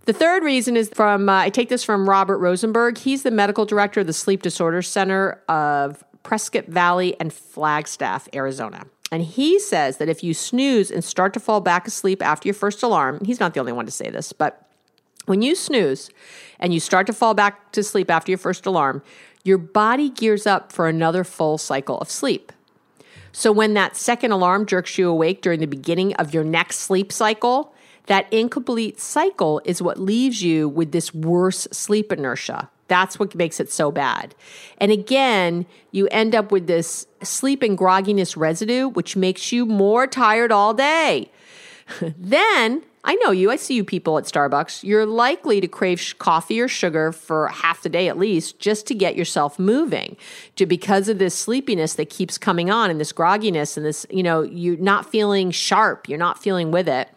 The 0.07 0.13
third 0.15 0.43
reason 0.43 0.77
is 0.77 0.89
from 0.89 1.29
uh, 1.29 1.41
I 1.41 1.51
take 1.51 1.69
this 1.69 1.85
from 1.85 2.09
Robert 2.09 2.39
Rosenberg. 2.39 2.99
He's 2.99 3.23
the 3.23 3.31
medical 3.31 3.65
director 3.65 4.01
of 4.01 4.07
the 4.07 4.13
Sleep 4.13 4.43
Disorders 4.43 4.89
Center 4.89 5.43
of 5.49 6.03
Prescott 6.23 6.67
Valley 6.67 7.15
and 7.21 7.33
Flagstaff, 7.33 8.29
Arizona. 8.35 8.87
And 9.11 9.23
he 9.23 9.59
says 9.59 9.97
that 9.97 10.09
if 10.09 10.23
you 10.23 10.35
snooze 10.35 10.91
and 10.91 11.03
start 11.03 11.33
to 11.35 11.41
fall 11.41 11.61
back 11.61 11.87
asleep 11.87 12.23
after 12.23 12.47
your 12.47 12.55
first 12.55 12.83
alarm, 12.83 13.21
he's 13.25 13.41
not 13.41 13.55
the 13.55 13.61
only 13.61 13.73
one 13.73 13.87
to 13.87 13.93
say 13.93 14.11
this, 14.11 14.33
but 14.33 14.69
when 15.25 15.43
you 15.43 15.55
snooze 15.55 16.11
and 16.59 16.75
you 16.75 16.81
start 16.81 17.07
to 17.07 17.13
fall 17.13 17.35
back 17.35 17.73
to 17.73 17.83
sleep 17.83 18.11
after 18.11 18.31
your 18.31 18.39
first 18.39 18.67
alarm, 18.67 19.03
your 19.45 19.59
body 19.59 20.11
gears 20.11 20.47
up 20.47 20.73
for 20.73 20.89
another 20.89 21.25
full 21.25 21.59
cycle 21.59 21.99
of 21.99 22.11
sleep. 22.11 22.53
So 23.33 23.53
when 23.53 23.75
that 23.75 23.97
second 23.97 24.33
alarm 24.33 24.67
jerks 24.67 24.99
you 24.99 25.09
awake 25.09 25.43
during 25.43 25.61
the 25.61 25.67
beginning 25.67 26.15
of 26.15 26.35
your 26.35 26.45
next 26.45 26.81
sleep 26.81 27.13
cycle, 27.13 27.75
that 28.07 28.31
incomplete 28.33 28.99
cycle 29.01 29.61
is 29.65 29.83
what 29.83 29.99
leaves 29.99 30.43
you 30.43 30.69
with 30.69 30.93
this 30.93 31.15
worse 31.15 31.69
sleep 31.71 32.11
inertia. 32.11 32.71
That's 32.89 33.19
what 33.19 33.35
makes 33.35 33.61
it 33.61 33.71
so 33.71 33.93
bad. 33.93 34.35
And 34.79 34.91
again, 34.91 35.67
you 35.93 36.09
end 36.09 36.35
up 36.35 36.51
with 36.51 36.67
this 36.67 37.07
sleep 37.23 37.63
and 37.63 37.79
grogginess 37.79 38.37
residue, 38.37 38.89
which 38.89 39.15
makes 39.15 39.53
you 39.53 39.67
more 39.67 40.07
tired 40.07 40.51
all 40.51 40.75
day. 40.75 41.31
then, 42.19 42.83
I 43.05 43.15
know 43.17 43.31
you, 43.31 43.51
I 43.51 43.57
see 43.57 43.75
you 43.75 43.85
people 43.85 44.19
at 44.19 44.25
Starbucks. 44.25 44.83
You're 44.83 45.07
likely 45.07 45.61
to 45.61 45.69
crave 45.69 46.01
sh- 46.01 46.15
coffee 46.15 46.61
or 46.61 46.69
sugar 46.69 47.13
for 47.13 47.49
half 47.49 47.83
the 47.83 47.89
day 47.89 48.09
at 48.09 48.19
least 48.19 48.59
just 48.59 48.87
to 48.89 48.95
get 48.95 49.17
yourself 49.17 49.59
moving. 49.59 50.17
To 50.57 50.67
because 50.67 51.09
of 51.09 51.19
this 51.19 51.35
sleepiness 51.35 51.95
that 51.95 52.11
keeps 52.11 52.37
coming 52.37 52.71
on 52.71 52.91
and 52.91 53.01
this 53.01 53.13
grogginess 53.13 53.77
and 53.77 53.87
this, 53.87 54.07
you 54.11 54.23
know, 54.23 54.43
you're 54.43 54.77
not 54.77 55.11
feeling 55.11 55.51
sharp, 55.51 56.09
you're 56.09 56.19
not 56.19 56.43
feeling 56.43 56.71
with 56.71 56.89
it. 56.89 57.09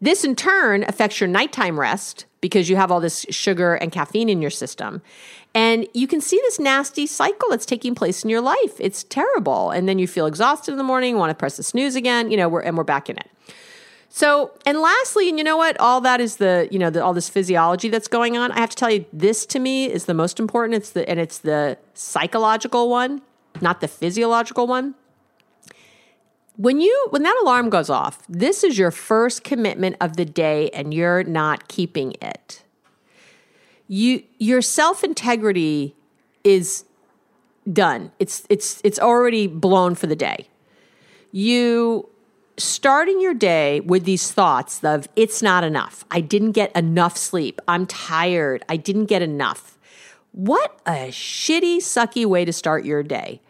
This 0.00 0.24
in 0.24 0.36
turn 0.36 0.84
affects 0.84 1.20
your 1.20 1.28
nighttime 1.28 1.78
rest 1.78 2.26
because 2.40 2.68
you 2.68 2.76
have 2.76 2.90
all 2.90 3.00
this 3.00 3.26
sugar 3.30 3.74
and 3.74 3.90
caffeine 3.90 4.28
in 4.28 4.40
your 4.40 4.50
system. 4.50 5.02
And 5.54 5.88
you 5.92 6.06
can 6.06 6.20
see 6.20 6.36
this 6.36 6.60
nasty 6.60 7.06
cycle 7.06 7.48
that's 7.50 7.66
taking 7.66 7.94
place 7.94 8.22
in 8.22 8.30
your 8.30 8.40
life. 8.40 8.78
It's 8.78 9.02
terrible. 9.04 9.70
And 9.70 9.88
then 9.88 9.98
you 9.98 10.06
feel 10.06 10.26
exhausted 10.26 10.70
in 10.70 10.78
the 10.78 10.84
morning, 10.84 11.16
want 11.16 11.30
to 11.30 11.34
press 11.34 11.56
the 11.56 11.62
snooze 11.62 11.96
again, 11.96 12.30
you 12.30 12.36
know, 12.36 12.48
we're, 12.48 12.60
and 12.60 12.76
we're 12.76 12.84
back 12.84 13.10
in 13.10 13.16
it. 13.16 13.28
So, 14.08 14.52
and 14.64 14.78
lastly, 14.78 15.28
and 15.28 15.36
you 15.36 15.44
know 15.44 15.56
what? 15.56 15.78
All 15.80 16.00
that 16.02 16.20
is 16.20 16.36
the, 16.36 16.68
you 16.70 16.78
know, 16.78 16.90
the, 16.90 17.02
all 17.02 17.12
this 17.12 17.28
physiology 17.28 17.88
that's 17.88 18.08
going 18.08 18.36
on. 18.36 18.52
I 18.52 18.60
have 18.60 18.70
to 18.70 18.76
tell 18.76 18.90
you, 18.90 19.04
this 19.12 19.44
to 19.46 19.58
me 19.58 19.90
is 19.90 20.04
the 20.04 20.14
most 20.14 20.38
important. 20.38 20.76
It's 20.76 20.90
the, 20.90 21.08
and 21.08 21.18
it's 21.18 21.38
the 21.38 21.76
psychological 21.94 22.88
one, 22.88 23.20
not 23.60 23.80
the 23.80 23.88
physiological 23.88 24.66
one 24.66 24.94
when 26.58 26.80
you 26.80 27.06
when 27.10 27.22
that 27.22 27.38
alarm 27.40 27.70
goes 27.70 27.88
off 27.88 28.18
this 28.28 28.64
is 28.64 28.76
your 28.76 28.90
first 28.90 29.44
commitment 29.44 29.96
of 30.00 30.16
the 30.16 30.24
day 30.24 30.68
and 30.70 30.92
you're 30.92 31.22
not 31.22 31.68
keeping 31.68 32.14
it. 32.20 32.64
You 33.86 34.24
your 34.38 34.60
self 34.60 35.02
integrity 35.04 35.94
is 36.42 36.84
done. 37.72 38.10
It's 38.18 38.44
it's 38.50 38.80
it's 38.84 38.98
already 38.98 39.46
blown 39.46 39.94
for 39.94 40.08
the 40.08 40.16
day. 40.16 40.48
You 41.30 42.08
starting 42.56 43.20
your 43.20 43.34
day 43.34 43.78
with 43.78 44.02
these 44.04 44.32
thoughts 44.32 44.82
of 44.82 45.08
it's 45.14 45.40
not 45.40 45.62
enough. 45.62 46.04
I 46.10 46.20
didn't 46.20 46.52
get 46.52 46.74
enough 46.74 47.16
sleep. 47.16 47.60
I'm 47.68 47.86
tired. 47.86 48.64
I 48.68 48.76
didn't 48.76 49.06
get 49.06 49.22
enough. 49.22 49.78
What 50.32 50.80
a 50.84 51.08
shitty 51.08 51.76
sucky 51.76 52.26
way 52.26 52.44
to 52.44 52.52
start 52.52 52.84
your 52.84 53.04
day 53.04 53.40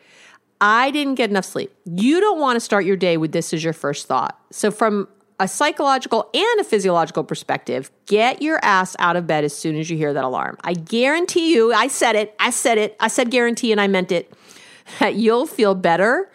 I 0.61 0.90
didn't 0.90 1.14
get 1.14 1.30
enough 1.30 1.44
sleep. 1.44 1.72
You 1.84 2.20
don't 2.20 2.40
want 2.40 2.56
to 2.56 2.61
start 2.61 2.84
your 2.84 2.96
day 2.96 3.16
with 3.16 3.32
this 3.32 3.52
as 3.52 3.62
your 3.62 3.72
first 3.72 4.06
thought. 4.06 4.40
So, 4.50 4.70
from 4.70 5.09
a 5.40 5.46
psychological 5.46 6.28
and 6.34 6.61
a 6.61 6.64
physiological 6.64 7.22
perspective, 7.22 7.90
get 8.06 8.42
your 8.42 8.59
ass 8.62 8.96
out 8.98 9.14
of 9.14 9.26
bed 9.26 9.44
as 9.44 9.56
soon 9.56 9.76
as 9.76 9.88
you 9.88 9.96
hear 9.96 10.12
that 10.12 10.24
alarm. 10.24 10.56
I 10.62 10.74
guarantee 10.74 11.54
you, 11.54 11.72
I 11.72 11.86
said 11.86 12.16
it, 12.16 12.34
I 12.40 12.50
said 12.50 12.78
it, 12.78 12.96
I 12.98 13.09
said 13.09 13.30
guarantee 13.30 13.70
and 13.70 13.80
I 13.80 13.86
meant 13.86 14.11
it, 14.11 14.32
that 14.98 15.14
you'll 15.14 15.46
feel 15.46 15.76
better, 15.76 16.28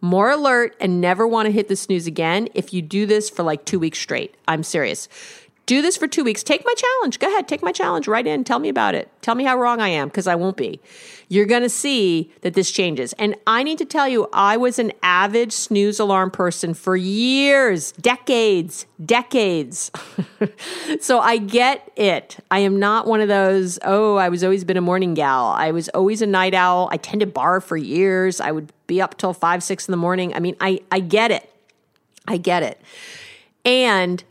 more 0.00 0.30
alert, 0.30 0.74
and 0.80 1.00
never 1.00 1.26
want 1.26 1.46
to 1.46 1.52
hit 1.52 1.68
the 1.68 1.76
snooze 1.76 2.08
again 2.08 2.48
if 2.54 2.72
you 2.72 2.82
do 2.82 3.06
this 3.06 3.30
for 3.30 3.44
like 3.44 3.64
two 3.64 3.78
weeks 3.78 4.00
straight. 4.00 4.36
I'm 4.48 4.64
serious 4.64 5.08
do 5.68 5.82
this 5.82 5.98
for 5.98 6.08
two 6.08 6.24
weeks. 6.24 6.42
Take 6.42 6.64
my 6.64 6.72
challenge. 6.74 7.18
Go 7.18 7.28
ahead, 7.28 7.46
take 7.46 7.62
my 7.62 7.72
challenge 7.72 8.08
right 8.08 8.26
in. 8.26 8.42
Tell 8.42 8.58
me 8.58 8.70
about 8.70 8.94
it. 8.94 9.10
Tell 9.20 9.34
me 9.34 9.44
how 9.44 9.54
wrong 9.54 9.82
I 9.82 9.88
am 9.88 10.08
because 10.08 10.26
I 10.26 10.34
won't 10.34 10.56
be. 10.56 10.80
You're 11.28 11.44
going 11.44 11.62
to 11.62 11.68
see 11.68 12.32
that 12.40 12.54
this 12.54 12.70
changes. 12.70 13.12
And 13.18 13.34
I 13.46 13.62
need 13.62 13.76
to 13.76 13.84
tell 13.84 14.08
you, 14.08 14.30
I 14.32 14.56
was 14.56 14.78
an 14.78 14.92
avid 15.02 15.52
snooze 15.52 16.00
alarm 16.00 16.30
person 16.30 16.72
for 16.72 16.96
years, 16.96 17.92
decades, 17.92 18.86
decades. 19.04 19.90
so 21.00 21.20
I 21.20 21.36
get 21.36 21.92
it. 21.96 22.38
I 22.50 22.60
am 22.60 22.78
not 22.78 23.06
one 23.06 23.20
of 23.20 23.28
those, 23.28 23.78
oh, 23.82 24.16
I 24.16 24.30
was 24.30 24.42
always 24.42 24.64
been 24.64 24.78
a 24.78 24.80
morning 24.80 25.12
gal. 25.12 25.48
I 25.48 25.70
was 25.70 25.90
always 25.90 26.22
a 26.22 26.26
night 26.26 26.54
owl. 26.54 26.88
I 26.90 26.96
tended 26.96 27.34
bar 27.34 27.60
for 27.60 27.76
years. 27.76 28.40
I 28.40 28.52
would 28.52 28.72
be 28.86 29.02
up 29.02 29.18
till 29.18 29.34
five, 29.34 29.62
six 29.62 29.86
in 29.86 29.92
the 29.92 29.98
morning. 29.98 30.32
I 30.32 30.40
mean, 30.40 30.56
I, 30.62 30.80
I 30.90 31.00
get 31.00 31.30
it. 31.30 31.52
I 32.26 32.38
get 32.38 32.62
it. 32.62 32.80
And 33.66 34.24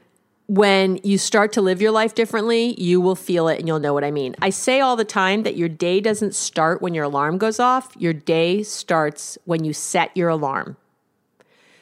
when 0.48 0.98
you 1.04 1.18
start 1.18 1.52
to 1.54 1.62
live 1.62 1.82
your 1.82 1.92
life 1.92 2.16
differently, 2.16 2.74
you 2.82 3.02
will 3.02 3.16
feel 3.16 3.50
it 3.50 3.60
and 3.60 3.68
you'll 3.68 3.80
know 3.80 3.94
what 3.94 4.06
I 4.06 4.12
mean. 4.12 4.36
I 4.42 4.50
say 4.50 4.80
all 4.80 4.96
the 4.96 5.06
time 5.06 5.44
that 5.44 5.58
your 5.58 5.68
day 5.68 6.00
doesn't 6.00 6.34
start 6.36 6.82
when 6.82 6.94
your 6.94 7.04
alarm 7.04 7.38
goes 7.38 7.60
off, 7.60 7.94
your 7.98 8.14
day 8.14 8.64
starts 8.64 9.38
when 9.44 9.66
you 9.66 9.74
set 9.74 10.16
your 10.16 10.30
alarm. 10.30 10.78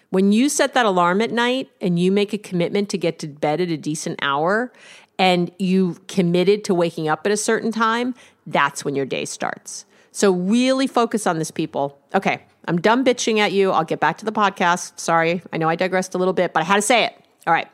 When 0.09 0.31
you 0.31 0.49
set 0.49 0.73
that 0.73 0.85
alarm 0.85 1.21
at 1.21 1.31
night 1.31 1.69
and 1.79 1.99
you 1.99 2.11
make 2.11 2.33
a 2.33 2.37
commitment 2.37 2.89
to 2.89 2.97
get 2.97 3.19
to 3.19 3.27
bed 3.27 3.61
at 3.61 3.69
a 3.69 3.77
decent 3.77 4.17
hour 4.21 4.71
and 5.19 5.51
you 5.59 5.97
committed 6.07 6.63
to 6.65 6.73
waking 6.73 7.07
up 7.07 7.25
at 7.25 7.31
a 7.31 7.37
certain 7.37 7.71
time, 7.71 8.15
that's 8.47 8.83
when 8.83 8.95
your 8.95 9.05
day 9.05 9.25
starts. 9.25 9.85
So 10.11 10.31
really 10.31 10.87
focus 10.87 11.27
on 11.27 11.37
this, 11.37 11.51
people. 11.51 11.99
Okay, 12.15 12.41
I'm 12.67 12.79
done 12.79 13.03
bitching 13.03 13.39
at 13.39 13.51
you. 13.51 13.71
I'll 13.71 13.83
get 13.83 13.99
back 13.99 14.17
to 14.19 14.25
the 14.25 14.31
podcast. 14.31 14.99
Sorry, 14.99 15.41
I 15.51 15.57
know 15.57 15.69
I 15.69 15.75
digressed 15.75 16.15
a 16.15 16.17
little 16.17 16.33
bit, 16.33 16.53
but 16.53 16.61
I 16.61 16.63
had 16.63 16.77
to 16.77 16.81
say 16.81 17.05
it. 17.05 17.13
All 17.45 17.53
right. 17.53 17.67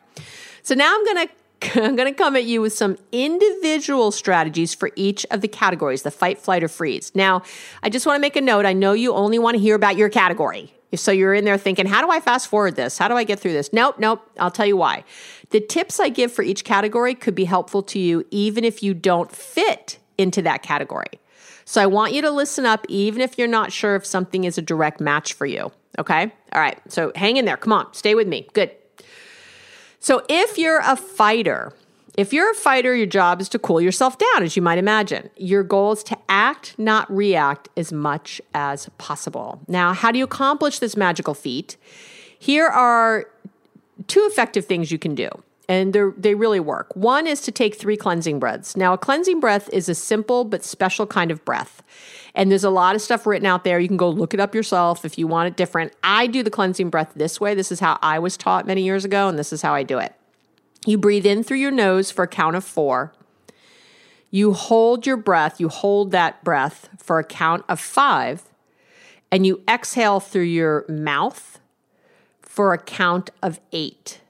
So 0.64 0.76
now 0.76 0.94
I'm 0.96 1.06
going 1.06 1.28
to 1.28 1.34
I'm 1.76 1.96
going 1.96 2.12
to 2.12 2.18
come 2.18 2.36
at 2.36 2.46
you 2.46 2.60
with 2.62 2.74
some 2.74 2.98
individual 3.12 4.12
strategies 4.12 4.74
for 4.74 4.90
each 4.96 5.26
of 5.30 5.42
the 5.42 5.48
categories 5.48 6.02
the 6.02 6.12
fight, 6.12 6.40
flight, 6.40 6.64
or 6.64 6.68
freeze. 6.68 7.12
Now, 7.14 7.44
I 7.84 7.90
just 7.90 8.06
want 8.06 8.18
to 8.18 8.22
make 8.22 8.36
a 8.36 8.42
note. 8.42 8.66
I 8.66 8.74
know 8.74 8.94
you 8.94 9.14
only 9.14 9.38
want 9.38 9.56
to 9.56 9.62
hear 9.62 9.76
about 9.76 9.96
your 9.96 10.10
category. 10.10 10.74
So 10.96 11.12
you're 11.12 11.34
in 11.34 11.46
there 11.46 11.58
thinking, 11.58 11.86
how 11.86 12.02
do 12.02 12.10
I 12.10 12.20
fast 12.20 12.48
forward 12.48 12.76
this? 12.76 12.98
How 12.98 13.08
do 13.08 13.16
I 13.16 13.24
get 13.24 13.40
through 13.40 13.54
this? 13.54 13.72
Nope, 13.72 13.98
nope. 14.00 14.22
I'll 14.40 14.52
tell 14.52 14.66
you 14.66 14.76
why. 14.76 15.04
The 15.52 15.62
tips 15.62 16.00
I 16.00 16.10
give 16.10 16.32
for 16.34 16.42
each 16.42 16.64
category 16.66 17.16
could 17.16 17.36
be 17.36 17.46
helpful 17.46 17.84
to 17.84 18.00
you 18.00 18.26
even 18.32 18.66
if 18.66 18.84
you 18.84 18.94
don't 18.94 19.32
fit 19.32 20.00
into 20.18 20.42
that 20.42 20.64
category. 20.64 21.20
So 21.64 21.82
I 21.82 21.86
want 21.86 22.14
you 22.14 22.22
to 22.24 22.32
listen 22.32 22.66
up 22.66 22.86
even 22.90 23.22
if 23.22 23.38
you're 23.38 23.48
not 23.48 23.72
sure 23.72 23.96
if 23.96 24.06
something 24.06 24.44
is 24.44 24.58
a 24.58 24.62
direct 24.62 25.00
match 25.00 25.34
for 25.34 25.46
you. 25.46 25.72
Okay? 25.98 26.34
All 26.52 26.62
right. 26.62 26.80
So 26.92 27.12
hang 27.16 27.38
in 27.38 27.46
there. 27.46 27.58
Come 27.58 27.72
on. 27.72 27.94
Stay 27.94 28.16
with 28.16 28.28
me. 28.28 28.48
Good. 28.54 28.72
So 30.04 30.24
if 30.28 30.58
you're 30.58 30.82
a 30.84 30.96
fighter, 30.96 31.74
if 32.18 32.34
you're 32.34 32.50
a 32.50 32.56
fighter, 32.56 32.96
your 32.96 33.06
job 33.06 33.40
is 33.40 33.48
to 33.50 33.60
cool 33.60 33.80
yourself 33.80 34.18
down, 34.18 34.42
as 34.42 34.56
you 34.56 34.62
might 34.64 34.80
imagine. 34.80 35.30
Your 35.38 35.62
goal 35.62 35.92
is 35.92 36.04
to 36.06 36.18
act, 36.28 36.74
not 36.80 37.10
react, 37.16 37.70
as 37.78 37.94
much 37.94 38.42
as 38.56 38.90
possible. 38.98 39.62
Now, 39.68 39.94
how 39.94 40.12
do 40.12 40.18
you 40.18 40.26
accomplish 40.26 40.80
this 40.80 40.98
magical 40.98 41.36
feat? 41.36 41.78
Here 42.40 42.66
are 42.66 43.28
two 44.08 44.28
effective 44.30 44.66
things 44.66 44.92
you 44.92 44.98
can 44.98 45.14
do, 45.14 45.30
and 45.72 45.94
they 46.18 46.36
really 46.36 46.60
work. 46.60 46.94
One 46.98 47.26
is 47.26 47.40
to 47.44 47.52
take 47.52 47.76
three 47.76 47.96
cleansing 47.96 48.40
breaths. 48.40 48.76
Now, 48.76 48.92
a 48.92 48.98
cleansing 48.98 49.40
breath 49.40 49.70
is 49.72 49.88
a 49.88 49.96
simple 49.96 50.44
but 50.44 50.66
special 50.66 51.08
kind 51.08 51.32
of 51.32 51.46
breath. 51.46 51.82
And 52.36 52.52
there's 52.52 52.66
a 52.66 52.70
lot 52.70 52.94
of 52.94 53.02
stuff 53.02 53.26
written 53.26 53.46
out 53.46 53.64
there. 53.64 53.80
You 53.80 53.88
can 53.88 53.96
go 53.96 54.10
look 54.10 54.34
it 54.34 54.42
up 54.42 54.54
yourself 54.54 55.06
if 55.06 55.18
you 55.18 55.28
want 55.28 55.48
it 55.48 55.56
different. 55.56 55.94
I 56.04 56.28
do 56.28 56.44
the 56.44 56.50
cleansing 56.50 56.90
breath 56.90 57.14
this 57.16 57.40
way. 57.40 57.56
This 57.56 57.72
is 57.72 57.80
how 57.80 57.98
I 58.02 58.20
was 58.20 58.36
taught 58.36 58.68
many 58.68 58.84
years 58.84 59.06
ago, 59.06 59.30
and 59.30 59.40
this 59.40 59.54
is 59.54 59.62
how 59.62 59.74
I 59.74 59.84
do 59.84 59.98
it. 59.98 60.14
You 60.86 60.98
breathe 60.98 61.26
in 61.26 61.42
through 61.42 61.60
your 61.60 61.72
nose 61.72 62.12
for 62.12 62.24
a 62.24 62.28
count 62.28 62.58
of 62.58 62.66
four. 62.66 63.14
You 64.30 64.52
hold 64.52 65.08
your 65.08 65.18
breath, 65.18 65.62
you 65.62 65.70
hold 65.70 66.12
that 66.12 66.44
breath 66.44 66.90
for 66.98 67.18
a 67.18 67.24
count 67.24 67.64
of 67.70 67.80
five, 67.80 68.44
and 69.32 69.46
you 69.46 69.64
exhale 69.70 70.20
through 70.20 70.44
your 70.44 70.84
mouth 70.90 71.62
for 72.42 72.74
a 72.74 72.78
count 72.78 73.30
of 73.42 73.62
eight. 73.72 74.21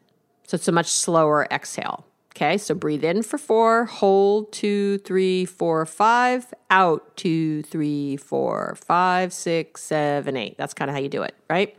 So 0.52 0.56
it's 0.56 0.68
a 0.68 0.74
much 0.74 0.89
slower 0.89 1.47
exhale. 1.49 2.06
Okay, 2.36 2.58
so 2.58 2.76
breathe 2.76 3.06
in 3.06 3.24
for 3.24 3.38
four, 3.38 3.86
hold 3.86 4.52
two, 4.52 4.97
three, 4.97 5.45
four, 5.45 5.86
five, 5.86 6.54
out 6.70 7.16
two, 7.16 7.64
three, 7.64 8.18
four, 8.18 8.76
five, 8.76 9.32
six, 9.32 9.82
seven, 9.82 10.36
eight. 10.36 10.58
That's 10.58 10.74
kind 10.74 10.91
of 10.91 10.95
how 10.95 11.02
you 11.02 11.08
do 11.08 11.24
it, 11.24 11.36
right? 11.49 11.78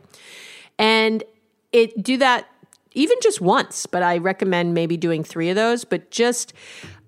And 0.79 1.23
it 1.71 2.01
do 2.01 2.17
that 2.17 2.47
even 2.93 3.15
just 3.21 3.41
once, 3.41 3.85
but 3.85 4.01
I 4.01 4.17
recommend 4.17 4.73
maybe 4.73 4.97
doing 4.97 5.23
three 5.23 5.51
of 5.51 5.55
those. 5.55 5.83
But 5.83 6.09
just 6.09 6.51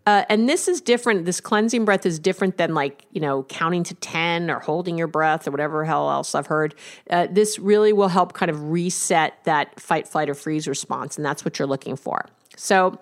uh, 0.06 0.24
and 0.30 0.48
this 0.48 0.68
is 0.68 0.82
different. 0.82 1.26
This 1.26 1.42
cleansing 1.42 1.86
breath 1.86 2.06
is 2.06 2.20
different 2.20 2.58
than 2.58 2.74
like, 2.74 3.06
you 3.12 3.20
know, 3.20 3.44
counting 3.44 3.84
to 3.84 3.96
10 3.96 4.52
or 4.52 4.60
holding 4.60 4.98
your 4.98 5.08
breath 5.08 5.48
or 5.48 5.52
whatever 5.52 5.84
hell 5.84 6.12
else 6.12 6.36
I've 6.36 6.48
heard. 6.48 6.76
Uh, 7.10 7.28
this 7.30 7.58
really 7.58 7.92
will 7.92 8.08
help 8.08 8.34
kind 8.34 8.52
of 8.52 8.70
reset 8.70 9.44
that 9.46 9.80
fight, 9.80 10.08
flight, 10.08 10.30
or 10.30 10.36
freeze 10.36 10.68
response. 10.68 11.18
And 11.18 11.26
that's 11.26 11.44
what 11.44 11.58
you're 11.58 11.68
looking 11.68 11.96
for. 11.96 12.26
So 12.56 13.00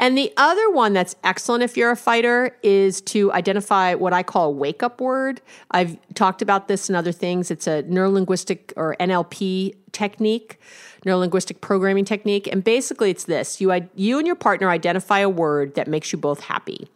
and 0.00 0.16
the 0.16 0.32
other 0.38 0.70
one 0.70 0.94
that's 0.94 1.14
excellent 1.22 1.62
if 1.62 1.76
you're 1.76 1.90
a 1.90 1.96
fighter 1.96 2.56
is 2.62 3.02
to 3.02 3.30
identify 3.34 3.94
what 3.94 4.14
I 4.14 4.22
call 4.22 4.48
a 4.48 4.50
wake 4.50 4.82
up 4.82 4.98
word. 4.98 5.42
I've 5.70 5.98
talked 6.14 6.40
about 6.40 6.68
this 6.68 6.88
and 6.88 6.96
other 6.96 7.12
things. 7.12 7.50
It's 7.50 7.66
a 7.66 7.82
neurolinguistic 7.82 8.72
or 8.76 8.96
NLP 8.98 9.74
technique, 9.92 10.58
neurolinguistic 11.04 11.60
programming 11.60 12.06
technique. 12.06 12.46
And 12.46 12.64
basically, 12.64 13.10
it's 13.10 13.24
this 13.24 13.60
you, 13.60 13.88
you 13.94 14.16
and 14.16 14.26
your 14.26 14.36
partner 14.36 14.70
identify 14.70 15.18
a 15.18 15.28
word 15.28 15.74
that 15.74 15.86
makes 15.86 16.12
you 16.12 16.18
both 16.18 16.40
happy. 16.40 16.88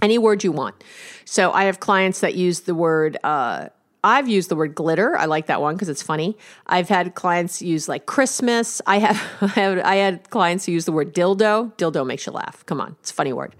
Any 0.00 0.16
word 0.16 0.42
you 0.42 0.52
want. 0.52 0.82
So 1.26 1.52
I 1.52 1.64
have 1.64 1.80
clients 1.80 2.20
that 2.20 2.34
use 2.34 2.60
the 2.60 2.74
word, 2.74 3.18
uh, 3.22 3.68
I've 4.04 4.28
used 4.28 4.48
the 4.48 4.56
word 4.56 4.74
glitter. 4.74 5.16
I 5.16 5.26
like 5.26 5.46
that 5.46 5.60
one 5.60 5.76
because 5.76 5.88
it's 5.88 6.02
funny. 6.02 6.36
I've 6.66 6.88
had 6.88 7.14
clients 7.14 7.62
use 7.62 7.88
like 7.88 8.06
Christmas. 8.06 8.82
I 8.86 8.98
have, 8.98 9.52
I 9.56 9.96
had 9.96 10.28
clients 10.30 10.66
who 10.66 10.72
use 10.72 10.84
the 10.84 10.92
word 10.92 11.14
dildo. 11.14 11.72
Dildo 11.76 12.04
makes 12.06 12.26
you 12.26 12.32
laugh. 12.32 12.66
Come 12.66 12.80
on, 12.80 12.96
it's 13.00 13.10
a 13.10 13.14
funny 13.14 13.32
word. 13.32 13.54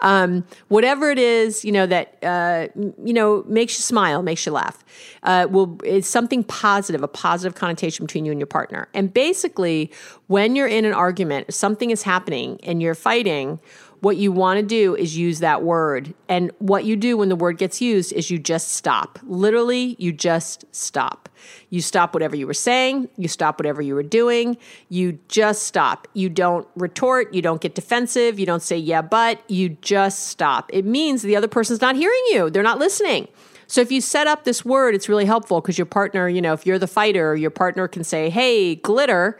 Um, 0.00 0.44
whatever 0.68 1.10
it 1.10 1.18
is, 1.18 1.64
you 1.64 1.72
know 1.72 1.86
that 1.86 2.16
uh, 2.22 2.68
you 2.76 3.12
know 3.12 3.44
makes 3.46 3.78
you 3.78 3.82
smile, 3.82 4.22
makes 4.22 4.44
you 4.44 4.52
laugh. 4.52 4.84
Uh, 5.22 5.46
will 5.48 5.78
is 5.84 6.06
something 6.06 6.42
positive, 6.44 7.02
a 7.02 7.08
positive 7.08 7.54
connotation 7.54 8.04
between 8.04 8.24
you 8.24 8.32
and 8.32 8.40
your 8.40 8.46
partner. 8.46 8.88
And 8.94 9.12
basically, 9.12 9.92
when 10.26 10.56
you're 10.56 10.66
in 10.66 10.84
an 10.84 10.92
argument, 10.92 11.54
something 11.54 11.90
is 11.90 12.02
happening 12.02 12.58
and 12.64 12.82
you're 12.82 12.94
fighting 12.94 13.60
what 14.04 14.18
you 14.18 14.30
want 14.30 14.58
to 14.60 14.62
do 14.62 14.94
is 14.94 15.16
use 15.16 15.38
that 15.38 15.62
word. 15.62 16.12
And 16.28 16.52
what 16.58 16.84
you 16.84 16.94
do 16.94 17.16
when 17.16 17.30
the 17.30 17.36
word 17.36 17.56
gets 17.56 17.80
used 17.80 18.12
is 18.12 18.30
you 18.30 18.38
just 18.38 18.72
stop. 18.72 19.18
Literally, 19.22 19.96
you 19.98 20.12
just 20.12 20.66
stop. 20.72 21.30
You 21.70 21.80
stop 21.80 22.12
whatever 22.12 22.36
you 22.36 22.46
were 22.46 22.52
saying, 22.52 23.08
you 23.16 23.28
stop 23.28 23.58
whatever 23.58 23.80
you 23.80 23.94
were 23.94 24.02
doing, 24.02 24.58
you 24.90 25.18
just 25.28 25.62
stop. 25.62 26.06
You 26.12 26.28
don't 26.28 26.68
retort, 26.76 27.32
you 27.32 27.40
don't 27.40 27.62
get 27.62 27.74
defensive, 27.74 28.38
you 28.38 28.44
don't 28.44 28.62
say, 28.62 28.76
yeah, 28.76 29.00
but, 29.00 29.40
you 29.50 29.70
just 29.80 30.26
stop. 30.26 30.68
It 30.70 30.84
means 30.84 31.22
the 31.22 31.36
other 31.36 31.48
person's 31.48 31.80
not 31.80 31.96
hearing 31.96 32.22
you, 32.30 32.50
they're 32.50 32.62
not 32.62 32.78
listening. 32.78 33.28
So 33.66 33.80
if 33.80 33.90
you 33.90 34.02
set 34.02 34.26
up 34.26 34.44
this 34.44 34.66
word, 34.66 34.94
it's 34.94 35.08
really 35.08 35.24
helpful 35.24 35.62
because 35.62 35.78
your 35.78 35.86
partner, 35.86 36.28
you 36.28 36.42
know, 36.42 36.52
if 36.52 36.66
you're 36.66 36.78
the 36.78 36.86
fighter, 36.86 37.34
your 37.34 37.50
partner 37.50 37.88
can 37.88 38.04
say, 38.04 38.28
hey, 38.28 38.74
glitter 38.74 39.38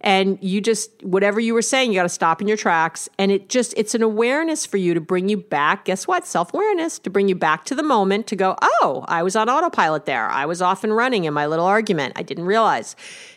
and 0.00 0.38
you 0.40 0.60
just 0.60 1.02
whatever 1.04 1.40
you 1.40 1.54
were 1.54 1.62
saying 1.62 1.90
you 1.90 1.98
got 1.98 2.04
to 2.04 2.08
stop 2.08 2.40
in 2.40 2.48
your 2.48 2.56
tracks. 2.56 3.08
And 3.18 3.30
it 3.30 3.48
just 3.48 3.74
it's 3.76 3.94
an 3.94 4.02
awareness 4.02 4.66
for 4.66 4.76
you 4.76 4.94
to 4.94 5.00
bring 5.00 5.28
you 5.28 5.36
back 5.36 5.84
guess 5.84 6.06
what? 6.06 6.26
Self-awareness 6.26 6.98
to 7.00 7.10
bring 7.10 7.28
you 7.28 7.34
back 7.34 7.64
to 7.66 7.74
the 7.74 7.82
moment 7.82 8.26
to 8.28 8.36
go 8.36 8.56
oh 8.62 9.04
i 9.08 9.22
was 9.22 9.36
on 9.36 9.48
autopilot 9.48 10.04
there. 10.06 10.28
I 10.28 10.46
was 10.46 10.62
off 10.62 10.84
and 10.84 10.94
running 10.94 11.24
in 11.24 11.34
my 11.34 11.46
little 11.46 11.66
argument. 11.66 12.14
I 12.16 12.22
didn't 12.22 12.46
realize. 12.46 12.96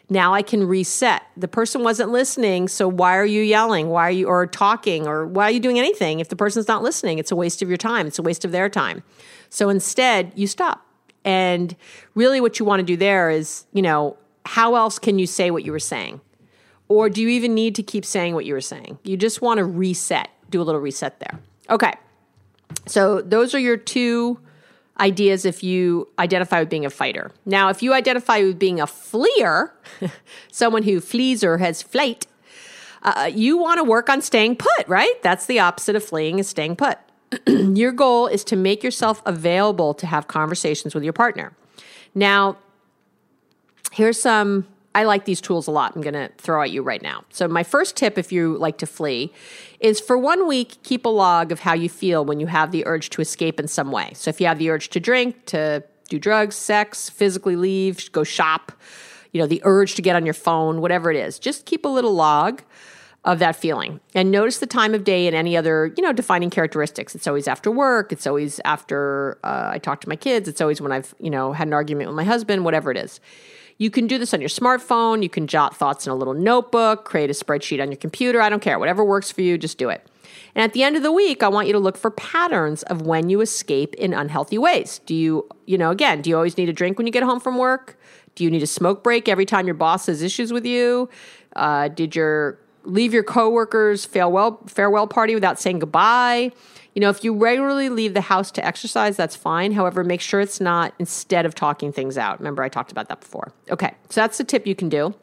Now 0.09 0.33
i 0.33 0.41
can 0.41 0.65
reset. 0.65 1.23
The 1.37 1.47
person 1.47 1.83
wasn't 1.83 2.11
listening 2.11 2.67
so 2.67 2.87
why 2.87 3.17
are 3.17 3.25
you 3.25 3.41
yelling? 3.41 3.89
Why 3.89 4.03
are 4.03 4.11
you 4.11 4.27
or 4.27 4.47
talking? 4.47 5.07
Or 5.07 5.25
why 5.25 5.45
are 5.45 5.51
you 5.51 5.59
doing 5.59 5.79
anything 5.79 6.19
if 6.19 6.29
the 6.29 6.35
person's 6.35 6.67
not 6.67 6.83
listening? 6.83 7.19
It's 7.19 7.31
a 7.31 7.35
waste 7.35 7.61
of 7.61 7.69
your 7.69 7.77
time. 7.77 8.07
It's 8.07 8.19
a 8.19 8.23
waste 8.23 8.45
of 8.45 8.51
their 8.51 8.69
time. 8.69 9.03
So 9.49 9.69
instead 9.69 10.33
you 10.35 10.47
stop. 10.47 10.85
And 11.25 11.75
really 12.15 12.39
what 12.39 12.59
you 12.59 12.65
want 12.65 12.79
to 12.79 12.85
do 12.85 12.95
there 12.97 13.29
is 13.29 13.65
you 13.73 13.81
know 13.81 14.17
how 14.45 14.75
else 14.75 14.97
can 14.97 15.19
you 15.19 15.27
say 15.27 15.51
what 15.51 15.63
you 15.63 15.71
were 15.71 15.79
saying 15.79 16.21
or 16.89 17.09
do 17.09 17.21
you 17.21 17.29
even 17.29 17.53
need 17.53 17.75
to 17.75 17.83
keep 17.83 18.03
saying 18.03 18.33
what 18.33 18.45
you 18.45 18.53
were 18.53 18.61
saying? 18.61 18.99
You 19.03 19.15
just 19.15 19.41
want 19.41 19.59
to 19.59 19.63
reset, 19.63 20.29
do 20.49 20.61
a 20.61 20.63
little 20.63 20.81
reset 20.81 21.19
there. 21.19 21.39
Okay. 21.69 21.93
So 22.87 23.21
those 23.21 23.53
are 23.53 23.59
your 23.59 23.77
two 23.77 24.39
ideas 24.99 25.45
if 25.45 25.63
you 25.63 26.07
identify 26.17 26.59
with 26.59 26.69
being 26.69 26.85
a 26.85 26.89
fighter. 26.89 27.31
Now, 27.45 27.69
if 27.69 27.81
you 27.81 27.93
identify 27.93 28.39
with 28.39 28.59
being 28.59 28.81
a 28.81 28.87
fleer, 28.87 29.73
someone 30.51 30.83
who 30.83 30.99
flees 30.99 31.43
or 31.43 31.59
has 31.59 31.81
flight, 31.81 32.27
uh, 33.03 33.31
you 33.33 33.57
want 33.57 33.77
to 33.77 33.83
work 33.83 34.09
on 34.09 34.21
staying 34.21 34.57
put, 34.57 34.87
right? 34.87 35.21
That's 35.23 35.45
the 35.45 35.59
opposite 35.59 35.95
of 35.95 36.03
fleeing 36.03 36.39
is 36.39 36.49
staying 36.49 36.75
put. 36.75 36.97
your 37.47 37.91
goal 37.91 38.27
is 38.27 38.43
to 38.45 38.55
make 38.55 38.83
yourself 38.83 39.21
available 39.25 39.93
to 39.93 40.07
have 40.07 40.27
conversations 40.27 40.93
with 40.93 41.03
your 41.03 41.13
partner. 41.13 41.53
Now, 42.13 42.57
here's 43.91 44.19
some 44.19 44.65
I 44.99 45.03
like 45.03 45.23
these 45.23 45.39
tools 45.39 45.65
a 45.67 45.71
lot. 45.71 45.95
I'm 45.95 46.01
going 46.01 46.13
to 46.13 46.29
throw 46.37 46.61
at 46.61 46.71
you 46.71 46.81
right 46.83 47.01
now. 47.01 47.23
So, 47.29 47.47
my 47.47 47.63
first 47.63 47.95
tip, 47.95 48.17
if 48.17 48.33
you 48.33 48.57
like 48.57 48.77
to 48.79 48.85
flee, 48.85 49.31
is 49.79 50.01
for 50.01 50.17
one 50.17 50.45
week, 50.45 50.83
keep 50.83 51.05
a 51.05 51.09
log 51.09 51.53
of 51.53 51.61
how 51.61 51.73
you 51.73 51.87
feel 51.87 52.25
when 52.25 52.41
you 52.41 52.47
have 52.47 52.73
the 52.73 52.85
urge 52.85 53.09
to 53.11 53.21
escape 53.21 53.61
in 53.61 53.69
some 53.69 53.91
way. 53.91 54.11
So, 54.13 54.27
if 54.27 54.41
you 54.41 54.47
have 54.47 54.59
the 54.59 54.69
urge 54.69 54.89
to 54.89 54.99
drink, 54.99 55.45
to 55.45 55.85
do 56.09 56.19
drugs, 56.19 56.57
sex, 56.57 57.09
physically 57.09 57.55
leave, 57.55 58.11
go 58.11 58.25
shop, 58.25 58.73
you 59.31 59.39
know, 59.39 59.47
the 59.47 59.61
urge 59.63 59.95
to 59.95 60.01
get 60.01 60.17
on 60.17 60.25
your 60.25 60.33
phone, 60.33 60.81
whatever 60.81 61.09
it 61.09 61.15
is, 61.15 61.39
just 61.39 61.65
keep 61.65 61.85
a 61.85 61.89
little 61.89 62.13
log 62.13 62.61
of 63.23 63.39
that 63.39 63.55
feeling 63.55 64.01
and 64.15 64.31
notice 64.31 64.59
the 64.59 64.67
time 64.67 64.93
of 64.93 65.05
day 65.05 65.27
and 65.27 65.35
any 65.35 65.55
other 65.57 65.93
you 65.97 66.01
know 66.01 66.13
defining 66.13 66.49
characteristics 66.49 67.13
it's 67.13 67.27
always 67.27 67.49
after 67.49 67.69
work 67.69 68.13
it's 68.13 68.25
always 68.25 68.61
after 68.63 69.37
uh, 69.43 69.71
i 69.73 69.77
talk 69.77 69.99
to 69.99 70.07
my 70.07 70.15
kids 70.15 70.47
it's 70.47 70.61
always 70.61 70.79
when 70.79 70.93
i've 70.93 71.13
you 71.19 71.29
know 71.29 71.51
had 71.51 71.67
an 71.67 71.73
argument 71.73 72.07
with 72.07 72.15
my 72.15 72.23
husband 72.23 72.63
whatever 72.63 72.89
it 72.89 72.95
is 72.95 73.19
you 73.79 73.89
can 73.89 74.05
do 74.05 74.17
this 74.19 74.33
on 74.33 74.41
your 74.41 74.49
smartphone. 74.49 75.23
You 75.23 75.29
can 75.29 75.47
jot 75.47 75.75
thoughts 75.75 76.05
in 76.05 76.11
a 76.11 76.15
little 76.15 76.33
notebook, 76.35 77.05
create 77.05 77.29
a 77.29 77.33
spreadsheet 77.33 77.81
on 77.81 77.89
your 77.89 77.97
computer. 77.97 78.41
I 78.41 78.49
don't 78.49 78.61
care. 78.61 78.77
Whatever 78.77 79.03
works 79.03 79.31
for 79.31 79.41
you, 79.41 79.57
just 79.57 79.77
do 79.77 79.89
it. 79.89 80.05
And 80.53 80.63
at 80.63 80.73
the 80.73 80.83
end 80.83 80.97
of 80.97 81.01
the 81.03 81.11
week, 81.11 81.41
I 81.41 81.47
want 81.47 81.67
you 81.67 81.73
to 81.73 81.79
look 81.79 81.97
for 81.97 82.11
patterns 82.11 82.83
of 82.83 83.01
when 83.01 83.29
you 83.29 83.39
escape 83.41 83.95
in 83.95 84.13
unhealthy 84.13 84.57
ways. 84.57 84.99
Do 85.05 85.15
you, 85.15 85.47
you 85.65 85.77
know, 85.77 85.91
again, 85.91 86.21
do 86.21 86.29
you 86.29 86.35
always 86.35 86.57
need 86.57 86.69
a 86.69 86.73
drink 86.73 86.97
when 86.97 87.07
you 87.07 87.13
get 87.13 87.23
home 87.23 87.39
from 87.39 87.57
work? 87.57 87.97
Do 88.35 88.43
you 88.43 88.51
need 88.51 88.61
a 88.61 88.67
smoke 88.67 89.01
break 89.01 89.29
every 89.29 89.45
time 89.45 89.65
your 89.65 89.75
boss 89.75 90.07
has 90.07 90.21
issues 90.21 90.51
with 90.51 90.65
you? 90.65 91.09
Uh, 91.55 91.87
did 91.87 92.15
your 92.15 92.59
leave 92.83 93.13
your 93.13 93.23
coworkers 93.23 94.05
farewell 94.05 94.61
farewell 94.67 95.07
party 95.07 95.35
without 95.35 95.59
saying 95.59 95.79
goodbye. 95.79 96.51
You 96.99 97.05
know, 97.05 97.11
if 97.11 97.23
you 97.23 97.33
regularly 97.33 97.87
leave 97.87 98.13
the 98.13 98.19
house 98.19 98.51
to 98.51 98.65
exercise, 98.65 99.15
that's 99.15 99.33
fine. 99.33 99.71
However, 99.71 100.03
make 100.03 100.19
sure 100.19 100.41
it's 100.41 100.59
not 100.59 100.93
instead 100.99 101.45
of 101.45 101.55
talking 101.55 101.93
things 101.93 102.17
out. 102.17 102.39
Remember, 102.39 102.61
I 102.61 102.67
talked 102.67 102.91
about 102.91 103.07
that 103.07 103.21
before. 103.21 103.53
Okay, 103.71 103.93
so 104.09 104.19
that's 104.19 104.37
the 104.37 104.43
tip 104.43 104.67
you 104.67 104.75
can 104.75 104.89
do. 104.89 105.15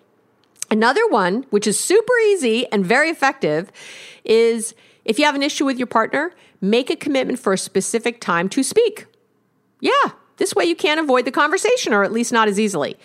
Another 0.70 1.06
one, 1.08 1.44
which 1.50 1.66
is 1.66 1.78
super 1.78 2.14
easy 2.30 2.66
and 2.72 2.82
very 2.82 3.10
effective, 3.10 3.70
is 4.24 4.74
if 5.04 5.18
you 5.18 5.26
have 5.26 5.34
an 5.34 5.42
issue 5.42 5.66
with 5.66 5.76
your 5.76 5.86
partner, 5.86 6.34
make 6.62 6.88
a 6.88 6.96
commitment 6.96 7.38
for 7.38 7.52
a 7.52 7.58
specific 7.58 8.22
time 8.22 8.48
to 8.48 8.62
speak. 8.62 9.04
Yeah, 9.80 10.12
this 10.38 10.54
way 10.54 10.64
you 10.64 10.76
can't 10.76 10.98
avoid 10.98 11.26
the 11.26 11.30
conversation, 11.30 11.92
or 11.92 12.04
at 12.04 12.10
least 12.10 12.32
not 12.32 12.48
as 12.48 12.58
easily. 12.58 12.96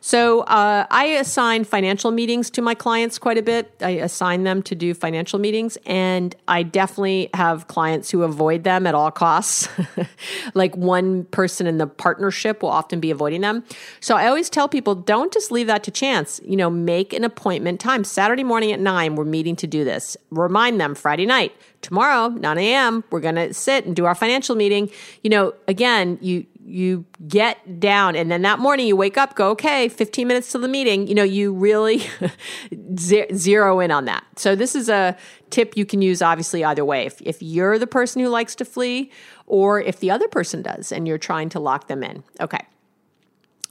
So 0.00 0.40
uh, 0.42 0.86
I 0.90 1.06
assign 1.06 1.64
financial 1.64 2.10
meetings 2.10 2.50
to 2.50 2.62
my 2.62 2.74
clients 2.74 3.18
quite 3.18 3.38
a 3.38 3.42
bit. 3.42 3.72
I 3.80 3.90
assign 3.90 4.44
them 4.44 4.62
to 4.64 4.74
do 4.74 4.94
financial 4.94 5.38
meetings, 5.38 5.78
and 5.86 6.34
I 6.48 6.62
definitely 6.62 7.30
have 7.34 7.66
clients 7.68 8.10
who 8.10 8.22
avoid 8.22 8.64
them 8.64 8.86
at 8.86 8.94
all 8.94 9.10
costs. 9.10 9.68
like 10.54 10.76
one 10.76 11.24
person 11.24 11.66
in 11.66 11.78
the 11.78 11.86
partnership 11.86 12.62
will 12.62 12.70
often 12.70 13.00
be 13.00 13.10
avoiding 13.10 13.40
them. 13.40 13.64
So 14.00 14.16
I 14.16 14.26
always 14.28 14.50
tell 14.50 14.68
people 14.68 14.94
don't 14.94 15.32
just 15.32 15.50
leave 15.50 15.66
that 15.66 15.84
to 15.84 15.90
chance. 15.90 16.40
You 16.44 16.56
know, 16.56 16.70
make 16.70 17.12
an 17.12 17.24
appointment 17.24 17.80
time. 17.80 18.04
Saturday 18.04 18.44
morning 18.44 18.72
at 18.72 18.80
nine, 18.80 19.16
we're 19.16 19.24
meeting 19.24 19.56
to 19.56 19.66
do 19.66 19.84
this. 19.84 20.16
Remind 20.30 20.80
them 20.80 20.94
Friday 20.94 21.26
night, 21.26 21.52
tomorrow, 21.82 22.28
9 22.28 22.58
a.m., 22.58 23.04
we're 23.10 23.20
going 23.20 23.36
to 23.36 23.54
sit 23.54 23.86
and 23.86 23.94
do 23.94 24.04
our 24.04 24.14
financial 24.14 24.56
meeting. 24.56 24.90
You 25.22 25.30
know, 25.30 25.54
again, 25.68 26.18
you, 26.20 26.46
you 26.66 27.04
get 27.28 27.78
down 27.78 28.16
and 28.16 28.30
then 28.30 28.42
that 28.42 28.58
morning 28.58 28.86
you 28.86 28.96
wake 28.96 29.16
up 29.16 29.36
go 29.36 29.50
okay 29.50 29.88
15 29.88 30.26
minutes 30.26 30.50
to 30.50 30.58
the 30.58 30.66
meeting 30.66 31.06
you 31.06 31.14
know 31.14 31.22
you 31.22 31.52
really 31.52 32.02
zero 32.98 33.80
in 33.80 33.90
on 33.90 34.04
that. 34.06 34.24
So 34.36 34.54
this 34.54 34.74
is 34.74 34.88
a 34.88 35.16
tip 35.50 35.76
you 35.76 35.86
can 35.86 36.02
use 36.02 36.22
obviously 36.22 36.64
either 36.64 36.84
way. 36.84 37.06
If, 37.06 37.20
if 37.22 37.42
you're 37.42 37.78
the 37.78 37.86
person 37.86 38.22
who 38.22 38.28
likes 38.28 38.54
to 38.56 38.64
flee 38.64 39.10
or 39.46 39.80
if 39.80 40.00
the 40.00 40.10
other 40.10 40.28
person 40.28 40.62
does 40.62 40.92
and 40.92 41.06
you're 41.06 41.18
trying 41.18 41.48
to 41.50 41.60
lock 41.60 41.88
them 41.88 42.02
in. 42.02 42.22
Okay. 42.40 42.64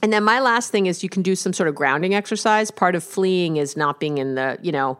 And 0.02 0.12
then 0.12 0.24
my 0.24 0.40
last 0.40 0.70
thing 0.70 0.86
is 0.86 1.02
you 1.02 1.08
can 1.08 1.22
do 1.22 1.34
some 1.34 1.52
sort 1.52 1.68
of 1.68 1.74
grounding 1.74 2.14
exercise. 2.14 2.70
Part 2.70 2.94
of 2.94 3.02
fleeing 3.02 3.56
is 3.56 3.76
not 3.76 3.98
being 3.98 4.18
in 4.18 4.34
the 4.34 4.58
you 4.62 4.72
know 4.72 4.98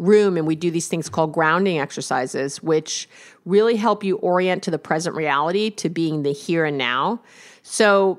room 0.00 0.36
and 0.36 0.46
we 0.46 0.56
do 0.56 0.70
these 0.70 0.88
things 0.88 1.08
called 1.08 1.32
grounding 1.32 1.78
exercises, 1.78 2.62
which 2.62 3.08
really 3.44 3.76
help 3.76 4.02
you 4.02 4.16
orient 4.16 4.62
to 4.62 4.70
the 4.70 4.78
present 4.78 5.14
reality, 5.14 5.70
to 5.70 5.88
being 5.88 6.22
the 6.22 6.32
here 6.32 6.64
and 6.64 6.78
now. 6.78 7.20
So, 7.62 8.18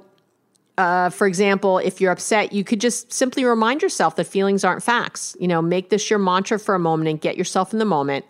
uh, 0.77 1.09
for 1.09 1.27
example, 1.27 1.79
if 1.79 1.99
you're 1.99 2.11
upset, 2.11 2.53
you 2.53 2.63
could 2.63 2.79
just 2.79 3.11
simply 3.11 3.43
remind 3.43 3.82
yourself 3.82 4.15
that 4.15 4.25
feelings 4.25 4.63
aren't 4.63 4.84
facts. 4.84 5.36
You 5.39 5.47
know, 5.47 5.61
make 5.61 5.89
this 5.89 6.09
your 6.09 6.19
mantra 6.19 6.59
for 6.59 6.75
a 6.75 6.79
moment 6.79 7.09
and 7.09 7.19
get 7.19 7.36
yourself 7.36 7.73
in 7.73 7.79
the 7.79 7.86
moment 7.86 8.25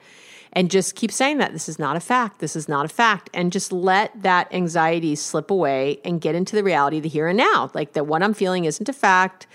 and 0.53 0.71
just 0.71 0.95
keep 0.95 1.11
saying 1.11 1.37
that 1.37 1.53
this 1.53 1.69
is 1.69 1.77
not 1.77 1.95
a 1.95 1.99
fact. 1.99 2.39
This 2.39 2.55
is 2.55 2.67
not 2.67 2.85
a 2.85 2.89
fact. 2.89 3.29
And 3.33 3.51
just 3.51 3.71
let 3.71 4.21
that 4.21 4.53
anxiety 4.53 5.15
slip 5.15 5.51
away 5.51 5.99
and 6.03 6.19
get 6.19 6.35
into 6.35 6.55
the 6.55 6.63
reality 6.63 6.97
of 6.97 7.03
the 7.03 7.09
here 7.09 7.27
and 7.27 7.37
now. 7.37 7.69
Like 7.73 7.93
that 7.93 8.07
what 8.07 8.23
I'm 8.23 8.33
feeling 8.33 8.65
isn't 8.65 8.89
a 8.89 8.93
fact 8.93 9.47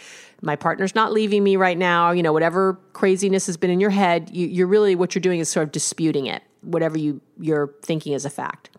my 0.42 0.56
partner's 0.56 0.94
not 0.94 1.12
leaving 1.12 1.42
me 1.42 1.56
right 1.56 1.78
now, 1.78 2.10
you 2.10 2.22
know, 2.22 2.32
whatever 2.32 2.78
craziness 2.92 3.46
has 3.46 3.56
been 3.56 3.70
in 3.70 3.80
your 3.80 3.90
head, 3.90 4.30
you, 4.30 4.64
are 4.64 4.68
really 4.68 4.94
what 4.94 5.14
you're 5.14 5.20
doing 5.20 5.40
is 5.40 5.48
sort 5.48 5.64
of 5.64 5.72
disputing 5.72 6.26
it, 6.26 6.42
whatever 6.62 6.98
you, 6.98 7.20
you're 7.40 7.74
thinking 7.82 8.12
is 8.12 8.24
a 8.24 8.30
fact. 8.30 8.70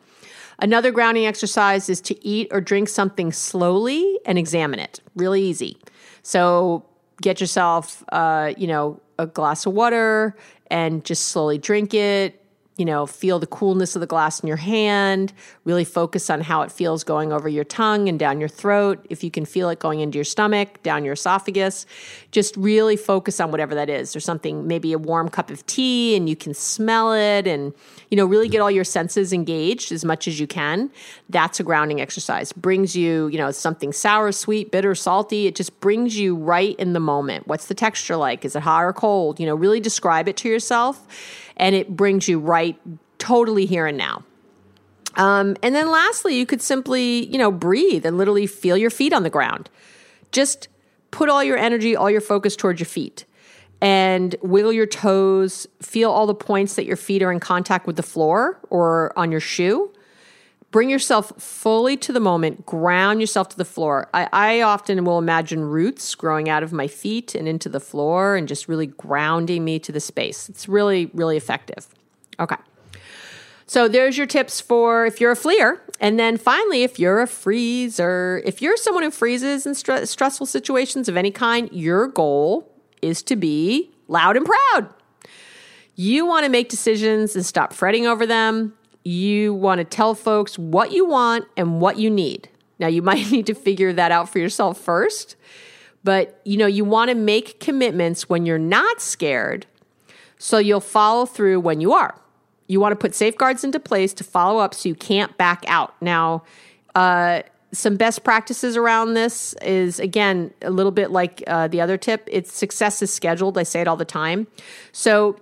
Another 0.60 0.91
grounding 0.91 1.26
exercise 1.26 1.89
is 1.89 2.01
to 2.01 2.26
eat 2.26 2.47
or 2.51 2.62
drink 2.62 2.89
something 2.89 3.32
slowly 3.32 4.20
and 4.26 4.38
examine 4.38 4.80
it. 4.80 4.99
Really 5.16 5.41
easy. 5.41 5.78
So 6.24 6.86
get 7.22 7.39
yourself, 7.39 8.03
uh, 8.12 8.53
you 8.58 8.68
know, 8.68 8.99
a 9.20 9.28
glass 9.28 9.66
of 9.66 9.74
water 9.74 10.36
and 10.70 11.03
just 11.05 11.30
slowly 11.30 11.58
drink 11.58 11.93
it 11.93 12.43
you 12.78 12.86
know, 12.86 13.08
feel 13.08 13.40
the 13.40 13.48
coolness 13.48 13.96
of 13.96 14.02
the 14.02 14.08
glass 14.08 14.40
in 14.40 14.48
your 14.48 14.58
hand, 14.58 15.34
really 15.66 15.84
focus 15.84 16.30
on 16.30 16.42
how 16.42 16.62
it 16.62 16.72
feels 16.72 17.04
going 17.04 17.34
over 17.34 17.50
your 17.50 17.64
tongue 17.64 18.08
and 18.08 18.20
down 18.20 18.40
your 18.40 18.48
throat. 18.48 19.04
If 19.10 19.24
you 19.24 19.32
can 19.32 19.46
feel 19.46 19.70
it 19.70 19.80
going 19.80 20.00
into 20.00 20.18
your 20.18 20.24
stomach, 20.24 20.84
down 20.84 21.04
your 21.04 21.14
esophagus, 21.14 21.88
just 22.32 22.56
really 22.56 22.96
focus 22.96 23.40
on 23.40 23.50
whatever 23.50 23.74
that 23.74 23.90
is. 23.90 24.14
There's 24.14 24.26
something, 24.26 24.68
maybe 24.68 24.94
a 24.94 25.00
warm 25.00 25.28
cup 25.28 25.50
of 25.50 25.66
tea 25.66 26.16
and 26.16 26.30
you 26.30 26.36
can 26.36 26.54
smell 26.54 27.14
it 27.14 27.48
and, 27.48 27.74
you 28.12 28.18
know, 28.18 28.26
really 28.26 28.48
get 28.48 28.62
all 28.62 28.72
your 28.72 28.84
senses 28.84 29.34
engaged 29.34 29.92
as 29.92 30.06
much 30.06 30.28
as 30.28 30.40
you 30.40 30.46
can. 30.46 30.92
That's 31.30 31.60
a 31.60 31.64
grounding 31.64 32.00
exercise. 32.00 32.54
Brings 32.54 32.96
you, 32.96 33.28
you 33.30 33.40
know, 33.40 33.50
something 33.50 33.92
sour, 33.92 34.32
sweet, 34.32 34.72
bitter, 34.72 34.94
salty. 34.94 35.48
It 35.48 35.56
just 35.56 35.80
brings 35.80 36.20
you 36.20 36.36
right 36.36 36.76
in 36.78 36.94
the 36.94 37.00
moment. 37.00 37.48
What's 37.48 37.66
the 37.66 37.74
texture 37.74 38.18
like? 38.18 38.46
Is 38.46 38.56
it 38.56 38.62
hot 38.62 38.84
or 38.84 38.94
cold? 38.94 39.40
You 39.40 39.48
know, 39.48 39.56
really 39.56 39.80
describe 39.80 40.28
it 40.28 40.38
to 40.38 40.48
yourself 40.48 41.08
and 41.58 41.76
it 41.76 41.95
brings 41.95 42.28
you 42.28 42.39
right 42.39 42.80
totally 43.20 43.66
here 43.66 43.86
and 43.86 43.97
now. 43.97 44.24
Um, 45.16 45.58
and 45.64 45.74
then 45.74 45.89
lastly, 45.89 46.38
you 46.38 46.45
could 46.45 46.62
simply, 46.62 47.26
you 47.26 47.38
know, 47.38 47.51
breathe 47.51 48.05
and 48.05 48.18
literally 48.18 48.47
feel 48.47 48.78
your 48.78 48.91
feet 48.91 49.14
on 49.14 49.24
the 49.24 49.30
ground. 49.30 49.70
Just 50.32 50.68
put 51.12 51.30
all 51.30 51.43
your 51.43 51.58
energy, 51.58 51.95
all 51.95 52.10
your 52.10 52.22
focus 52.22 52.55
towards 52.55 52.80
your 52.80 52.88
feet 52.88 53.26
and 53.82 54.36
wiggle 54.41 54.72
your 54.72 54.86
toes. 54.86 55.68
Feel 55.82 56.12
all 56.12 56.28
the 56.28 56.36
points 56.36 56.76
that 56.76 56.86
your 56.86 56.97
feet 56.97 57.22
are 57.24 57.32
in 57.32 57.39
contact 57.39 57.88
with 57.88 57.95
the 57.95 58.03
floor 58.03 58.60
or 58.70 59.18
on 59.18 59.32
your 59.32 59.39
shoe. 59.39 59.91
Bring 60.70 60.89
yourself 60.89 61.32
fully 61.41 61.95
to 61.97 62.11
the 62.11 62.20
moment, 62.20 62.65
ground 62.65 63.22
yourself 63.22 63.47
to 63.49 63.57
the 63.57 63.65
floor. 63.65 64.09
I, 64.13 64.28
I, 64.34 64.61
often 64.61 65.05
will 65.05 65.18
imagine 65.18 65.61
roots 65.61 66.13
growing 66.13 66.49
out 66.49 66.61
of 66.61 66.74
my 66.74 66.88
feet 66.88 67.36
and 67.36 67.47
into 67.47 67.70
the 67.70 67.80
floor 67.80 68.36
and 68.36 68.49
just 68.49 68.68
really 68.68 68.88
grounding 68.88 69.63
me 69.63 69.80
to 69.80 69.93
the 69.93 70.01
space. 70.01 70.49
It's 70.49 70.68
really, 70.68 71.09
really 71.13 71.38
effective. 71.38 71.88
Okay. 72.38 72.57
So 73.65 73.88
there's 73.88 74.18
your 74.18 74.28
tips 74.28 74.59
for 74.59 75.05
if 75.05 75.22
you're 75.22 75.32
a 75.32 75.38
fleer. 75.38 75.82
And 75.99 76.20
then 76.20 76.38
finally, 76.38 76.84
if 76.84 76.99
you're 76.99 77.22
a 77.22 77.28
freezer, 77.28 78.41
if 78.45 78.61
you're 78.61 78.78
someone 78.78 79.03
who 79.03 79.11
freezes 79.11 79.65
in 79.65 79.74
st- 79.74 80.07
stressful 80.07 80.45
situations 80.45 81.09
of 81.09 81.18
any 81.18 81.32
kind, 81.32 81.70
your 81.72 82.07
goal 82.07 82.72
is 83.01 83.24
to 83.24 83.36
be 83.36 83.91
loud 84.07 84.38
and 84.38 84.45
proud. 84.45 84.89
You 85.95 86.26
want 86.26 86.45
to 86.45 86.49
make 86.49 86.70
decisions 86.70 87.36
and 87.36 87.45
stop 87.45 87.74
fretting 87.74 88.05
over 88.05 88.26
them 88.26 88.77
you 89.08 89.53
want 89.53 89.80
to 89.80 89.86
tell 89.86 90.14
folks 90.14 90.60
what 90.60 90.91
you 90.91 91.05
want 91.05 91.45
and 91.55 91.80
what 91.80 91.97
you 91.97 92.10
need. 92.10 92.49
Now, 92.78 92.88
you 92.88 93.01
might 93.12 93.32
need 93.32 93.45
to 93.47 93.53
figure 93.53 93.93
that 93.93 94.12
out 94.12 94.30
for 94.30 94.39
yourself 94.39 94.78
first, 94.80 95.36
but 96.03 96.41
you 96.43 96.58
know, 96.58 96.68
you 96.68 96.84
want 96.84 97.10
to 97.10 97.16
make 97.16 97.60
commitments 97.60 98.28
when 98.28 98.45
you're 98.45 98.60
not 98.60 99.01
scared 99.01 99.66
so 100.38 100.58
you'll 100.58 100.82
follow 100.82 101.26
through 101.26 101.60
when 101.62 101.82
you 101.82 101.93
are. 101.93 102.20
You 102.68 102.80
want 102.82 102.91
to 102.91 102.97
put 102.97 103.16
safeguards 103.16 103.64
into 103.64 103.80
place 103.80 104.14
to 104.16 104.24
follow 104.26 104.60
up 104.60 104.74
so 104.74 104.89
you 104.89 104.95
can't 104.95 105.36
back 105.38 105.64
out. 105.68 105.99
Now, 106.01 106.43
uh, 106.93 107.43
some 107.72 107.95
best 107.95 108.24
practices 108.24 108.76
around 108.76 109.14
this 109.14 109.53
is 109.62 109.99
again 109.99 110.53
a 110.62 110.70
little 110.70 110.91
bit 110.91 111.12
like 111.12 111.43
uh, 111.47 111.68
the 111.68 111.80
other 111.80 111.97
tip. 111.97 112.28
It's 112.30 112.51
success 112.51 113.01
is 113.01 113.14
scheduled. 113.14 113.58
I 113.58 113.64
say 113.64 113.82
it 113.82 113.88
all 113.88 113.97
the 113.97 114.05
time. 114.05 114.47
So 114.91 115.39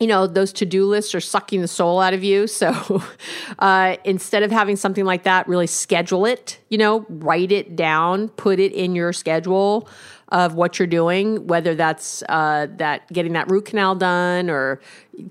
you 0.00 0.06
know, 0.06 0.26
those 0.26 0.52
to 0.54 0.66
do 0.66 0.86
lists 0.86 1.14
are 1.14 1.20
sucking 1.20 1.60
the 1.60 1.68
soul 1.68 2.00
out 2.00 2.14
of 2.14 2.24
you. 2.24 2.46
So 2.54 3.02
uh, 3.58 3.96
instead 4.04 4.42
of 4.42 4.50
having 4.50 4.76
something 4.76 5.04
like 5.04 5.24
that, 5.24 5.46
really 5.48 5.66
schedule 5.66 6.24
it, 6.24 6.58
you 6.70 6.78
know, 6.78 7.04
write 7.08 7.52
it 7.52 7.76
down, 7.76 8.28
put 8.28 8.58
it 8.58 8.72
in 8.72 8.94
your 8.94 9.12
schedule 9.12 9.86
of 10.30 10.54
what 10.54 10.78
you're 10.78 10.88
doing, 10.88 11.46
whether 11.46 11.74
that's 11.74 12.22
uh, 12.28 12.68
that 12.76 13.12
getting 13.12 13.34
that 13.34 13.50
root 13.50 13.66
canal 13.66 13.94
done 13.94 14.48
or 14.48 14.80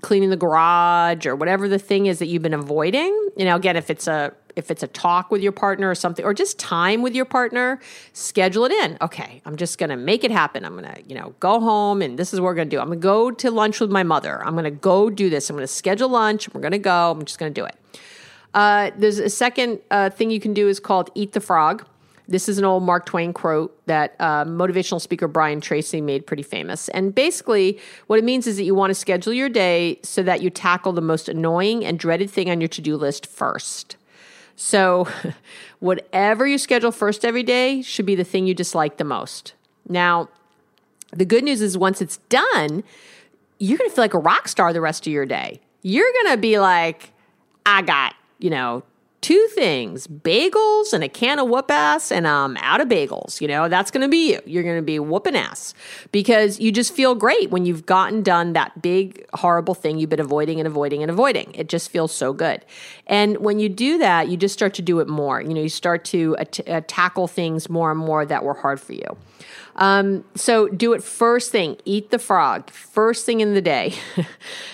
cleaning 0.02 0.30
the 0.30 0.36
garage 0.36 1.26
or 1.26 1.34
whatever 1.34 1.68
the 1.68 1.78
thing 1.78 2.06
is 2.06 2.20
that 2.20 2.26
you've 2.26 2.42
been 2.42 2.54
avoiding. 2.54 3.12
You 3.36 3.46
know, 3.46 3.56
again, 3.56 3.76
if 3.76 3.90
it's 3.90 4.06
a 4.06 4.32
if 4.56 4.70
it's 4.70 4.82
a 4.82 4.86
talk 4.88 5.30
with 5.30 5.42
your 5.42 5.52
partner 5.52 5.90
or 5.90 5.94
something, 5.94 6.24
or 6.24 6.34
just 6.34 6.58
time 6.58 7.02
with 7.02 7.14
your 7.14 7.24
partner, 7.24 7.80
schedule 8.12 8.64
it 8.64 8.72
in. 8.72 8.98
Okay, 9.00 9.42
I'm 9.44 9.56
just 9.56 9.78
gonna 9.78 9.96
make 9.96 10.24
it 10.24 10.30
happen. 10.30 10.64
I'm 10.64 10.74
gonna, 10.74 10.96
you 11.06 11.14
know, 11.14 11.34
go 11.40 11.60
home 11.60 12.02
and 12.02 12.18
this 12.18 12.32
is 12.32 12.40
what 12.40 12.46
we're 12.46 12.54
gonna 12.54 12.70
do. 12.70 12.80
I'm 12.80 12.88
gonna 12.88 13.00
go 13.00 13.30
to 13.30 13.50
lunch 13.50 13.80
with 13.80 13.90
my 13.90 14.02
mother. 14.02 14.44
I'm 14.44 14.54
gonna 14.54 14.70
go 14.70 15.10
do 15.10 15.30
this. 15.30 15.50
I'm 15.50 15.56
gonna 15.56 15.66
schedule 15.66 16.08
lunch. 16.08 16.52
We're 16.52 16.60
gonna 16.60 16.78
go. 16.78 17.10
I'm 17.10 17.24
just 17.24 17.38
gonna 17.38 17.50
do 17.50 17.64
it. 17.64 17.76
Uh, 18.54 18.90
there's 18.96 19.18
a 19.18 19.28
second 19.28 19.80
uh, 19.90 20.10
thing 20.10 20.30
you 20.30 20.40
can 20.40 20.54
do 20.54 20.68
is 20.68 20.78
called 20.78 21.10
eat 21.14 21.32
the 21.32 21.40
frog. 21.40 21.86
This 22.26 22.48
is 22.48 22.56
an 22.56 22.64
old 22.64 22.82
Mark 22.84 23.04
Twain 23.04 23.34
quote 23.34 23.78
that 23.86 24.16
uh, 24.18 24.44
motivational 24.44 25.00
speaker 25.00 25.28
Brian 25.28 25.60
Tracy 25.60 26.00
made 26.00 26.26
pretty 26.26 26.42
famous. 26.42 26.88
And 26.88 27.14
basically, 27.14 27.78
what 28.06 28.18
it 28.18 28.24
means 28.24 28.46
is 28.46 28.56
that 28.56 28.64
you 28.64 28.74
want 28.74 28.90
to 28.90 28.94
schedule 28.94 29.34
your 29.34 29.50
day 29.50 29.98
so 30.02 30.22
that 30.22 30.40
you 30.40 30.48
tackle 30.48 30.92
the 30.92 31.02
most 31.02 31.28
annoying 31.28 31.84
and 31.84 31.98
dreaded 31.98 32.30
thing 32.30 32.48
on 32.50 32.62
your 32.62 32.68
to 32.68 32.80
do 32.80 32.96
list 32.96 33.26
first. 33.26 33.96
So, 34.56 35.08
whatever 35.80 36.46
you 36.46 36.58
schedule 36.58 36.92
first 36.92 37.24
every 37.24 37.42
day 37.42 37.82
should 37.82 38.06
be 38.06 38.14
the 38.14 38.24
thing 38.24 38.46
you 38.46 38.54
dislike 38.54 38.96
the 38.96 39.04
most. 39.04 39.54
Now, 39.88 40.28
the 41.12 41.24
good 41.24 41.44
news 41.44 41.60
is 41.60 41.76
once 41.76 42.00
it's 42.00 42.16
done, 42.28 42.84
you're 43.58 43.78
going 43.78 43.90
to 43.90 43.94
feel 43.94 44.04
like 44.04 44.14
a 44.14 44.18
rock 44.18 44.48
star 44.48 44.72
the 44.72 44.80
rest 44.80 45.06
of 45.06 45.12
your 45.12 45.26
day. 45.26 45.60
You're 45.82 46.10
going 46.22 46.34
to 46.34 46.40
be 46.40 46.58
like, 46.58 47.12
I 47.66 47.82
got, 47.82 48.14
you 48.38 48.50
know, 48.50 48.82
two 49.24 49.48
things 49.54 50.06
bagels 50.06 50.92
and 50.92 51.02
a 51.02 51.08
can 51.08 51.38
of 51.38 51.48
whoop 51.48 51.70
ass, 51.70 52.12
and 52.12 52.28
I'm 52.28 52.58
out 52.58 52.82
of 52.82 52.88
bagels. 52.88 53.40
You 53.40 53.48
know, 53.48 53.70
that's 53.70 53.90
to 54.02 54.08
be 54.08 54.32
you. 54.32 54.40
You're 54.44 54.62
to 54.76 54.82
be 54.82 54.98
whooping 54.98 55.34
ass 55.34 55.72
because 56.12 56.60
you 56.60 56.70
just 56.70 56.94
feel 56.94 57.14
great 57.14 57.50
when 57.50 57.64
you've 57.64 57.86
gotten 57.86 58.22
done 58.22 58.52
that 58.52 58.82
big, 58.82 59.24
horrible 59.32 59.72
thing 59.72 59.96
you've 59.96 60.10
been 60.10 60.20
avoiding 60.20 60.60
and 60.60 60.66
avoiding 60.66 61.02
and 61.02 61.10
avoiding. 61.10 61.54
It 61.54 61.70
just 61.70 61.88
feels 61.88 62.14
so 62.14 62.34
good. 62.34 62.66
And 63.06 63.38
when 63.38 63.58
you 63.58 63.70
do 63.70 63.96
that, 63.96 64.28
you 64.28 64.36
just 64.36 64.52
start 64.52 64.74
to 64.74 64.82
do 64.82 65.00
it 65.00 65.08
more. 65.08 65.40
You 65.40 65.54
know, 65.54 65.62
you 65.62 65.70
start 65.70 66.04
to 66.06 66.36
uh, 66.36 66.82
tackle 66.86 67.26
things 67.26 67.70
more 67.70 67.90
and 67.90 67.98
more 67.98 68.26
that 68.26 68.44
were 68.44 68.52
hard 68.52 68.78
for 68.78 68.92
you. 68.92 69.16
Um, 69.76 70.24
so 70.34 70.68
do 70.68 70.92
it 70.92 71.02
first 71.02 71.50
thing. 71.50 71.76
Eat 71.84 72.10
the 72.10 72.18
frog 72.18 72.70
first 72.70 73.26
thing 73.26 73.40
in 73.40 73.54
the 73.54 73.62
day. 73.62 73.94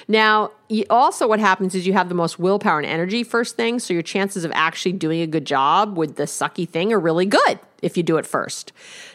now, 0.09 0.53
also 0.89 1.27
what 1.27 1.41
happens 1.41 1.75
is 1.75 1.87
you 1.87 1.93
have 1.93 2.09
the 2.09 2.15
most 2.15 2.39
willpower 2.39 2.79
and 2.79 2.87
energy 2.87 3.25
first 3.25 3.57
thing. 3.57 3.79
So 3.79 3.95
your 3.95 4.03
chances 4.03 4.45
of 4.45 4.53
actually 4.55 4.93
doing 4.93 5.21
a 5.21 5.27
good 5.27 5.45
job 5.45 5.97
with 5.97 6.17
the 6.17 6.25
sucky 6.25 6.69
thing 6.69 6.93
are 6.93 7.01
really 7.01 7.27
good 7.27 7.59
if 7.83 7.97
you 7.97 8.03
do 8.03 8.19
it 8.19 8.27
first. 8.27 8.73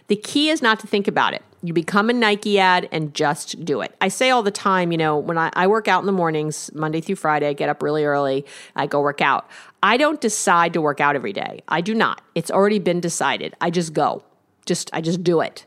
The 0.08 0.16
key 0.16 0.50
is 0.50 0.62
not 0.62 0.80
to 0.80 0.88
think 0.88 1.08
about 1.08 1.34
it. 1.34 1.44
You 1.64 1.74
become 1.74 2.10
a 2.10 2.14
Nike 2.14 2.60
ad 2.60 2.88
and 2.92 3.14
just 3.14 3.66
do 3.66 3.82
it. 3.82 3.96
I 4.00 4.08
say 4.08 4.30
all 4.30 4.44
the 4.44 4.52
time, 4.52 4.92
you 4.92 4.98
know, 4.98 5.18
when 5.18 5.38
I, 5.38 5.50
I 5.54 5.66
work 5.68 5.88
out 5.88 6.00
in 6.02 6.06
the 6.06 6.12
mornings, 6.12 6.72
Monday 6.74 7.02
through 7.02 7.16
Friday, 7.16 7.48
I 7.48 7.54
get 7.54 7.70
up 7.70 7.82
really 7.82 8.06
early, 8.06 8.46
I 8.76 8.86
go 8.86 9.02
work 9.02 9.22
out. 9.22 9.50
I 9.82 9.98
don't 9.98 10.22
decide 10.22 10.74
to 10.74 10.82
work 10.82 11.00
out 11.00 11.16
every 11.16 11.34
day. 11.34 11.62
I 11.68 11.82
do 11.82 11.96
not. 11.96 12.22
It's 12.36 12.52
already 12.52 12.80
been 12.80 13.00
decided. 13.00 13.56
I 13.62 13.72
just 13.72 13.94
go. 13.94 14.24
Just 14.66 14.90
I 14.94 15.02
just 15.02 15.24
do 15.24 15.42
it. 15.42 15.66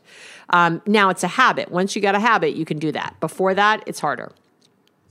Um, 0.49 0.81
now 0.85 1.09
it's 1.09 1.23
a 1.23 1.27
habit. 1.27 1.71
Once 1.71 1.95
you 1.95 2.01
got 2.01 2.15
a 2.15 2.19
habit, 2.19 2.55
you 2.55 2.65
can 2.65 2.79
do 2.79 2.91
that. 2.91 3.15
Before 3.19 3.53
that, 3.53 3.83
it's 3.85 3.99
harder. 3.99 4.31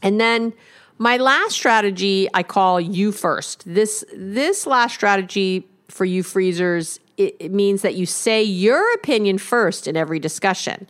And 0.02 0.20
then 0.20 0.52
my 0.98 1.16
last 1.16 1.52
strategy 1.52 2.28
I 2.34 2.42
call 2.42 2.80
you 2.80 3.12
first. 3.12 3.62
This 3.66 4.04
this 4.14 4.66
last 4.66 4.94
strategy 4.94 5.66
for 5.88 6.04
you 6.04 6.22
freezers 6.22 7.00
it, 7.18 7.36
it 7.40 7.52
means 7.52 7.82
that 7.82 7.96
you 7.96 8.06
say 8.06 8.42
your 8.42 8.94
opinion 8.94 9.38
first 9.38 9.86
in 9.86 9.96
every 9.96 10.18
discussion. 10.18 10.88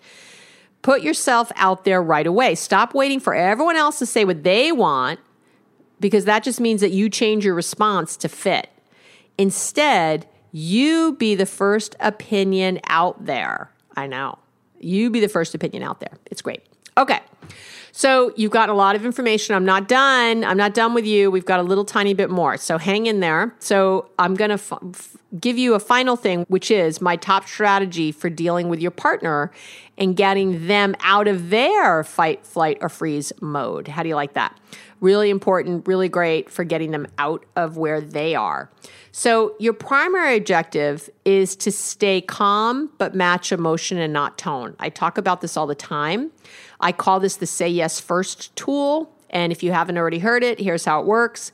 Put 0.82 1.02
yourself 1.02 1.50
out 1.56 1.84
there 1.84 2.00
right 2.00 2.26
away. 2.26 2.54
Stop 2.54 2.94
waiting 2.94 3.18
for 3.18 3.34
everyone 3.34 3.76
else 3.76 3.98
to 3.98 4.06
say 4.06 4.24
what 4.24 4.44
they 4.44 4.70
want 4.70 5.18
because 5.98 6.24
that 6.26 6.44
just 6.44 6.60
means 6.60 6.80
that 6.82 6.92
you 6.92 7.08
change 7.08 7.44
your 7.44 7.54
response 7.54 8.16
to 8.18 8.28
fit. 8.28 8.68
Instead, 9.36 10.26
you 10.52 11.14
be 11.18 11.34
the 11.34 11.46
first 11.46 11.96
opinion 12.00 12.80
out 12.86 13.24
there. 13.24 13.70
I 13.96 14.06
know. 14.06 14.38
You 14.80 15.10
be 15.10 15.20
the 15.20 15.28
first 15.28 15.54
opinion 15.54 15.82
out 15.82 16.00
there. 16.00 16.18
It's 16.26 16.42
great. 16.42 16.62
Okay. 16.96 17.20
So 17.92 18.32
you've 18.36 18.52
got 18.52 18.68
a 18.68 18.74
lot 18.74 18.94
of 18.94 19.04
information. 19.04 19.56
I'm 19.56 19.64
not 19.64 19.88
done. 19.88 20.44
I'm 20.44 20.56
not 20.56 20.72
done 20.72 20.94
with 20.94 21.04
you. 21.04 21.30
We've 21.32 21.44
got 21.44 21.58
a 21.58 21.64
little 21.64 21.84
tiny 21.84 22.14
bit 22.14 22.30
more. 22.30 22.56
So 22.56 22.78
hang 22.78 23.06
in 23.06 23.18
there. 23.18 23.54
So 23.58 24.08
I'm 24.20 24.34
going 24.34 24.50
to 24.50 24.54
f- 24.54 24.72
f- 24.72 25.16
give 25.40 25.58
you 25.58 25.74
a 25.74 25.80
final 25.80 26.14
thing, 26.14 26.44
which 26.48 26.70
is 26.70 27.00
my 27.00 27.16
top 27.16 27.48
strategy 27.48 28.12
for 28.12 28.30
dealing 28.30 28.68
with 28.68 28.80
your 28.80 28.92
partner 28.92 29.50
and 29.96 30.16
getting 30.16 30.68
them 30.68 30.94
out 31.00 31.26
of 31.26 31.50
their 31.50 32.04
fight, 32.04 32.46
flight, 32.46 32.78
or 32.80 32.88
freeze 32.88 33.32
mode. 33.40 33.88
How 33.88 34.04
do 34.04 34.08
you 34.08 34.14
like 34.14 34.34
that? 34.34 34.56
Really 35.00 35.30
important, 35.30 35.86
really 35.86 36.08
great 36.08 36.50
for 36.50 36.64
getting 36.64 36.90
them 36.90 37.06
out 37.18 37.44
of 37.54 37.76
where 37.76 38.00
they 38.00 38.34
are. 38.34 38.70
So, 39.12 39.54
your 39.58 39.72
primary 39.72 40.36
objective 40.36 41.08
is 41.24 41.56
to 41.56 41.72
stay 41.72 42.20
calm 42.20 42.90
but 42.98 43.14
match 43.14 43.52
emotion 43.52 43.98
and 43.98 44.12
not 44.12 44.38
tone. 44.38 44.76
I 44.78 44.90
talk 44.90 45.18
about 45.18 45.40
this 45.40 45.56
all 45.56 45.66
the 45.66 45.74
time. 45.74 46.30
I 46.80 46.92
call 46.92 47.20
this 47.20 47.36
the 47.36 47.46
say 47.46 47.68
yes 47.68 48.00
first 48.00 48.54
tool. 48.56 49.12
And 49.30 49.52
if 49.52 49.62
you 49.62 49.72
haven't 49.72 49.98
already 49.98 50.18
heard 50.18 50.42
it, 50.42 50.58
here's 50.58 50.84
how 50.84 51.00
it 51.00 51.06
works. 51.06 51.52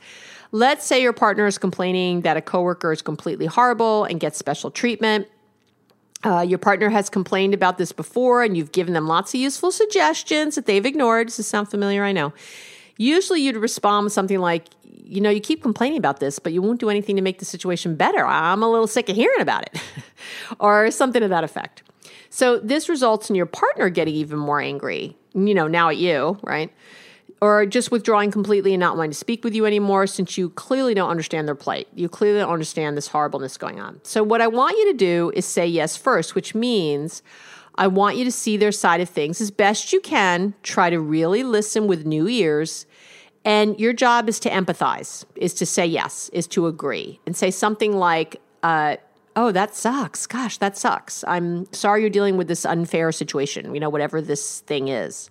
Let's 0.52 0.86
say 0.86 1.02
your 1.02 1.12
partner 1.12 1.46
is 1.46 1.58
complaining 1.58 2.20
that 2.20 2.36
a 2.36 2.40
coworker 2.40 2.92
is 2.92 3.02
completely 3.02 3.46
horrible 3.46 4.04
and 4.04 4.20
gets 4.20 4.38
special 4.38 4.70
treatment. 4.70 5.26
Uh, 6.22 6.40
your 6.40 6.58
partner 6.58 6.88
has 6.88 7.10
complained 7.10 7.52
about 7.52 7.76
this 7.76 7.92
before, 7.92 8.42
and 8.42 8.56
you've 8.56 8.72
given 8.72 8.94
them 8.94 9.06
lots 9.06 9.34
of 9.34 9.40
useful 9.40 9.70
suggestions 9.70 10.54
that 10.54 10.64
they've 10.64 10.86
ignored. 10.86 11.26
Does 11.26 11.36
this 11.36 11.48
sound 11.48 11.70
familiar? 11.70 12.02
I 12.02 12.12
know. 12.12 12.32
Usually 12.96 13.40
you'd 13.40 13.56
respond 13.56 14.04
with 14.04 14.12
something 14.12 14.38
like, 14.38 14.66
you 14.82 15.20
know, 15.20 15.30
you 15.30 15.40
keep 15.40 15.62
complaining 15.62 15.98
about 15.98 16.20
this, 16.20 16.38
but 16.38 16.52
you 16.52 16.62
won't 16.62 16.80
do 16.80 16.88
anything 16.90 17.16
to 17.16 17.22
make 17.22 17.38
the 17.38 17.44
situation 17.44 17.96
better. 17.96 18.24
I'm 18.24 18.62
a 18.62 18.70
little 18.70 18.86
sick 18.86 19.08
of 19.08 19.16
hearing 19.16 19.40
about 19.40 19.64
it, 19.64 19.80
or 20.60 20.90
something 20.90 21.20
to 21.20 21.28
that 21.28 21.44
effect. 21.44 21.82
So 22.30 22.58
this 22.58 22.88
results 22.88 23.30
in 23.30 23.36
your 23.36 23.46
partner 23.46 23.88
getting 23.90 24.14
even 24.14 24.38
more 24.38 24.60
angry, 24.60 25.16
you 25.34 25.54
know, 25.54 25.68
now 25.68 25.88
at 25.90 25.98
you, 25.98 26.38
right? 26.42 26.72
Or 27.40 27.66
just 27.66 27.90
withdrawing 27.90 28.30
completely 28.30 28.72
and 28.74 28.80
not 28.80 28.96
wanting 28.96 29.10
to 29.10 29.16
speak 29.16 29.44
with 29.44 29.54
you 29.54 29.66
anymore 29.66 30.06
since 30.06 30.38
you 30.38 30.50
clearly 30.50 30.94
don't 30.94 31.10
understand 31.10 31.46
their 31.46 31.54
plight. 31.54 31.88
You 31.94 32.08
clearly 32.08 32.40
don't 32.40 32.52
understand 32.52 32.96
this 32.96 33.08
horribleness 33.08 33.56
going 33.56 33.80
on. 33.80 34.00
So, 34.02 34.22
what 34.22 34.40
I 34.40 34.46
want 34.46 34.76
you 34.78 34.92
to 34.92 34.96
do 34.96 35.32
is 35.34 35.44
say 35.44 35.66
yes 35.66 35.96
first, 35.96 36.34
which 36.34 36.54
means 36.54 37.22
I 37.76 37.86
want 37.88 38.16
you 38.16 38.24
to 38.24 38.32
see 38.32 38.56
their 38.56 38.72
side 38.72 39.00
of 39.00 39.08
things 39.08 39.40
as 39.40 39.50
best 39.50 39.92
you 39.92 40.00
can. 40.00 40.54
Try 40.62 40.90
to 40.90 41.00
really 41.00 41.42
listen 41.42 41.86
with 41.86 42.06
new 42.06 42.28
ears. 42.28 42.86
And 43.44 43.78
your 43.78 43.92
job 43.92 44.28
is 44.28 44.40
to 44.40 44.50
empathize, 44.50 45.24
is 45.36 45.52
to 45.54 45.66
say 45.66 45.84
yes, 45.84 46.30
is 46.32 46.46
to 46.48 46.66
agree, 46.66 47.20
and 47.26 47.36
say 47.36 47.50
something 47.50 47.96
like, 47.96 48.40
uh, 48.62 48.96
oh, 49.36 49.52
that 49.52 49.74
sucks. 49.74 50.26
Gosh, 50.26 50.58
that 50.58 50.78
sucks. 50.78 51.24
I'm 51.26 51.70
sorry 51.72 52.00
you're 52.00 52.10
dealing 52.10 52.36
with 52.36 52.48
this 52.48 52.64
unfair 52.64 53.12
situation, 53.12 53.74
you 53.74 53.80
know, 53.80 53.90
whatever 53.90 54.22
this 54.22 54.60
thing 54.60 54.88
is. 54.88 55.28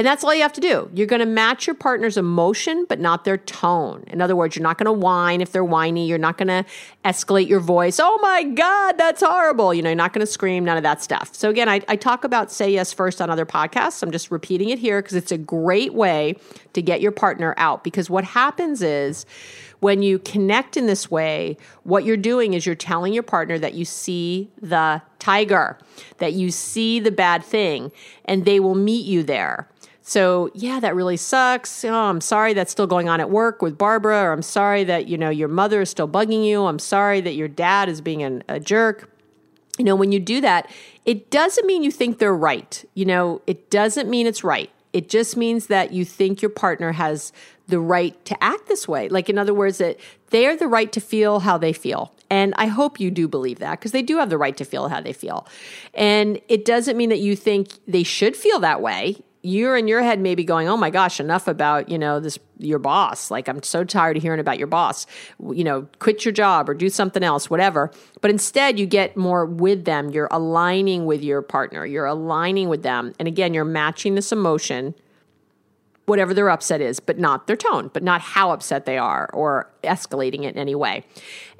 And 0.00 0.06
that's 0.06 0.24
all 0.24 0.34
you 0.34 0.40
have 0.40 0.54
to 0.54 0.62
do. 0.62 0.90
You're 0.94 1.06
going 1.06 1.20
to 1.20 1.26
match 1.26 1.66
your 1.66 1.74
partner's 1.74 2.16
emotion, 2.16 2.86
but 2.88 3.00
not 3.00 3.26
their 3.26 3.36
tone. 3.36 4.02
In 4.06 4.22
other 4.22 4.34
words, 4.34 4.56
you're 4.56 4.62
not 4.62 4.78
going 4.78 4.86
to 4.86 4.92
whine 4.92 5.42
if 5.42 5.52
they're 5.52 5.62
whiny. 5.62 6.06
You're 6.06 6.16
not 6.16 6.38
going 6.38 6.48
to 6.48 6.64
escalate 7.04 7.48
your 7.48 7.60
voice. 7.60 8.00
Oh 8.00 8.18
my 8.22 8.44
God, 8.44 8.96
that's 8.96 9.22
horrible. 9.22 9.74
You 9.74 9.82
know, 9.82 9.90
you're 9.90 9.96
not 9.96 10.14
going 10.14 10.24
to 10.24 10.32
scream, 10.32 10.64
none 10.64 10.78
of 10.78 10.84
that 10.84 11.02
stuff. 11.02 11.34
So, 11.34 11.50
again, 11.50 11.68
I, 11.68 11.82
I 11.86 11.96
talk 11.96 12.24
about 12.24 12.50
say 12.50 12.72
yes 12.72 12.94
first 12.94 13.20
on 13.20 13.28
other 13.28 13.44
podcasts. 13.44 14.02
I'm 14.02 14.10
just 14.10 14.30
repeating 14.30 14.70
it 14.70 14.78
here 14.78 15.02
because 15.02 15.16
it's 15.16 15.32
a 15.32 15.36
great 15.36 15.92
way 15.92 16.36
to 16.72 16.80
get 16.80 17.02
your 17.02 17.12
partner 17.12 17.52
out. 17.58 17.84
Because 17.84 18.08
what 18.08 18.24
happens 18.24 18.80
is, 18.80 19.26
when 19.80 20.02
you 20.02 20.18
connect 20.18 20.78
in 20.78 20.86
this 20.86 21.10
way, 21.10 21.58
what 21.84 22.04
you're 22.04 22.16
doing 22.16 22.54
is 22.54 22.64
you're 22.64 22.74
telling 22.74 23.12
your 23.12 23.22
partner 23.22 23.58
that 23.58 23.74
you 23.74 23.84
see 23.84 24.50
the 24.62 25.02
tiger, 25.18 25.78
that 26.18 26.32
you 26.32 26.50
see 26.50 27.00
the 27.00 27.10
bad 27.10 27.44
thing, 27.44 27.92
and 28.24 28.46
they 28.46 28.60
will 28.60 28.74
meet 28.74 29.04
you 29.04 29.22
there. 29.22 29.68
So, 30.02 30.50
yeah, 30.54 30.80
that 30.80 30.94
really 30.94 31.16
sucks. 31.16 31.84
Oh, 31.84 31.92
I'm 31.92 32.20
sorry 32.20 32.54
that's 32.54 32.72
still 32.72 32.86
going 32.86 33.08
on 33.08 33.20
at 33.20 33.30
work 33.30 33.62
with 33.62 33.76
Barbara, 33.76 34.22
or 34.22 34.32
I'm 34.32 34.42
sorry 34.42 34.82
that, 34.84 35.06
you 35.06 35.18
know, 35.18 35.30
your 35.30 35.48
mother 35.48 35.82
is 35.82 35.90
still 35.90 36.08
bugging 36.08 36.44
you. 36.44 36.64
I'm 36.64 36.78
sorry 36.78 37.20
that 37.20 37.34
your 37.34 37.48
dad 37.48 37.88
is 37.88 38.00
being 38.00 38.22
an, 38.22 38.42
a 38.48 38.58
jerk. 38.58 39.10
You 39.78 39.84
know, 39.84 39.96
when 39.96 40.10
you 40.10 40.18
do 40.18 40.40
that, 40.40 40.70
it 41.04 41.30
doesn't 41.30 41.66
mean 41.66 41.82
you 41.82 41.90
think 41.90 42.18
they're 42.18 42.34
right. 42.34 42.84
You 42.94 43.04
know, 43.04 43.42
it 43.46 43.70
doesn't 43.70 44.08
mean 44.08 44.26
it's 44.26 44.42
right. 44.42 44.70
It 44.92 45.08
just 45.08 45.36
means 45.36 45.68
that 45.68 45.92
you 45.92 46.04
think 46.04 46.42
your 46.42 46.50
partner 46.50 46.92
has 46.92 47.32
the 47.68 47.78
right 47.78 48.22
to 48.24 48.42
act 48.42 48.66
this 48.66 48.88
way. 48.88 49.08
Like, 49.08 49.28
in 49.28 49.38
other 49.38 49.54
words, 49.54 49.78
that 49.78 49.98
they 50.30 50.46
are 50.46 50.56
the 50.56 50.66
right 50.66 50.90
to 50.92 51.00
feel 51.00 51.40
how 51.40 51.56
they 51.56 51.72
feel. 51.72 52.12
And 52.28 52.52
I 52.56 52.66
hope 52.66 52.98
you 52.98 53.10
do 53.10 53.28
believe 53.28 53.58
that 53.60 53.78
because 53.78 53.92
they 53.92 54.02
do 54.02 54.18
have 54.18 54.30
the 54.30 54.38
right 54.38 54.56
to 54.56 54.64
feel 54.64 54.88
how 54.88 55.00
they 55.00 55.12
feel. 55.12 55.46
And 55.94 56.40
it 56.48 56.64
doesn't 56.64 56.96
mean 56.96 57.10
that 57.10 57.20
you 57.20 57.36
think 57.36 57.70
they 57.86 58.02
should 58.02 58.36
feel 58.36 58.58
that 58.60 58.80
way 58.80 59.22
you're 59.42 59.76
in 59.76 59.88
your 59.88 60.02
head 60.02 60.20
maybe 60.20 60.44
going, 60.44 60.68
"Oh 60.68 60.76
my 60.76 60.90
gosh, 60.90 61.20
enough 61.20 61.48
about, 61.48 61.88
you 61.88 61.98
know, 61.98 62.20
this 62.20 62.38
your 62.58 62.78
boss. 62.78 63.30
Like 63.30 63.48
I'm 63.48 63.62
so 63.62 63.84
tired 63.84 64.16
of 64.16 64.22
hearing 64.22 64.40
about 64.40 64.58
your 64.58 64.66
boss. 64.66 65.06
You 65.40 65.64
know, 65.64 65.88
quit 65.98 66.24
your 66.24 66.32
job 66.32 66.68
or 66.68 66.74
do 66.74 66.88
something 66.88 67.22
else, 67.22 67.48
whatever." 67.48 67.90
But 68.20 68.30
instead, 68.30 68.78
you 68.78 68.86
get 68.86 69.16
more 69.16 69.46
with 69.46 69.84
them. 69.84 70.10
You're 70.10 70.28
aligning 70.30 71.06
with 71.06 71.22
your 71.22 71.42
partner. 71.42 71.86
You're 71.86 72.06
aligning 72.06 72.68
with 72.68 72.82
them. 72.82 73.14
And 73.18 73.26
again, 73.26 73.54
you're 73.54 73.64
matching 73.64 74.14
this 74.14 74.32
emotion 74.32 74.94
whatever 76.10 76.34
their 76.34 76.50
upset 76.50 76.80
is, 76.80 76.98
but 76.98 77.18
not 77.18 77.46
their 77.46 77.56
tone, 77.56 77.88
but 77.94 78.02
not 78.02 78.20
how 78.20 78.50
upset 78.50 78.84
they 78.84 78.98
are 78.98 79.30
or 79.32 79.70
escalating 79.84 80.42
it 80.42 80.54
in 80.54 80.58
any 80.58 80.74
way. 80.74 81.04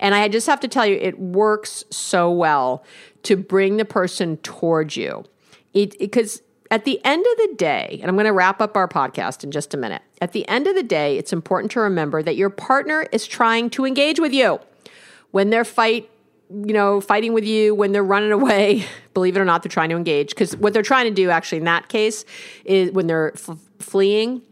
And 0.01 0.12
I 0.12 0.26
just 0.26 0.49
have 0.49 0.59
to 0.61 0.68
tell 0.68 0.85
you, 0.85 0.97
it 0.97 1.18
works 1.20 1.85
so 1.91 2.31
well 2.33 2.85
to 3.22 3.37
bring 3.37 3.76
the 3.76 3.85
person 3.85 4.39
towards 4.39 4.97
you. 4.97 5.24
It 5.72 5.97
because 6.01 6.43
at 6.71 6.85
the 6.85 7.01
end 7.05 7.27
of 7.27 7.49
the 7.49 7.55
day, 7.57 7.99
and 8.01 8.09
I'm 8.09 8.14
going 8.14 8.27
to 8.27 8.33
wrap 8.33 8.61
up 8.61 8.77
our 8.77 8.87
podcast 8.87 9.43
in 9.43 9.51
just 9.51 9.75
a 9.75 9.77
minute. 9.77 10.03
At 10.21 10.33
the 10.33 10.47
end 10.49 10.66
of 10.66 10.77
the 10.77 10.83
day, 10.83 11.18
it's 11.18 11.33
important 11.33 11.73
to 11.73 11.81
remember 11.81 12.23
that 12.23 12.37
your 12.37 12.51
partner 12.51 13.07
is 13.11 13.27
trying 13.27 13.71
to 13.71 13.85
engage 13.85 14.21
with 14.21 14.33
you. 14.33 14.61
When 15.33 15.51
they're 15.51 15.64
fight, 15.64 16.09
you 16.49 16.73
know, 16.73 17.01
fighting 17.01 17.33
with 17.33 17.45
you, 17.45 17.75
when 17.75 17.93
they're 17.93 18.05
running 18.05 18.33
away, 18.41 18.85
believe 19.14 19.37
it 19.37 19.41
or 19.41 19.45
not, 19.45 19.62
they're 19.62 19.71
trying 19.71 19.89
to 19.91 19.97
engage 19.97 20.31
because 20.31 20.57
what 20.57 20.73
they're 20.73 20.83
trying 20.83 21.07
to 21.07 21.14
do 21.14 21.31
actually 21.31 21.59
in 21.59 21.64
that 21.64 21.89
case 21.89 22.25
is 22.64 22.93
when 22.93 23.09
they're 23.09 23.33
f- 23.35 23.59
fleeing, 23.81 24.43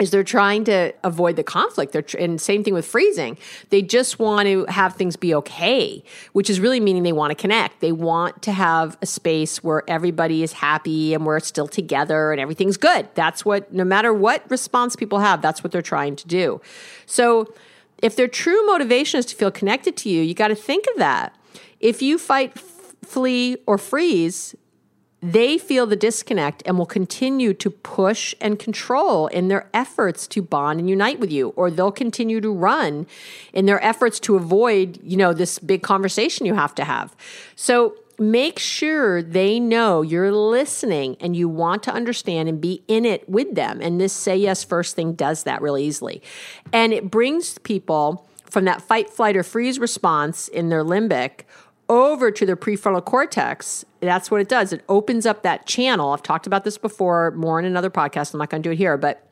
is 0.00 0.10
they're 0.10 0.24
trying 0.24 0.64
to 0.64 0.92
avoid 1.04 1.36
the 1.36 1.44
conflict. 1.44 1.92
They're 1.92 2.02
tr- 2.02 2.18
and 2.18 2.40
same 2.40 2.64
thing 2.64 2.74
with 2.74 2.84
freezing. 2.84 3.38
They 3.70 3.80
just 3.80 4.18
want 4.18 4.46
to 4.46 4.64
have 4.66 4.94
things 4.94 5.14
be 5.14 5.34
okay, 5.36 6.02
which 6.32 6.50
is 6.50 6.58
really 6.58 6.80
meaning 6.80 7.04
they 7.04 7.12
want 7.12 7.30
to 7.30 7.36
connect. 7.36 7.80
They 7.80 7.92
want 7.92 8.42
to 8.42 8.52
have 8.52 8.98
a 9.02 9.06
space 9.06 9.62
where 9.62 9.88
everybody 9.88 10.42
is 10.42 10.52
happy 10.52 11.14
and 11.14 11.24
we're 11.24 11.38
still 11.40 11.68
together 11.68 12.32
and 12.32 12.40
everything's 12.40 12.76
good. 12.76 13.08
That's 13.14 13.44
what 13.44 13.72
no 13.72 13.84
matter 13.84 14.12
what 14.12 14.48
response 14.50 14.96
people 14.96 15.20
have, 15.20 15.40
that's 15.40 15.62
what 15.62 15.70
they're 15.70 15.82
trying 15.82 16.16
to 16.16 16.26
do. 16.26 16.60
So 17.06 17.54
if 18.02 18.16
their 18.16 18.28
true 18.28 18.66
motivation 18.66 19.18
is 19.18 19.26
to 19.26 19.36
feel 19.36 19.52
connected 19.52 19.96
to 19.98 20.08
you, 20.08 20.22
you 20.22 20.34
got 20.34 20.48
to 20.48 20.56
think 20.56 20.86
of 20.92 20.98
that. 20.98 21.36
If 21.78 22.02
you 22.02 22.18
fight, 22.18 22.52
f- 22.56 22.96
flee, 23.04 23.58
or 23.66 23.78
freeze, 23.78 24.56
they 25.24 25.56
feel 25.56 25.86
the 25.86 25.96
disconnect 25.96 26.62
and 26.66 26.76
will 26.76 26.84
continue 26.84 27.54
to 27.54 27.70
push 27.70 28.34
and 28.42 28.58
control 28.58 29.26
in 29.28 29.48
their 29.48 29.70
efforts 29.72 30.26
to 30.26 30.42
bond 30.42 30.78
and 30.78 30.90
unite 30.90 31.18
with 31.18 31.32
you 31.32 31.48
or 31.50 31.70
they'll 31.70 31.90
continue 31.90 32.42
to 32.42 32.50
run 32.50 33.06
in 33.54 33.64
their 33.64 33.82
efforts 33.82 34.20
to 34.20 34.36
avoid 34.36 35.00
you 35.02 35.16
know 35.16 35.32
this 35.32 35.58
big 35.58 35.82
conversation 35.82 36.44
you 36.44 36.54
have 36.54 36.74
to 36.74 36.84
have. 36.84 37.16
So 37.56 37.96
make 38.18 38.58
sure 38.58 39.22
they 39.22 39.58
know 39.58 40.02
you're 40.02 40.30
listening 40.30 41.16
and 41.20 41.34
you 41.34 41.48
want 41.48 41.82
to 41.84 41.90
understand 41.90 42.48
and 42.48 42.60
be 42.60 42.82
in 42.86 43.06
it 43.06 43.26
with 43.26 43.54
them. 43.54 43.80
And 43.80 43.98
this 43.98 44.12
say 44.12 44.36
yes 44.36 44.62
first 44.62 44.94
thing 44.94 45.14
does 45.14 45.44
that 45.44 45.62
really 45.62 45.84
easily. 45.84 46.22
And 46.70 46.92
it 46.92 47.10
brings 47.10 47.58
people 47.60 48.28
from 48.44 48.66
that 48.66 48.82
fight 48.82 49.08
flight 49.08 49.36
or 49.36 49.42
freeze 49.42 49.78
response 49.78 50.48
in 50.48 50.68
their 50.68 50.84
limbic 50.84 51.40
over 51.88 52.30
to 52.30 52.46
the 52.46 52.56
prefrontal 52.56 53.04
cortex, 53.04 53.84
that's 54.00 54.30
what 54.30 54.40
it 54.40 54.48
does. 54.48 54.72
It 54.72 54.82
opens 54.88 55.26
up 55.26 55.42
that 55.42 55.66
channel. 55.66 56.12
I've 56.12 56.22
talked 56.22 56.46
about 56.46 56.64
this 56.64 56.78
before 56.78 57.32
more 57.32 57.58
in 57.58 57.64
another 57.64 57.90
podcast. 57.90 58.34
I'm 58.34 58.38
not 58.38 58.50
going 58.50 58.62
to 58.62 58.68
do 58.68 58.72
it 58.72 58.78
here, 58.78 58.96
but 58.96 59.26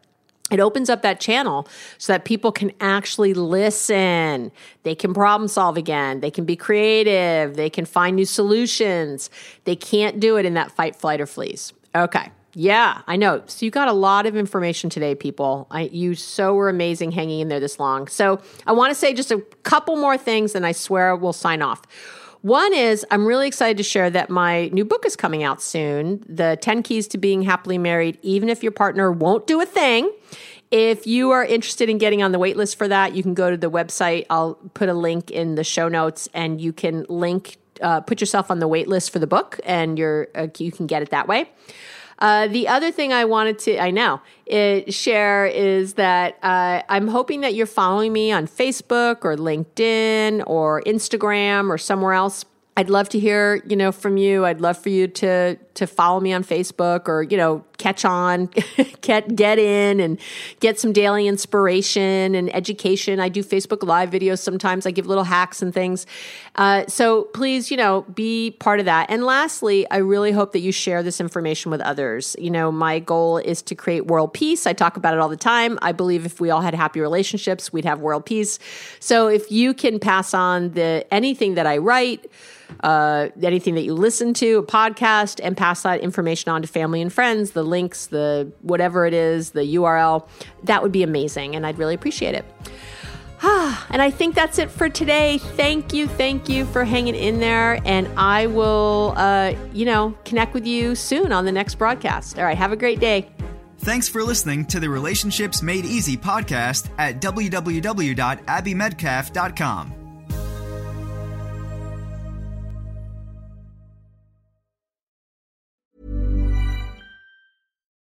it 0.51 0.61
opens 0.61 0.91
up 0.91 1.03
that 1.03 1.19
channel 1.19 1.67
so 1.97 2.13
that 2.13 2.25
people 2.25 2.53
can 2.53 2.73
actually 2.81 3.33
listen. 3.33 4.53
They 4.83 4.95
can 4.95 5.15
problem 5.15 5.49
solve 5.49 5.77
again. 5.79 6.21
They 6.21 6.31
can 6.31 6.45
be 6.45 6.57
creative. 6.57 7.57
They 7.57 7.71
can 7.71 7.87
find 7.87 8.17
new 8.17 8.27
solutions. 8.27 9.31
They 9.65 9.77
can't 9.77 10.21
do 10.21 10.37
it 10.37 10.45
in 10.45 10.55
that 10.55 10.71
fight, 10.71 10.95
flight, 10.95 11.21
or 11.21 11.27
freeze. 11.27 11.73
Okay. 11.95 12.31
Yeah, 12.55 13.01
I 13.07 13.17
know. 13.17 13.43
So 13.47 13.65
you 13.65 13.71
got 13.71 13.89
a 13.89 13.95
lot 13.95 14.27
of 14.27 14.37
information 14.37 14.91
today, 14.91 15.15
people. 15.15 15.67
I, 15.71 15.83
you 15.85 16.15
so 16.15 16.53
were 16.55 16.69
amazing 16.69 17.13
hanging 17.13 17.41
in 17.41 17.49
there 17.49 17.61
this 17.61 17.81
long. 17.81 18.09
So 18.09 18.43
I 18.67 18.73
want 18.73 18.91
to 18.91 18.95
say 18.95 19.15
just 19.15 19.31
a 19.31 19.41
couple 19.63 19.97
more 19.97 20.19
things, 20.19 20.55
and 20.55 20.67
I 20.67 20.73
swear 20.73 21.17
we'll 21.17 21.33
sign 21.33 21.63
off. 21.63 21.81
One 22.43 22.74
is 22.74 23.07
I'm 23.09 23.24
really 23.24 23.47
excited 23.47 23.76
to 23.76 23.84
share 23.84 24.11
that 24.11 24.28
my 24.28 24.66
new 24.72 24.84
book 24.84 25.07
is 25.07 25.14
coming 25.14 25.45
out 25.45 25.62
soon 25.62 26.24
The 26.28 26.59
10 26.61 26.82
Keys 26.82 27.07
to 27.09 27.18
Being 27.18 27.43
Happily 27.43 27.78
Married, 27.78 28.18
even 28.20 28.49
if 28.49 28.64
your 28.64 28.72
partner 28.72 29.12
won't 29.12 29.47
do 29.47 29.61
a 29.61 29.66
thing. 29.66 30.12
If 30.72 31.07
you 31.07 31.30
are 31.30 31.45
interested 31.45 31.88
in 31.88 31.99
getting 31.99 32.20
on 32.20 32.32
the 32.32 32.40
waitlist 32.40 32.74
for 32.74 32.88
that, 32.88 33.14
you 33.14 33.22
can 33.22 33.34
go 33.34 33.49
to 33.49 33.57
the 33.57 33.70
website. 33.70 34.26
I'll 34.28 34.55
put 34.74 34.88
a 34.88 34.95
link 34.95 35.30
in 35.30 35.55
the 35.55 35.62
show 35.62 35.86
notes 35.86 36.28
and 36.34 36.61
you 36.61 36.72
can 36.72 37.07
link, 37.09 37.59
uh, 37.80 38.01
put 38.01 38.20
yourself 38.20 38.51
on 38.51 38.59
the 38.59 38.68
waitlist 38.68 39.11
for 39.11 39.20
the 39.20 39.28
book 39.28 39.61
and 39.64 39.97
you're, 39.97 40.26
uh, 40.34 40.49
you 40.59 40.72
can 40.72 40.88
get 40.88 41.01
it 41.01 41.11
that 41.11 41.28
way. 41.28 41.49
Uh, 42.23 42.47
the 42.47 42.68
other 42.68 42.93
thing 42.93 43.12
I 43.12 43.25
wanted 43.25 43.59
to, 43.61 43.83
I 43.83 43.91
know, 43.91 44.20
it, 44.47 44.95
share 44.95 45.45
is 45.45 45.95
that 45.95 46.39
uh, 46.41 46.81
I'm 46.89 47.09
hoping 47.09 47.41
that 47.41 47.55
you're 47.55 47.66
following 47.66 48.12
me 48.12 48.31
on 48.31 48.47
Facebook 48.47 49.25
or 49.25 49.35
LinkedIn 49.37 50.45
or 50.47 50.83
Instagram 50.83 51.68
or 51.68 51.79
somewhere 51.79 52.12
else 52.12 52.45
I'd 52.77 52.89
love 52.89 53.09
to 53.11 53.18
hear, 53.18 53.62
you 53.66 53.77
know, 53.77 53.93
from 53.93 54.16
you. 54.16 54.47
I'd 54.47 54.61
love 54.61 54.79
for 54.79 54.89
you 54.89 55.07
to 55.07 55.57
to 55.75 55.87
follow 55.87 56.20
me 56.20 56.33
on 56.33 56.45
Facebook 56.45 57.09
or, 57.09 57.23
you 57.23 57.37
know, 57.37 57.64
catch 57.79 58.05
on, 58.05 58.49
get 59.01 59.35
get 59.35 59.59
in 59.59 60.01
and 60.01 60.18
get 60.61 60.79
some 60.79 60.93
daily 60.93 61.27
inspiration 61.27 62.35
and 62.35 62.55
education. 62.55 63.18
I 63.18 63.29
do 63.29 63.43
Facebook 63.43 63.87
live 63.87 64.11
videos 64.11 64.39
sometimes. 64.39 64.87
I 64.87 64.91
give 64.93 65.07
little 65.07 65.25
hacks 65.25 65.62
and 65.62 65.75
things. 65.75 66.07
Uh, 66.55 66.85
so 66.87 67.25
please, 67.25 67.70
you 67.70 67.77
know, 67.77 68.03
be 68.14 68.53
part 68.53 68.79
of 68.79 68.87
that. 68.87 69.11
And 69.11 69.25
lastly, 69.25 69.91
I 69.91 69.99
really 69.99 70.33
hope 70.33 70.53
that 70.53 70.61
you 70.61 70.70
share 70.70 71.03
this 71.03 71.20
information 71.20 71.70
with 71.70 71.81
others. 71.81 72.37
You 72.39 72.51
know, 72.51 72.70
my 72.70 73.01
goal 73.01 73.39
is 73.39 73.62
to 73.62 73.75
create 73.75 74.07
world 74.07 74.33
peace. 74.33 74.66
I 74.66 74.73
talk 74.73 74.97
about 74.97 75.14
it 75.14 75.20
all 75.20 75.29
the 75.29 75.37
time. 75.37 75.79
I 75.83 75.93
believe 75.93 76.25
if 76.25 76.41
we 76.41 76.51
all 76.51 76.61
had 76.61 76.75
happy 76.75 77.01
relationships, 77.01 77.73
we'd 77.73 77.85
have 77.85 78.01
world 78.01 78.25
peace. 78.25 78.59
So 79.01 79.29
if 79.29 79.51
you 79.51 79.75
can 79.75 79.99
pass 79.99 80.35
on 80.35 80.70
the 80.73 81.05
anything 81.11 81.55
that 81.55 81.66
I 81.66 81.79
write 81.79 82.31
uh, 82.81 83.29
anything 83.43 83.75
that 83.75 83.83
you 83.83 83.95
listen 83.95 84.35
to, 84.35 84.59
a 84.59 84.62
podcast, 84.62 85.41
and 85.43 85.57
pass 85.63 85.85
that 85.85 86.01
information 86.01 86.51
on 86.51 86.61
to 86.61 86.67
family 86.67 87.01
and 87.01 87.13
friends, 87.13 87.53
the 87.53 87.63
links, 87.63 88.07
the 88.07 88.51
whatever 88.63 89.07
it 89.07 89.15
is, 89.15 89.53
the 89.53 89.77
URL, 89.77 90.27
that 90.65 90.83
would 90.83 90.91
be 90.91 91.05
amazing. 91.05 91.55
And 91.55 91.65
I'd 91.65 91.79
really 91.79 91.95
appreciate 91.95 92.35
it. 92.35 92.45
Ah, 93.45 93.87
and 93.91 94.03
I 94.03 94.11
think 94.11 94.35
that's 94.35 94.59
it 94.59 94.73
for 94.73 94.89
today. 94.89 95.39
Thank 95.39 95.93
you, 95.93 96.09
thank 96.09 96.49
you 96.49 96.67
for 96.67 96.85
hanging 96.85 97.15
in 97.15 97.39
there. 97.39 97.81
And 97.85 98.09
I 98.17 98.49
will, 98.49 99.15
uh, 99.17 99.55
you 99.73 99.85
know, 99.85 100.19
connect 100.25 100.53
with 100.53 100.67
you 100.67 100.97
soon 100.97 101.31
on 101.31 101.45
the 101.45 101.53
next 101.53 101.77
broadcast. 101.77 102.41
All 102.41 102.45
right, 102.45 102.59
have 102.59 102.73
a 102.73 102.77
great 102.77 102.99
day. 102.99 103.29
Thanks 103.79 104.09
for 104.09 104.25
listening 104.25 104.65
to 104.67 104.81
the 104.81 104.91
Relationships 104.91 105.63
Made 105.63 105.85
Easy 105.85 106.17
podcast 106.17 106.89
at 106.99 107.21
www.abbymedcalf.com. 107.21 110.02